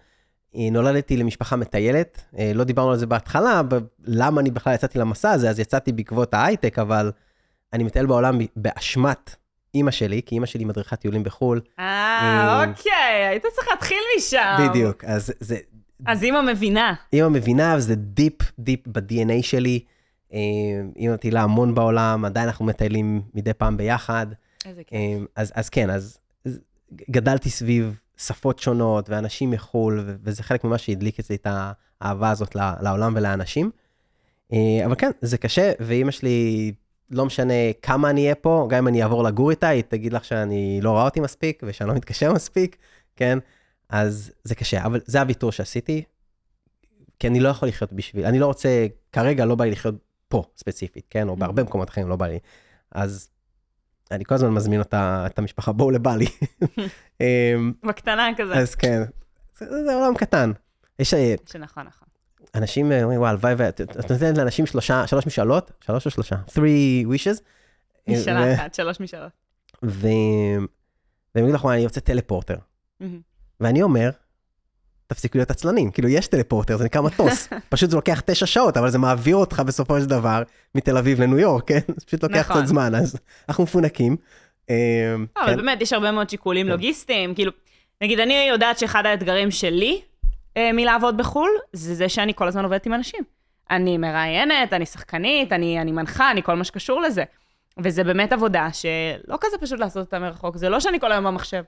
אה, 0.55 0.67
נולדתי 0.71 1.17
למשפחה 1.17 1.55
מטיילת, 1.55 2.21
אה, 2.37 2.51
לא 2.55 2.63
דיברנו 2.63 2.91
על 2.91 2.97
זה 2.97 3.05
בהתחלה, 3.05 3.61
למה 4.05 4.41
אני 4.41 4.51
בכלל 4.51 4.73
יצאתי 4.75 4.99
למסע 4.99 5.31
הזה, 5.31 5.49
אז 5.49 5.59
יצאתי 5.59 5.91
בעקבות 5.91 6.33
ההייטק, 6.33 6.79
אבל 6.79 7.11
אני 7.73 7.83
מטייל 7.83 8.05
בעולם 8.05 8.37
באשמת 8.55 9.35
אימא 9.75 9.91
שלי, 9.91 10.21
כי 10.25 10.35
אימא 10.35 10.45
שלי 10.45 10.65
מדריכת 10.65 10.99
טיולים 10.99 11.23
בחו"ל. 11.23 11.61
אה, 11.79 11.85
אה, 11.85 12.65
אוקיי, 12.69 13.27
היית 13.29 13.43
צריך 13.55 13.67
להתחיל 13.71 14.01
משם. 14.17 14.67
בדיוק, 14.69 15.03
אז 15.03 15.33
זה, 15.39 15.57
אז 16.05 16.23
אימא 16.23 16.41
מבינה. 16.41 16.93
אימא 17.13 17.29
מבינה, 17.29 17.75
וזה 17.77 17.95
deep, 17.95 18.35
deep 18.59 18.87
ב-DNA 18.87 19.41
שלי. 19.43 19.79
אה, 20.33 20.39
אימא 20.95 21.13
מטיילה 21.13 21.41
המון 21.41 21.75
בעולם, 21.75 22.25
עדיין 22.25 22.47
אנחנו 22.47 22.65
מטיילים 22.65 23.21
מדי 23.33 23.53
פעם 23.53 23.77
ביחד. 23.77 24.27
איזה 24.65 24.83
כיף. 24.83 24.99
אה, 24.99 25.17
אז, 25.35 25.51
אז 25.55 25.69
כן, 25.69 25.89
אז 25.89 26.17
גדלתי 27.11 27.49
סביב 27.49 27.95
שפות 28.17 28.59
שונות 28.59 29.09
ואנשים 29.09 29.51
מחו"ל, 29.51 30.03
וזה 30.23 30.43
חלק 30.43 30.63
ממה 30.63 30.77
שהדליק 30.77 31.19
אצלי 31.19 31.35
את 31.35 31.47
האהבה 32.01 32.29
הזאת 32.29 32.55
לעולם 32.55 33.13
ולאנשים. 33.15 33.71
אה, 34.53 34.85
אבל 34.85 34.95
כן, 34.95 35.11
זה 35.21 35.37
קשה, 35.37 35.71
ואימא 35.79 36.11
שלי, 36.11 36.71
לא 37.09 37.25
משנה 37.25 37.53
כמה 37.81 38.09
אני 38.09 38.21
אהיה 38.21 38.35
פה, 38.35 38.67
גם 38.69 38.77
אם 38.77 38.87
אני 38.87 39.03
אעבור 39.03 39.23
לגור 39.23 39.49
איתה, 39.49 39.67
היא 39.67 39.83
תגיד 39.87 40.13
לך 40.13 40.25
שאני 40.25 40.79
לא 40.81 40.91
רואה 40.91 41.05
אותי 41.05 41.19
מספיק 41.19 41.63
ושאני 41.67 41.89
לא 41.89 41.95
מתקשר 41.95 42.33
מספיק, 42.33 42.77
כן? 43.15 43.39
אז 43.89 44.31
זה 44.43 44.55
קשה, 44.55 44.85
אבל 44.85 45.01
זה 45.05 45.21
הוויתור 45.21 45.51
שעשיתי, 45.51 46.03
כי 47.19 47.27
אני 47.27 47.39
לא 47.39 47.49
יכול 47.49 47.67
לחיות 47.67 47.93
בשביל, 47.93 48.25
אני 48.25 48.39
לא 48.39 48.45
רוצה, 48.45 48.87
כרגע 49.11 49.45
לא 49.45 49.55
בא 49.55 49.65
לי 49.65 49.71
לחיות 49.71 49.95
פה 50.33 50.43
ספציפית, 50.57 51.07
כן? 51.09 51.29
או 51.29 51.35
בהרבה 51.35 51.63
מקומות 51.63 51.89
אחרים 51.89 52.09
לא 52.09 52.15
בא 52.15 52.27
לי. 52.27 52.39
אז 52.91 53.29
אני 54.11 54.25
כל 54.25 54.35
הזמן 54.35 54.49
מזמין 54.49 54.79
אותה, 54.79 55.23
את 55.25 55.39
המשפחה, 55.39 55.71
בואו 55.71 55.91
לבלי. 55.91 56.25
אמ, 57.21 57.73
בקטנה 57.83 58.29
כזה. 58.37 58.53
אז 58.53 58.75
כן, 58.75 59.01
זה, 59.57 59.83
זה 59.85 59.95
עולם 59.95 60.15
קטן. 60.15 60.51
יש 60.99 61.13
אה, 61.13 61.35
שנכון, 61.45 61.87
נכון. 61.87 62.07
אנשים 62.55 62.91
אה, 62.91 63.03
אומרים, 63.03 63.19
וואי, 63.19 63.29
הלוואי, 63.29 63.53
ואת 63.57 63.81
את 63.81 64.11
נותנת 64.11 64.37
לאנשים 64.37 64.65
שלושה, 64.65 65.07
שלוש 65.07 65.27
משאלות, 65.27 65.71
שלוש 65.81 66.05
או 66.05 66.11
שלושה? 66.11 66.35
three 66.47 67.05
wishes. 67.07 67.41
משאלה 68.09 68.55
אחת, 68.55 68.73
שלוש 68.73 68.99
משאלות. 68.99 69.31
והם 69.83 70.67
יגידו 71.35 71.53
לך, 71.53 71.63
וואי, 71.63 71.75
אני 71.75 71.85
רוצה 71.85 72.01
טלפורטר. 72.01 72.57
מהמם. 72.99 73.21
ואני 73.59 73.81
אומר, 73.81 74.09
תפסיקו 75.13 75.37
להיות 75.37 75.51
עצלנים, 75.51 75.91
כאילו 75.91 76.09
יש 76.09 76.27
טלפורטר, 76.27 76.77
זה 76.77 76.85
נקרא 76.85 77.01
מטוס. 77.01 77.47
פשוט 77.69 77.89
זה 77.89 77.95
לוקח 77.95 78.19
תשע 78.19 78.45
שעות, 78.45 78.77
אבל 78.77 78.89
זה 78.89 78.97
מעביר 78.97 79.35
אותך 79.35 79.59
בסופו 79.65 79.99
של 79.99 80.05
דבר 80.05 80.43
מתל 80.75 80.97
אביב 80.97 81.21
לניו 81.21 81.39
יורק, 81.39 81.67
כן? 81.67 81.79
זה 81.87 82.05
פשוט 82.05 82.23
לוקח 82.23 82.49
נכון. 82.49 82.61
קצת 82.61 82.67
זמן, 82.67 82.95
אז 82.95 83.19
אנחנו 83.49 83.63
מפונקים. 83.63 84.15
אמ, 84.69 84.75
אבל 85.37 85.47
כן. 85.47 85.57
באמת, 85.57 85.81
יש 85.81 85.93
הרבה 85.93 86.11
מאוד 86.11 86.29
שיקולים 86.29 86.65
כן. 86.65 86.71
לוגיסטיים. 86.71 87.35
כאילו, 87.35 87.51
נגיד, 88.01 88.19
אני 88.19 88.47
יודעת 88.49 88.79
שאחד 88.79 89.05
האתגרים 89.05 89.51
שלי 89.51 90.01
אה, 90.57 90.71
מלעבוד 90.73 91.17
בחו"ל, 91.17 91.49
זה 91.73 91.95
זה 91.95 92.09
שאני 92.09 92.33
כל 92.35 92.47
הזמן 92.47 92.63
עובדת 92.63 92.85
עם 92.85 92.93
אנשים. 92.93 93.23
אני 93.71 93.97
מראיינת, 93.97 94.73
אני 94.73 94.85
שחקנית, 94.85 95.53
אני, 95.53 95.81
אני 95.81 95.91
מנחה, 95.91 96.31
אני 96.31 96.43
כל 96.43 96.53
מה 96.53 96.63
שקשור 96.63 97.01
לזה. 97.01 97.23
וזה 97.77 98.03
באמת 98.03 98.33
עבודה 98.33 98.67
שלא 98.73 99.37
כזה 99.41 99.57
פשוט 99.61 99.79
לעשות 99.79 100.05
אותה 100.05 100.19
מרחוק, 100.19 100.57
זה 100.57 100.69
לא 100.69 100.79
שאני 100.79 100.99
כל 100.99 101.11
היום 101.11 101.23
במחשב. 101.23 101.63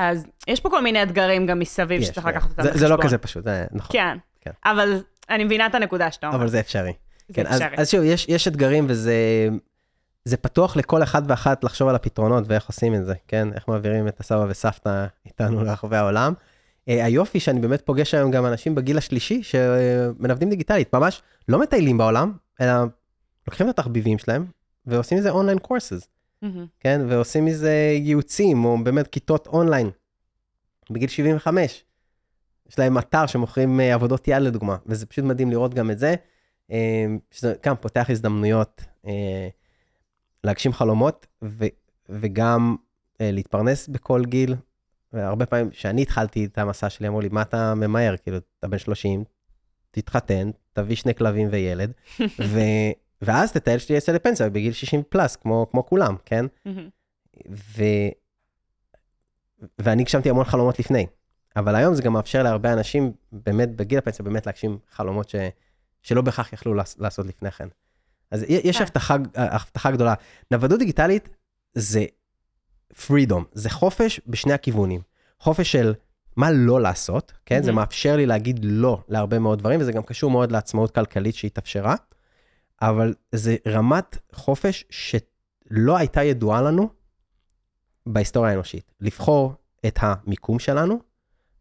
אז 0.00 0.26
יש 0.48 0.60
פה 0.60 0.70
כל 0.70 0.82
מיני 0.82 1.02
אתגרים 1.02 1.46
גם 1.46 1.58
מסביב 1.58 2.00
יש, 2.00 2.06
שצריך. 2.06 2.26
לקחת 2.26 2.50
אותם 2.50 2.62
בחשבון. 2.62 2.78
זה 2.78 2.88
לא 2.88 2.96
כזה 3.02 3.18
פשוט, 3.18 3.44
זה 3.44 3.66
נכון. 3.72 3.92
כן. 3.92 4.16
כן. 4.40 4.50
אבל 4.64 5.02
אני 5.30 5.44
מבינה 5.44 5.66
את 5.66 5.74
הנקודה 5.74 6.10
שאתה 6.10 6.26
אומר. 6.26 6.38
אבל 6.38 6.48
זה 6.48 6.60
אפשרי. 6.60 6.92
זה 7.28 7.34
כן, 7.34 7.46
אז, 7.46 7.62
אפשרי. 7.62 7.76
אז 7.78 7.90
שוב, 7.90 8.02
יש, 8.04 8.26
יש 8.28 8.48
אתגרים 8.48 8.86
וזה 8.88 9.14
זה 10.24 10.36
פתוח 10.36 10.76
לכל 10.76 11.02
אחד 11.02 11.22
ואחת 11.26 11.64
לחשוב 11.64 11.88
על 11.88 11.94
הפתרונות 11.94 12.44
ואיך 12.46 12.66
עושים 12.66 12.94
את 12.94 13.06
זה, 13.06 13.14
כן? 13.28 13.48
איך 13.54 13.68
מעבירים 13.68 14.08
את 14.08 14.20
הסבא 14.20 14.46
וסבתא 14.48 15.06
איתנו 15.26 15.64
לרחבי 15.64 15.96
העולם. 15.96 16.32
Uh, 16.32 16.92
היופי 16.92 17.40
שאני 17.40 17.60
באמת 17.60 17.80
פוגש 17.80 18.14
היום 18.14 18.30
גם 18.30 18.46
אנשים 18.46 18.74
בגיל 18.74 18.98
השלישי 18.98 19.42
שמנוודים 19.42 20.50
דיגיטלית, 20.50 20.94
ממש 20.94 21.22
לא 21.48 21.60
מטיילים 21.60 21.98
בעולם, 21.98 22.32
אלא 22.60 22.72
לוקחים 23.46 23.70
את 23.70 23.78
התחביבים 23.78 24.18
שלהם 24.18 24.46
ועושים 24.86 25.18
מזה 25.18 25.30
אונליין 25.30 25.58
קורסס. 25.58 26.08
כן? 26.80 27.00
ועושים 27.08 27.44
מזה 27.44 27.96
ייעוצים, 27.96 28.64
או 28.64 28.84
באמת 28.84 29.08
כיתות 29.08 29.46
אונליין, 29.46 29.90
בגיל 30.90 31.08
75. 31.08 31.84
יש 32.70 32.78
להם 32.78 32.98
אתר 32.98 33.26
שמוכרים 33.26 33.80
אה, 33.80 33.94
עבודות 33.94 34.28
יד 34.28 34.42
לדוגמה, 34.42 34.76
וזה 34.86 35.06
פשוט 35.06 35.24
מדהים 35.24 35.50
לראות 35.50 35.74
גם 35.74 35.90
את 35.90 35.98
זה, 35.98 36.14
אה, 36.70 37.06
שזה 37.30 37.54
גם 37.66 37.76
פותח 37.76 38.06
הזדמנויות 38.08 38.82
אה, 39.06 39.48
להגשים 40.44 40.72
חלומות, 40.72 41.26
ו, 41.42 41.64
וגם 42.08 42.76
אה, 43.20 43.30
להתפרנס 43.32 43.88
בכל 43.88 44.24
גיל. 44.24 44.54
והרבה 45.12 45.46
פעמים, 45.46 45.70
כשאני 45.70 46.02
התחלתי 46.02 46.44
את 46.44 46.58
המסע 46.58 46.90
שלי, 46.90 47.08
אמרו 47.08 47.20
לי, 47.20 47.28
מה 47.28 47.42
אתה 47.42 47.74
ממהר? 47.74 48.16
כאילו, 48.16 48.38
אתה 48.58 48.68
בן 48.68 48.78
30, 48.78 49.24
תתחתן, 49.90 50.50
תביא 50.72 50.96
שני 50.96 51.14
כלבים 51.14 51.48
וילד, 51.50 51.92
ו, 52.52 52.58
ואז 53.22 53.52
תטייל 53.52 53.78
שתהיה 53.78 53.96
יצא 53.96 54.12
לפנסיה 54.12 54.50
בגיל 54.50 54.72
60 54.72 55.02
פלאס, 55.08 55.36
כמו, 55.36 55.66
כמו 55.70 55.86
כולם, 55.86 56.16
כן? 56.24 56.44
מהמם. 56.64 56.88
ו... 57.50 57.82
ואני 59.78 60.02
הגשמתי 60.02 60.30
המון 60.30 60.44
חלומות 60.44 60.78
לפני, 60.78 61.06
אבל 61.56 61.74
היום 61.74 61.94
זה 61.94 62.02
גם 62.02 62.12
מאפשר 62.12 62.42
להרבה 62.42 62.72
אנשים, 62.72 63.12
באמת 63.32 63.76
בגיל 63.76 63.98
הפנסיה, 63.98 64.24
באמת 64.24 64.46
להגשים 64.46 64.78
חלומות 64.90 65.28
ש... 65.28 65.34
שלא 66.02 66.22
בהכרח 66.22 66.52
יכלו 66.52 66.74
לעש- 66.74 66.96
לעשות 66.98 67.26
לפני 67.26 67.50
כן. 67.50 67.68
אז 68.30 68.44
יש 68.48 68.76
כן. 68.76 68.82
הבטחה, 68.82 69.16
הבטחה 69.34 69.90
גדולה. 69.90 70.14
נוודות 70.50 70.78
דיגיטלית 70.78 71.28
זה 71.74 72.04
freedom, 72.92 73.42
זה 73.52 73.70
חופש 73.70 74.20
בשני 74.26 74.52
הכיוונים. 74.52 75.00
חופש 75.40 75.72
של 75.72 75.94
מה 76.36 76.50
לא 76.50 76.80
לעשות, 76.80 77.32
כן? 77.46 77.62
זה 77.62 77.66
מהמם. 77.72 77.76
מאפשר 77.76 78.16
לי 78.16 78.26
להגיד 78.26 78.60
לא 78.62 79.02
להרבה 79.08 79.38
מאוד 79.38 79.58
דברים, 79.58 79.80
וזה 79.80 79.92
גם 79.92 80.02
קשור 80.02 80.30
מאוד 80.30 80.52
לעצמאות 80.52 80.94
כלכלית 80.94 81.34
שהתאפשרה, 81.34 81.94
אבל 82.82 83.14
זה 83.32 83.56
רמת 83.66 84.18
חופש 84.32 84.84
שלא 84.90 85.96
הייתה 85.96 86.22
ידועה 86.22 86.62
לנו 86.62 86.88
בהיסטוריה 88.06 88.50
האנושית. 88.50 88.92
לבחור 89.00 89.54
את 89.86 89.98
המיקום 90.00 90.58
שלנו, 90.58 90.98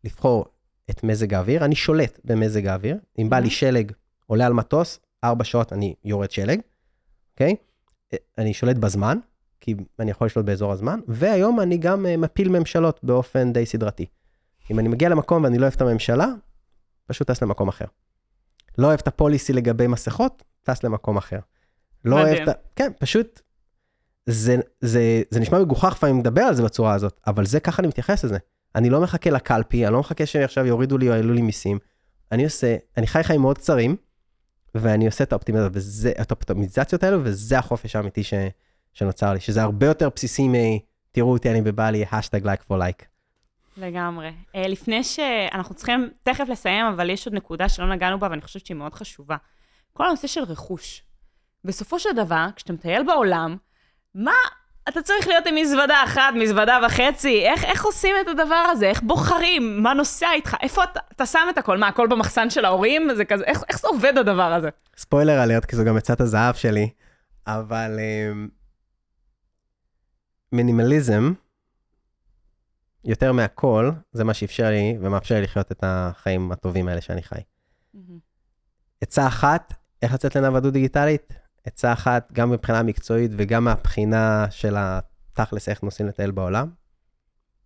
לבחור 0.03 0.45
את 0.89 1.03
מזג 1.03 1.34
האוויר, 1.34 1.65
אני 1.65 1.76
שולט 1.76 2.20
במזג 2.24 2.67
האוויר, 2.67 2.97
אם 3.20 3.30
בא 3.30 3.36
לי 3.36 3.41
מהמם. 3.41 3.51
שלג, 3.51 3.91
עולה 4.26 4.45
על 4.45 4.53
מטוס, 4.53 4.99
ארבע 5.24 5.43
שעות 5.43 5.74
אני 5.74 5.95
יורד 6.03 6.32
שלג, 6.32 6.59
אוקיי? 7.34 7.55
אני 8.38 8.53
שולט 8.53 8.76
בזמן, 8.76 9.17
כי 9.59 9.76
אני 9.99 10.11
יכול 10.11 10.26
לשלוט 10.26 10.45
באזור 10.45 10.72
הזמן, 10.72 10.99
והיום 11.07 11.59
אני 11.59 11.78
גם 11.78 12.05
אה, 12.05 12.17
מפיל 12.17 12.49
ממשלות 12.49 12.99
באופן 13.03 13.53
די 13.53 13.65
סדרתי. 13.65 14.05
אם 14.72 14.80
אני 14.80 14.88
מגיע 14.88 15.09
למקום 15.09 15.43
ואני 15.43 15.57
לא 15.57 15.63
אוהב 15.63 15.74
את 15.74 15.82
הממשלה, 15.82 16.28
פשוט 17.05 17.32
טס 17.32 17.41
למקום 17.43 17.67
אחר. 17.67 17.86
לא 18.78 18.88
אוהב 18.88 18.99
את 18.99 19.07
הפוליסי 19.07 19.53
לגבי 19.53 19.88
מסכות, 19.88 20.43
טס 20.64 20.84
למקום 20.84 21.18
אחר. 21.18 21.39
לא 22.05 22.22
אוהב. 22.22 22.38
את 22.41 22.47
ה... 22.47 22.51
כן, 22.76 22.91
פשוט... 22.99 23.41
זה, 24.26 24.57
זה, 24.82 25.22
זה 25.30 25.39
נשמע 25.39 25.60
מגוחך 25.60 25.93
לפעמים 25.93 26.20
לדבר 26.20 26.41
על 26.41 26.55
זה 26.55 26.64
בצורה 26.64 26.93
הזאת, 26.93 27.20
אבל 27.28 27.45
זה 27.45 27.60
ככה 27.60 27.82
אני 27.82 27.88
מתייחס 27.88 28.24
לזה. 28.24 28.38
אני 28.76 28.89
לא 28.89 29.01
מחכה 29.01 29.30
לקלפי, 29.30 29.86
אני 29.86 29.93
לא 29.93 29.99
מחכה 29.99 30.26
שעכשיו 30.26 30.66
יורידו 30.66 30.97
לי 30.97 31.10
או 31.10 31.14
העלו 31.14 31.34
לי 31.34 31.41
מיסים. 31.41 31.80
אני 32.32 32.43
עושה, 32.43 32.76
אני 32.97 33.07
חי 33.07 33.24
חיים 33.24 33.41
מאוד 33.41 33.57
קצרים, 33.57 33.95
ואני 34.76 35.05
עושה 35.05 35.24
את 35.24 35.32
האופטימיזציות, 35.32 35.72
וזה, 35.76 36.12
את 36.22 36.32
האופטימיזציות 36.32 37.03
האלו, 37.03 37.20
וזה 37.24 37.60
החופש 37.60 37.95
האמיתי 37.95 38.24
ש, 38.24 38.34
שנוצר 38.93 39.34
לי, 39.34 39.39
שזה 39.39 39.64
הרבה 39.64 39.86
יותר 39.86 40.10
בסיסי 40.16 40.47
מ... 40.47 40.53
תראו 41.12 41.32
אותי, 41.32 41.51
אני 41.51 41.62
בבאלי, 41.61 42.05
האשטאג 42.11 42.45
like 42.45 42.63
for 42.63 42.77
like. 42.77 43.05
לגמרי. 43.78 44.30
Uh, 44.30 44.57
לפני 44.68 45.03
שאנחנו 45.03 45.76
צריכים 45.76 46.10
תכף 46.24 46.45
לסיים, 46.49 46.86
אבל 46.86 47.10
יש 47.10 47.28
עוד 47.28 47.36
נקודה 47.36 47.70
שלא 47.70 47.89
נגענו 47.89 48.20
בה, 48.20 48.28
ואני 48.32 48.41
חושבת 48.41 48.66
שהיא 48.66 48.78
מאוד 48.78 48.93
חשובה. 48.93 49.36
כל 49.99 50.07
הנושא 50.07 50.27
של 50.27 50.43
רכוש. 50.43 51.03
בסופו 51.65 51.99
של 51.99 52.09
דבר, 52.15 52.47
כשאתה 52.55 52.73
מטייל 52.73 53.03
בעולם, 53.03 53.57
מה 54.15 54.33
אתה 54.89 55.01
צריך 55.01 55.27
להיות 55.27 55.45
עם 55.47 55.55
מזוודה 55.55 56.03
אחת, 56.03 56.33
מזוודה 56.35 56.79
וחצי? 56.85 57.45
איך, 57.45 57.63
איך 57.63 57.85
עושים 57.85 58.15
את 58.21 58.27
הדבר 58.27 58.55
הזה? 58.71 58.85
איך 58.85 59.01
בוחרים? 59.01 59.83
מה 59.83 59.93
נוסע 59.93 60.27
איתך? 60.33 60.55
איפה 60.61 60.83
אתה, 60.83 60.99
אתה 61.15 61.25
שם 61.25 61.47
את 61.49 61.57
הכל? 61.57 61.77
מה, 61.77 61.87
הכל 61.87 62.07
במחסן 62.07 62.49
של 62.49 62.65
ההורים? 62.65 63.09
זה 63.15 63.25
כזה, 63.25 63.43
איך, 63.43 63.63
איך 63.69 63.79
זה 63.79 63.87
עובד 63.87 64.17
הדבר 64.17 64.53
הזה? 64.53 64.69
ספוילר 64.97 65.39
עליות, 65.39 65.65
כי 65.65 65.75
זו 65.75 65.83
גם 65.83 65.97
עצת 65.97 66.21
הזהב 66.21 66.55
שלי, 66.55 66.89
אבל 67.47 67.99
אמ, 67.99 68.47
מינימליזם, 70.51 71.33
יותר 73.03 73.31
מהכל, 73.31 73.91
זה 74.11 74.23
מה 74.23 74.33
שאפשר 74.33 74.69
לי 74.69 74.97
ומאפשר 75.01 75.35
לי 75.35 75.41
לחיות 75.41 75.71
את 75.71 75.83
החיים 75.83 76.51
הטובים 76.51 76.87
האלה 76.87 77.01
שאני 77.01 77.23
חי. 77.23 77.41
עצה 79.01 79.27
אחת, 79.27 79.73
איך 80.01 80.13
לצאת 80.13 80.35
לנוודות 80.35 80.73
דיגיטלית? 80.73 81.33
עצה 81.63 81.93
אחת, 81.93 82.31
גם 82.33 82.51
מבחינה 82.51 82.83
מקצועית 82.83 83.31
וגם 83.37 83.63
מהבחינה 83.63 84.45
של 84.49 84.75
התכלס, 84.77 85.69
איך 85.69 85.83
נוסעים 85.83 86.09
לטייל 86.09 86.31
בעולם, 86.31 86.69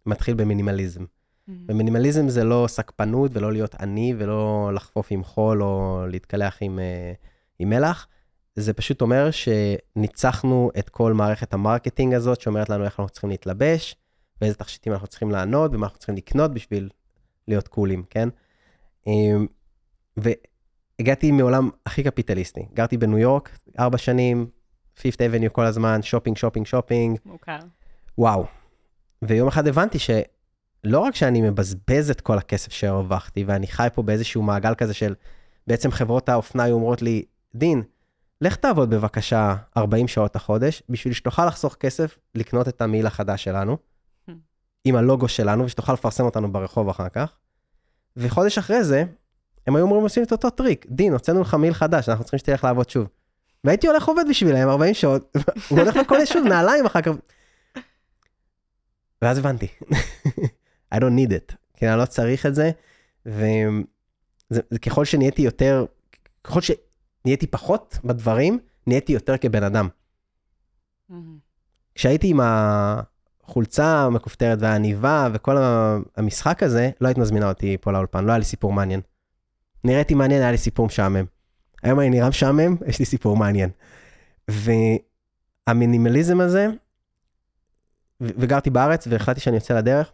מתחיל 0.06 0.36
במינימליזם. 0.36 1.06
ומינימליזם 1.68 2.30
זה 2.30 2.44
לא 2.44 2.66
סגפנות 2.68 3.32
ולא 3.34 3.54
להיות 3.54 3.76
עני 3.76 4.14
ולא 4.18 4.72
לחפוף 4.74 5.08
עם 5.10 5.24
חול 5.24 5.64
או 5.64 6.04
להתקלח 6.10 6.58
עם, 6.62 6.80
אה, 6.80 7.14
עם 7.60 7.70
מלח. 7.70 8.08
זה 8.56 8.74
פשוט 8.74 9.02
אומר 9.02 9.30
שניצחנו 9.32 10.72
את 10.80 10.90
כל 10.90 11.14
מערכת 11.14 11.54
ה 11.54 11.60
marketing 11.60 12.14
הזאת, 12.14 12.42
שאומרת 12.42 12.70
לנו 12.70 12.86
איך 12.86 13.00
אנחנו 13.00 13.12
צריכים 13.12 13.30
להתלבש, 13.30 13.96
ואיזה 14.42 14.56
תכשיטים 14.56 14.94
אנחנו 14.94 15.08
צריכים 15.08 15.32
לענוד, 15.32 15.72
ומה 15.74 15.86
אנחנו 15.86 16.00
צריכים 16.00 16.16
לקנות 16.16 16.54
בשביל 16.54 16.90
להיות 17.48 17.68
קולים, 17.68 18.04
כן? 18.10 18.30
אמ, 19.08 19.48
והגעתי 21.00 21.32
מעולם 21.32 21.70
הכי 21.86 22.04
קפיטליסטי. 22.04 22.66
גרתי 22.74 22.98
בניו 22.98 23.18
יורק 23.18 23.50
ארבע 23.80 23.98
שנים, 23.98 24.48
Fifth 25.02 25.22
Avenue 25.22 25.54
כל 25.54 25.66
הזמן, 25.66 26.02
שופינג, 26.02 26.38
שופינג, 26.38 26.66
שופינג. 26.66 27.20
מוכר. 27.26 27.60
וואו. 28.18 28.46
ויום 29.22 29.48
אחד 29.48 29.68
הבנתי 29.68 30.00
שלא 30.00 31.00
רק 31.00 31.16
שאני 31.16 31.42
מבזבז 31.42 32.10
את 32.12 32.22
כל 32.22 32.38
הכסף 32.38 32.72
שהרווחתי, 32.72 33.44
ואני 33.44 33.68
חי 33.68 33.88
פה 33.94 34.02
באיזשהו 34.02 34.42
מעגל 34.42 34.76
כזה 34.76 34.94
של, 34.94 35.16
בעצם 35.68 35.92
חברות 35.92 36.30
האופנה 36.30 36.64
היו 36.64 36.76
אומרות 36.76 37.02
לי, 37.02 37.24
דין, 37.56 37.82
לך 38.42 38.56
תעבוד 38.56 38.90
בבקשה 38.90 39.56
40 39.78 40.08
שעות 40.08 40.36
החודש, 40.36 40.84
בשביל 40.90 41.14
שתוכל 41.14 41.46
לחסוך 41.46 41.76
כסף 41.76 42.18
לקנות 42.36 42.68
את 42.68 42.82
המעיל 42.82 43.08
החדש 43.08 43.44
שלנו, 43.44 43.78
Hmm. 44.30 44.32
עם 44.86 44.96
הלוגו 44.96 45.28
שלנו, 45.28 45.66
ושתוכל 45.66 45.94
לפרסם 45.94 46.24
אותנו 46.24 46.52
ברחוב 46.52 46.90
אחר 46.90 47.10
כך. 47.10 47.38
וחודש 48.18 48.58
אחרי 48.58 48.84
זה, 48.84 49.04
הם 49.68 49.76
היו 49.76 49.86
אמורים 49.86 50.04
לעשות 50.04 50.24
את 50.24 50.32
אותו 50.32 50.50
טריק, 50.50 50.86
דין, 50.90 51.14
הוצאנו 51.14 51.42
לך 51.42 51.54
מעיל 51.54 51.74
חדש, 51.74 52.10
אנחנו 52.10 52.24
צריכים 52.24 52.40
שתלך 52.40 52.64
לעבוד 52.64 52.90
שוב. 52.90 53.08
והייתי 53.64 53.88
הולך 53.88 54.08
עובד 54.08 54.24
בשבילם 54.30 54.70
40 54.70 54.94
שעות, 54.94 55.36
הוא 55.70 55.80
הולך 55.80 55.96
לקונה 55.96 56.26
שוב 56.26 56.48
נעליים 56.48 56.86
אחר 56.86 57.02
כך. 57.02 57.12
ואז 59.22 59.38
הבנתי, 59.38 59.68
I 60.94 60.98
don't 60.98 61.18
need 61.18 61.32
it, 61.32 61.56
כי 61.74 61.88
אני 61.90 62.00
לא 62.00 62.06
צריך 62.06 62.46
את 62.46 62.56
זה, 62.56 62.72
וככל 64.72 65.06
שנהייתי 65.06 65.42
יותר, 65.42 65.86
ככל 66.44 66.60
שנהייתי 66.62 67.48
פחות 67.48 67.98
בדברים, 68.04 68.60
נהייתי 68.88 69.14
יותר 69.14 69.38
כבן 69.38 69.64
אדם. 69.64 69.88
כשהייתי 71.96 72.28
עם 72.28 72.40
החולצה 72.44 74.04
המכופתרת 74.04 74.58
והעניבה 74.62 75.30
וכל 75.34 75.58
המשחק 76.18 76.64
הזה, 76.64 76.90
לא 77.02 77.08
היית 77.08 77.18
מזמינה 77.18 77.50
אותי 77.50 77.78
פה 77.82 77.92
לאולפן, 77.92 78.26
לא 78.26 78.32
היה 78.32 78.38
לי 78.38 78.46
סיפור 78.46 78.74
מעניין. 78.74 79.02
נראיתי 79.84 80.14
מעניין, 80.14 80.42
היה 80.42 80.52
לי 80.52 80.58
סיפור 80.58 80.86
משעמם. 80.86 81.26
היום 81.84 82.00
אני 82.00 82.10
נראה 82.10 82.30
משעמם, 82.30 82.76
יש 82.88 83.00
לי 83.00 83.06
סיפור 83.06 83.38
מעניין. 83.38 83.70
והמינימליזם 85.68 86.42
הזה, 86.42 86.68
וגרתי 88.22 88.70
בארץ 88.70 89.08
והחלטתי 89.08 89.42
שאני 89.42 89.56
יוצא 89.56 89.74
לדרך, 89.74 90.12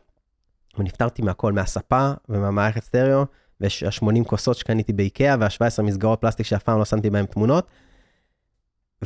ונפטרתי 0.78 1.22
מהכל, 1.22 1.54
מהספה 1.54 2.12
ומהמערכת 2.30 2.84
סטריאו, 2.84 3.26
וה-80 3.62 4.24
כוסות 4.26 4.58
שקניתי 4.58 4.94
באיקאה, 4.94 5.36
וה-17 5.40 5.82
מסגרות 5.82 6.22
פלסטיק 6.22 6.46
שאף 6.46 6.64
פעם 6.64 6.80
לא 6.80 6.86
שמתי 6.86 7.10
בהם 7.10 7.26
תמונות, 7.26 7.68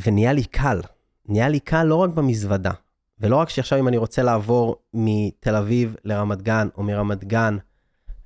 ונהיה 0.06 0.32
לי 0.32 0.44
קל. 0.44 0.80
נהיה 1.28 1.48
לי 1.48 1.60
קל 1.60 1.84
לא 1.84 1.94
רק 1.94 2.10
במזוודה, 2.10 2.72
ולא 3.20 3.36
רק 3.36 3.48
שעכשיו 3.48 3.78
אם 3.78 3.88
אני 3.88 3.96
רוצה 3.96 4.22
לעבור 4.22 4.76
מתל 4.94 5.56
אביב 5.56 5.96
לרמת 6.04 6.42
גן, 6.42 6.68
או 6.76 6.82
מרמת 6.82 7.24
גן 7.24 7.56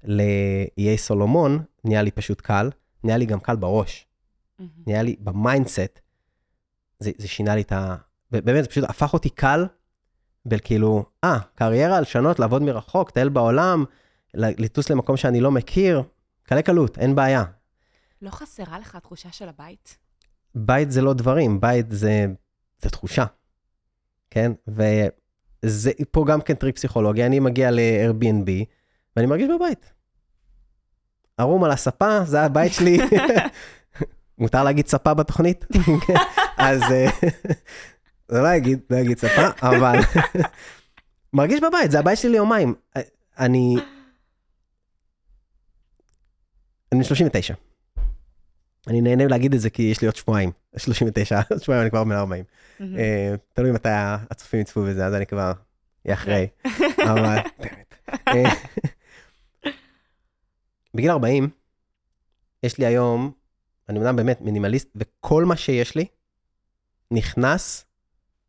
לאיי 0.05 0.99
סולומון, 0.99 1.63
נהיה 1.85 2.03
לי 2.03 2.11
פשוט 2.11 2.41
קל, 2.41 2.71
נהיה 3.05 3.17
לי 3.17 3.27
גם 3.27 3.41
קל 3.41 3.57
בראש. 3.57 4.07
נהיה 4.87 5.03
לי 5.03 5.17
ב 5.21 5.30
mindset, 5.30 6.01
זה, 6.99 7.11
זה 7.19 7.29
שינה 7.29 7.55
לי 7.55 7.61
את 7.61 7.73
ה... 7.73 7.97
באמת, 8.31 8.63
זה 8.65 8.69
פשוט 8.69 8.85
הפך 8.85 9.13
אותי 9.13 9.31
קל, 9.31 9.67
בכאילו, 10.47 11.05
אה, 11.25 11.39
קריירה, 11.55 12.01
לשנות, 12.01 12.39
לעבוד 12.39 12.63
מרחוק, 12.63 13.11
טייל 13.11 13.29
בעולם, 13.29 13.85
לטוס 14.35 14.91
למקום 14.91 15.17
שאני 15.17 15.41
לא 15.41 15.51
מכיר, 15.51 16.03
קלי 16.43 16.63
קלות, 16.63 16.99
אין 16.99 17.15
בעיה. 17.15 17.45
לא 18.23 18.31
חסרה 18.31 18.79
לך 18.79 18.95
התחושה 18.95 19.33
של 19.33 19.49
הבית? 19.49 19.99
בית 20.55 20.91
זה 20.91 21.03
לא 21.03 21.15
דברים, 21.15 21.61
בית 21.61 21.91
זה, 21.91 22.27
זה 22.79 22.91
תחושה, 22.91 23.25
כן? 24.31 24.53
וזה 24.69 25.91
פה 26.11 26.25
גם 26.29 26.41
כן 26.41 26.55
טריק 26.55 26.75
פסיכולוגי, 26.75 27.27
אני 27.27 27.41
מגיע 27.41 27.71
ל-Airbnb, 27.71 28.51
ואני 29.19 29.27
מרגיש 29.27 29.49
בבית. 29.57 29.93
ערום 31.39 31.65
על 31.65 31.71
הספה, 31.71 32.25
זה 32.25 32.43
הבית 32.43 32.73
שלי. 32.73 32.99
מותר 34.39 34.65
להגיד 34.65 34.87
ספה 34.87 35.15
בתוכנית? 35.15 35.65
אז 36.57 36.81
זה 38.29 38.41
לא 38.41 38.57
אגיד, 38.57 38.81
לא 38.91 39.01
אגיד 39.01 39.19
ספה, 39.19 39.69
אבל 39.69 39.99
מרגיש 41.33 41.61
בבית, 41.61 41.91
זה 41.91 41.99
הבית 41.99 42.19
שלי 42.19 42.31
ליומיים. 42.31 42.75
אני... 43.39 43.77
אני 46.93 47.05
39. 47.05 47.55
אני 48.87 49.01
נהנה 49.01 49.27
להגיד 49.27 49.55
את 49.55 49.61
זה 49.61 49.71
כי 49.71 49.83
יש 49.83 50.01
לי 50.01 50.07
עוד 50.07 50.17
שבועיים, 50.17 50.51
39, 50.77 51.41
עוד 51.51 51.63
שבועיים 51.63 51.83
אני 51.83 51.91
כבר 51.91 52.05
בן 52.05 52.13
40. 52.13 52.45
תלוי 53.53 53.73
מתי 53.73 53.89
הצופים 54.31 54.61
יצפו 54.61 54.83
בזה, 54.83 55.07
אז 55.07 55.15
אני 55.15 55.27
כבר 55.27 55.53
אהיה 56.07 56.15
אחרי. 56.15 56.47
אבל 56.99 57.37
באמת. 57.59 57.95
בגיל 60.95 61.11
40, 61.11 61.49
יש 62.63 62.79
לי 62.79 62.87
היום, 62.87 63.33
אני 63.89 63.99
אומנם 63.99 64.17
באמת 64.17 64.41
מינימליסט, 64.41 64.89
וכל 64.97 65.45
מה 65.45 65.57
שיש 65.57 65.95
לי 65.95 66.07
נכנס 67.11 67.85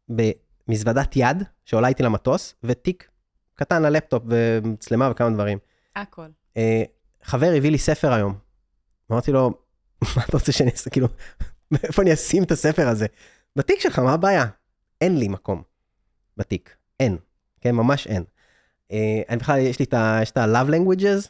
במזוודת 0.10 1.16
יד 1.16 1.44
שעולה 1.66 1.88
איתי 1.88 2.04
למטוס, 2.04 2.56
ותיק 2.64 3.10
קטן 3.56 3.82
ללפטופ 3.82 4.24
ומצלמה 4.28 5.12
וכמה 5.12 5.30
דברים. 5.30 5.58
הכל. 5.96 6.28
אה, 6.58 6.84
חבר 7.24 7.52
הביא 7.58 7.72
לי 7.72 7.78
ספר 7.78 8.14
היום. 8.14 8.38
אמרתי 9.12 9.32
לו, 9.32 9.50
מה 10.16 10.24
אתה 10.24 10.38
רוצה 10.38 10.52
שאני 10.52 10.72
אעשה? 10.72 10.90
כאילו, 10.90 11.08
מאיפה 11.72 12.02
אני 12.02 12.14
אשים 12.14 12.44
את 12.44 12.52
הספר 12.52 12.88
הזה? 12.88 13.06
בתיק 13.56 13.80
שלך, 13.80 14.00
מה 14.00 14.14
הבעיה? 14.14 14.46
אין 15.02 15.18
לי 15.18 15.28
מקום 15.28 15.64
בתיק, 16.38 16.76
אין. 17.00 17.18
כן, 17.62 17.76
ממש 17.76 18.08
אין. 18.08 18.24
אה, 18.92 19.22
אני 19.30 19.38
בכלל, 19.38 19.60
יש 19.60 19.80
לי 19.80 19.86
את 19.86 20.38
ה-love 20.38 20.70
languages, 20.70 21.30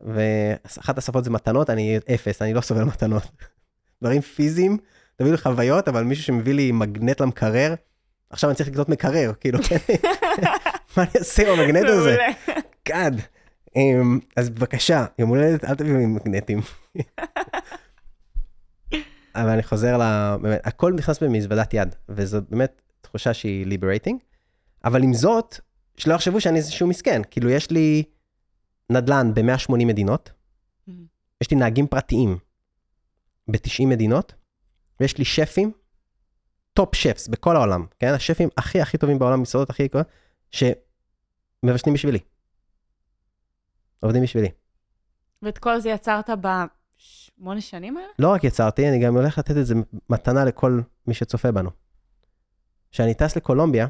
ואחת 0.00 0.98
השפות 0.98 1.24
זה 1.24 1.30
מתנות, 1.30 1.70
אני 1.70 1.98
אפס, 2.14 2.42
אני 2.42 2.54
לא 2.54 2.60
סובל 2.60 2.84
מתנות. 2.84 3.22
דברים 4.02 4.20
פיזיים, 4.20 4.78
תביאו 5.16 5.32
לי 5.32 5.38
חוויות, 5.38 5.88
אבל 5.88 6.02
מישהו 6.02 6.24
שמביא 6.24 6.54
לי 6.54 6.72
מגנט 6.72 7.20
למקרר, 7.20 7.74
עכשיו 8.30 8.50
אני 8.50 8.56
צריך 8.56 8.68
לקנות 8.68 8.88
מקרר, 8.88 9.32
כאילו, 9.40 9.58
מה 10.96 11.02
אני 11.02 11.10
אעשה 11.18 11.52
עם 11.52 11.60
המגנט 11.60 11.88
הזה? 11.88 12.16
God. 12.88 13.20
אמ, 13.76 14.18
אז 14.36 14.50
בבקשה, 14.50 15.04
יום 15.18 15.30
הולדת, 15.30 15.64
אל 15.64 15.74
תביאו 15.74 15.96
לי 15.96 16.06
מגנטים. 16.06 16.60
אבל 19.34 19.48
אני 19.48 19.62
חוזר 19.62 19.98
ל... 19.98 20.36
באמת, 20.42 20.60
הכל 20.64 20.92
נכנס 20.92 21.22
במזוודת 21.22 21.74
יד, 21.74 21.94
וזו 22.08 22.38
באמת 22.48 22.82
תחושה 23.00 23.34
שהיא 23.34 23.66
liberating, 23.66 24.20
אבל 24.84 25.02
עם 25.02 25.14
זאת, 25.14 25.60
שלא 25.96 26.14
יחשבו 26.14 26.40
שאני 26.40 26.58
איזשהו 26.58 26.86
מסכן, 26.86 27.22
כאילו 27.30 27.50
יש 27.50 27.70
לי 27.70 28.02
נדל"ן 28.90 29.34
ב-180 29.34 29.84
מדינות, 29.86 30.32
יש 31.40 31.50
לי 31.50 31.56
נהגים 31.56 31.86
פרטיים 31.86 32.38
ב-90 33.48 33.86
מדינות, 33.86 34.34
ויש 35.00 35.18
לי 35.18 35.24
שפים, 35.24 35.72
top 36.72 36.94
chefs 36.94 37.28
בכל 37.28 37.56
העולם, 37.56 37.86
כן? 37.98 38.14
השפים 38.14 38.48
הכי 38.56 38.80
הכי 38.80 38.98
טובים 38.98 39.18
בעולם, 39.18 39.42
מסעדות 39.42 39.70
הכי 39.70 39.82
יקרות, 39.82 40.06
שמבשלים 40.50 41.94
בשבילי. 41.94 42.18
עובדים 44.00 44.22
בשבילי. 44.22 44.48
ואת 45.42 45.58
כל 45.58 45.80
זה 45.80 45.88
יצרת 45.88 46.30
בשמונה 46.30 47.60
שנים 47.60 47.96
האלה? 47.96 48.08
לא 48.18 48.32
רק 48.32 48.44
יצרתי, 48.44 48.88
אני 48.88 48.98
גם 48.98 49.16
הולך 49.16 49.38
לתת 49.38 49.56
את 49.56 49.66
זה 49.66 49.74
מתנה 50.10 50.44
לכל 50.44 50.80
מי 51.06 51.14
שצופה 51.14 51.52
בנו. 51.52 51.70
כשאני 52.90 53.14
טס 53.14 53.36
לקולומביה, 53.36 53.86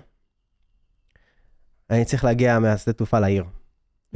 אני 1.91 2.05
צריך 2.05 2.25
להגיע 2.25 2.59
מהשדה 2.59 2.93
תעופה 2.93 3.21
לעיר. 3.21 3.45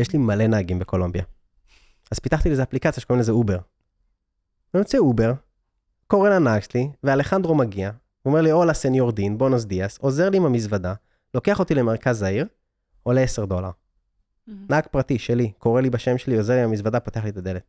יש 0.01 0.13
לי 0.13 0.19
מלא 0.19 0.47
נהגים 0.47 0.79
בקולומביה. 0.79 1.23
אז 2.11 2.19
פיתחתי 2.19 2.51
לזה 2.51 2.63
אפליקציה 2.63 3.01
שקוראים 3.03 3.21
לזה 3.21 3.33
Uber. 3.33 3.59
אני 4.75 4.81
יוצא 4.81 4.99
Uber, 4.99 5.33
קורא 6.07 6.29
לנהג 6.29 6.63
שלי, 6.63 6.91
ואלחנדרו 7.03 7.55
מגיע, 7.55 7.91
הוא 8.23 8.31
אומר 8.31 8.43
לי, 8.43 8.53
hola 8.53 8.75
señor 8.75 9.13
דין, 9.13 9.39
buenos 9.39 9.65
días, 9.65 9.99
עוזר 9.99 10.31
לי 10.31 10.37
עם 10.37 10.45
המזוודה, 10.45 10.95
לוקח 11.35 11.59
אותי 11.59 11.75
למרכז 11.75 12.23
העיר, 12.23 12.47
עולה 13.03 13.21
10 13.21 13.45
דולר. 13.45 13.71
נהג 14.47 14.85
פרטי 14.91 15.19
שלי, 15.19 15.53
קורא 15.59 15.81
לי 15.81 15.91
בשם 15.91 16.19
שלי, 16.19 16.37
עוזר 16.37 16.55
לי 16.55 16.61
עם 16.61 16.69
המזוודה, 16.69 17.01
פותח 17.01 17.25
לי 17.25 17.31
את 17.31 17.37
הדלת. 17.37 17.63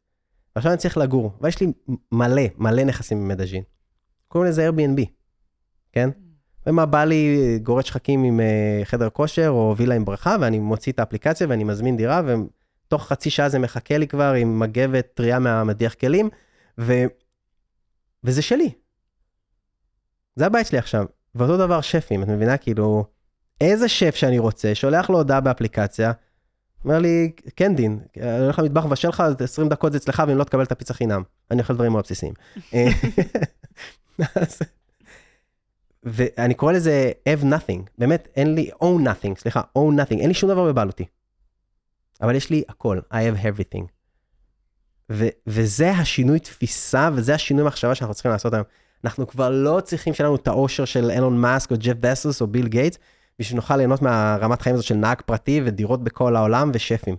ועכשיו 0.56 0.72
אני 0.72 0.80
צריך 0.80 0.98
לגור, 0.98 1.34
ויש 1.42 1.62
לי 1.62 1.74
מלא, 2.12 2.42
מלא 2.58 2.84
נכסים 2.84 3.22
במדאז'ין. 3.22 3.64
קוראים 4.28 4.50
לזה 4.50 4.70
Airbnb, 4.70 5.02
כן? 5.92 6.10
ומה 6.68 6.86
בא 6.86 7.04
לי, 7.04 7.60
גורד 7.64 7.86
שחקים 7.86 8.24
עם 8.24 8.40
uh, 8.40 8.86
חדר 8.86 9.10
כושר 9.10 9.48
או 9.50 9.76
וילה 9.78 9.96
עם 9.96 10.06
ברכה, 10.06 10.36
ואני 10.42 10.60
מוציא 10.60 10.92
את 10.92 11.00
האפליקציה 11.00 11.48
ואני 11.50 11.64
מזמין 11.64 11.98
דירה, 11.98 12.22
ותוך 12.26 13.08
חצי 13.08 13.30
שעה 13.30 13.50
זה 13.50 13.60
מחכה 13.60 13.98
לי 13.98 14.08
כבר 14.08 14.34
עם 14.34 14.60
מגבת 14.60 15.08
טריה 15.14 15.40
מהמדיח 15.40 15.94
כלים, 15.94 16.30
ו... 16.80 17.04
וזה 18.24 18.42
שלי. 18.42 18.72
זה 20.36 20.46
הבית 20.46 20.68
שלי 20.68 20.78
עכשיו. 20.78 21.06
ואותו 21.36 21.58
דבר 21.58 21.82
שפים, 21.82 22.24
את 22.24 22.28
מבינה? 22.28 22.58
כאילו, 22.58 23.06
איזה 23.62 23.90
שף 23.90 24.16
שאני 24.16 24.40
רוצה, 24.40 24.76
שולח 24.76 25.10
לו 25.10 25.18
הודעה 25.18 25.42
באפליקציה, 25.42 26.12
אומר 26.86 27.00
לי, 27.00 27.32
כן 27.56 27.76
דין, 27.76 28.00
אני 28.18 28.44
הולך 28.44 28.60
למטבח 28.60 28.86
מבשל 28.86 29.10
לך, 29.10 29.24
20 29.40 29.70
דקות 29.70 29.92
זה 29.92 29.98
אצלך 29.98 30.24
ואם 30.28 30.38
לא 30.38 30.44
תקבל 30.44 30.64
את 30.64 30.72
הפיצה 30.72 30.94
חינם. 30.94 31.24
אני 31.52 31.62
אוכל 31.62 31.74
דברים 31.74 31.92
מאוד 31.92 32.04
בסיסיים. 32.04 32.34
ואני 36.04 36.54
קורא 36.54 36.72
לזה 36.72 37.12
have 37.30 37.44
nothing, 37.44 37.82
באמת 37.98 38.28
אין 38.36 38.56
לי 38.56 38.70
own 38.82 39.08
nothing, 39.08 39.40
סליחה, 39.40 39.62
own 39.78 40.02
nothing, 40.02 40.20
אין 40.20 40.28
לי 40.28 40.34
שום 40.34 40.50
דבר 40.50 40.66
בבעלותי. 40.66 41.06
אבל 42.22 42.36
יש 42.36 42.50
לי 42.50 42.64
הכל, 42.70 43.00
I 43.14 43.16
have 43.16 43.44
everything. 43.46 43.84
ו- 45.12 45.28
וזה 45.48 45.92
השינוי 45.92 46.40
תפיסה 46.40 47.10
וזה 47.14 47.36
השינוי 47.36 47.66
מחשבה 47.66 47.96
שאנחנו 47.96 48.14
צריכים 48.14 48.32
לעשות 48.32 48.54
היום. 48.54 48.66
אנחנו 49.04 49.28
כבר 49.28 49.50
לא 49.50 49.82
צריכים 49.84 50.14
שיהיה 50.14 50.28
לנו 50.28 50.36
את 50.36 50.48
האושר 50.48 50.86
של 50.86 51.12
אילון 51.12 51.38
מאסק 51.38 51.72
או 51.72 51.76
ג'ף 51.80 51.96
בסוס 52.00 52.42
או 52.42 52.48
ביל 52.48 52.68
גייטס, 52.68 52.98
בשביל 53.40 53.52
שנוכל 53.52 53.78
ליהנות 53.78 54.02
מהרמת 54.02 54.62
חיים 54.62 54.76
הזאת 54.76 54.86
של 54.86 54.96
נהג 54.96 55.22
פרטי 55.22 55.62
ודירות 55.66 56.04
בכל 56.04 56.36
העולם 56.36 56.72
ושפים. 56.74 57.16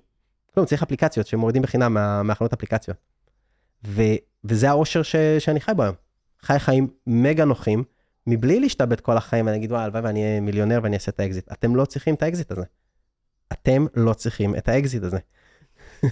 כלום, 0.55 0.66
צריך 0.66 0.83
אפליקציות 0.83 1.26
שמורידים 1.26 1.62
בחינם 1.62 1.95
מה, 1.95 2.22
מהחנות 2.22 2.53
אפליקציות. 2.53 2.97
ו, 3.87 4.03
וזה 4.45 4.70
האושר 4.70 5.03
ש, 5.03 5.16
שאני 5.39 5.61
חי 5.61 5.72
בו 5.76 5.83
היום. 5.83 5.95
חי 6.43 6.59
חיים 6.59 6.89
מגה 7.07 7.45
נוחים, 7.45 7.85
מבלי 8.27 8.61
להשתעבד 8.61 9.01
כל 9.01 9.16
החיים 9.16 9.47
ואני 9.47 9.57
אגיד, 9.57 9.73
וואי, 9.73 9.83
הלוואי 9.83 10.03
ואני 10.03 10.23
אהיה 10.23 10.41
מיליונר 10.41 10.81
ואני 10.83 10.95
אעשה 10.95 11.11
את 11.11 11.20
האקזיט. 11.20 11.53
אתם 11.53 11.77
לא 11.77 11.85
צריכים 11.85 12.14
את 12.14 12.23
האקזיט 12.23 12.51
הזה. 12.51 12.64
אתם 13.53 13.87
לא 13.95 14.14
צריכים 14.14 14.57
את 14.57 14.68
האקזיט 14.68 15.03
הזה. 15.03 15.18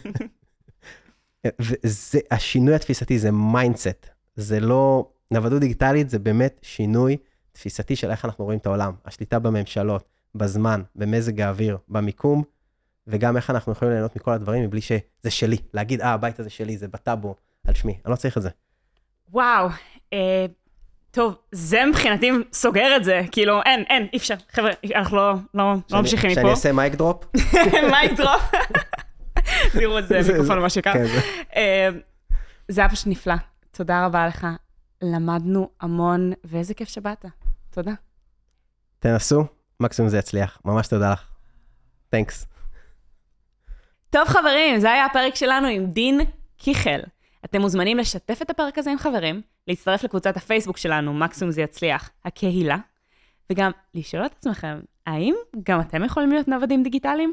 וזה, 1.61 2.19
השינוי 2.31 2.75
התפיסתי 2.75 3.19
זה 3.19 3.31
mindset. 3.31 4.07
זה 4.37 4.61
לא, 4.61 5.11
נוודות 5.31 5.61
דיגיטלית 5.61 6.11
זה 6.11 6.19
באמת 6.19 6.59
שינוי 6.63 7.17
תפיסתי 7.53 7.97
של 7.97 8.11
איך 8.11 8.25
אנחנו 8.25 8.45
רואים 8.45 8.59
את 8.59 8.67
העולם. 8.67 8.93
השליטה 9.05 9.39
בממשלות, 9.39 10.09
בזמן, 10.35 10.83
במזג 10.97 11.41
האוויר, 11.41 11.79
במיקום, 11.89 12.43
וגם 13.07 13.37
איך 13.37 13.51
אנחנו 13.51 13.73
יכולים 13.73 13.95
ליהנות 13.95 14.17
מכל 14.17 14.31
הדברים 14.31 14.65
מבלי 14.65 14.81
שזה 14.81 15.31
שלי. 15.31 15.57
להגיד, 15.75 16.01
אה, 16.01 16.13
הבית 16.13 16.41
הזה 16.41 16.51
שלי, 16.51 16.77
זה 16.77 16.89
בטאבו, 16.89 17.35
על 17.67 17.75
שמי. 17.75 17.99
אני 18.05 18.11
לא 18.11 18.17
צריך 18.17 18.37
את 18.37 18.43
זה. 18.43 18.51
וואו, 19.33 19.69
אה, 20.13 20.47
טוב, 21.11 21.37
זה 21.53 21.85
מבחינתי 21.85 22.31
סוגר 22.53 22.97
את 22.97 23.05
זה, 23.05 23.21
כאילו, 23.33 23.63
אין, 23.63 23.85
אין, 23.89 24.07
אי 24.13 24.19
אפשר, 24.19 24.35
חבר'ה, 24.53 24.71
אנחנו 24.95 25.17
לא, 25.17 25.35
לא, 25.55 25.75
לא 25.91 26.01
ממשיכים 26.01 26.31
מפה. 26.31 26.41
שאני 26.41 26.51
אעשה 26.51 26.73
mic 26.73 26.95
drop? 26.95 27.25
mic 27.91 28.13
drop. 28.13 28.43
תראו 29.73 29.99
את 29.99 30.09
זה, 30.09 30.21
מיקרופון 30.29 30.59
מה 30.59 30.71
שקרה. 30.71 30.93
כן, 30.93 31.05
אה, 31.57 31.89
זה 32.69 32.81
היה 32.81 32.91
פשוט 32.91 33.07
נפלא, 33.07 33.35
תודה 33.71 34.07
רבה 34.07 34.27
לך. 34.27 34.47
למדנו 35.03 35.71
המון, 35.81 36.33
ואיזה 36.45 36.75
כיף 36.75 36.89
שבאת. 36.89 37.25
תודה. 37.71 37.93
תנסו, 38.99 39.45
מקסימום 39.81 40.09
זה 40.09 40.19
יצליח. 40.19 40.59
ממש 40.65 40.87
תודה 40.87 41.13
לך. 41.13 41.25
תנקס. 42.09 42.47
טוב 44.11 44.29
חברים, 44.29 44.79
זה 44.79 44.93
היה 44.93 45.07
הפרק 45.07 45.35
שלנו 45.35 45.67
עם 45.67 45.87
דין 45.87 46.21
קיכל. 46.57 47.01
אתם 47.45 47.61
מוזמנים 47.61 47.99
לשתף 47.99 48.43
את 48.43 48.51
הפרק 48.51 48.79
הזה 48.79 48.91
עם 48.91 48.99
חברים, 48.99 49.43
להצטרף 49.69 50.05
לקבוצת 50.05 50.37
הפייסבוק 50.37 50.77
שלנו, 50.77 51.15
מקסימום 51.15 51.53
זה 51.53 51.63
יצליח, 51.63 52.11
הקהילה, 52.25 52.77
וגם 53.51 53.71
לשאול 53.95 54.27
את 54.27 54.33
עצמכם, 54.33 54.81
האם 55.07 55.35
גם 55.63 55.81
אתם 55.81 56.05
יכולים 56.05 56.31
להיות 56.31 56.49
נוודים 56.49 56.83
דיגיטליים? 56.83 57.33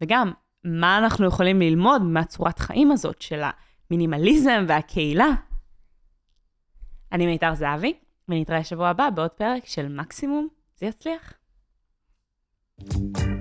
וגם, 0.00 0.32
מה 0.64 0.98
אנחנו 0.98 1.26
יכולים 1.26 1.60
ללמוד 1.60 2.02
מהצורת 2.02 2.58
חיים 2.58 2.90
הזאת 2.90 3.22
של 3.22 3.42
המינימליזם 3.90 4.64
והקהילה? 4.68 5.28
אני 7.12 7.26
מיתר 7.26 7.54
זהבי, 7.54 7.94
ונתראה 8.28 8.64
שבוע 8.64 8.88
הבא 8.88 9.10
בעוד 9.10 9.30
פרק 9.30 9.66
של 9.66 9.88
מקסימום 9.88 10.48
זה 10.76 10.86
יצליח. 10.86 11.32
thank 12.80 13.18
you 13.18 13.39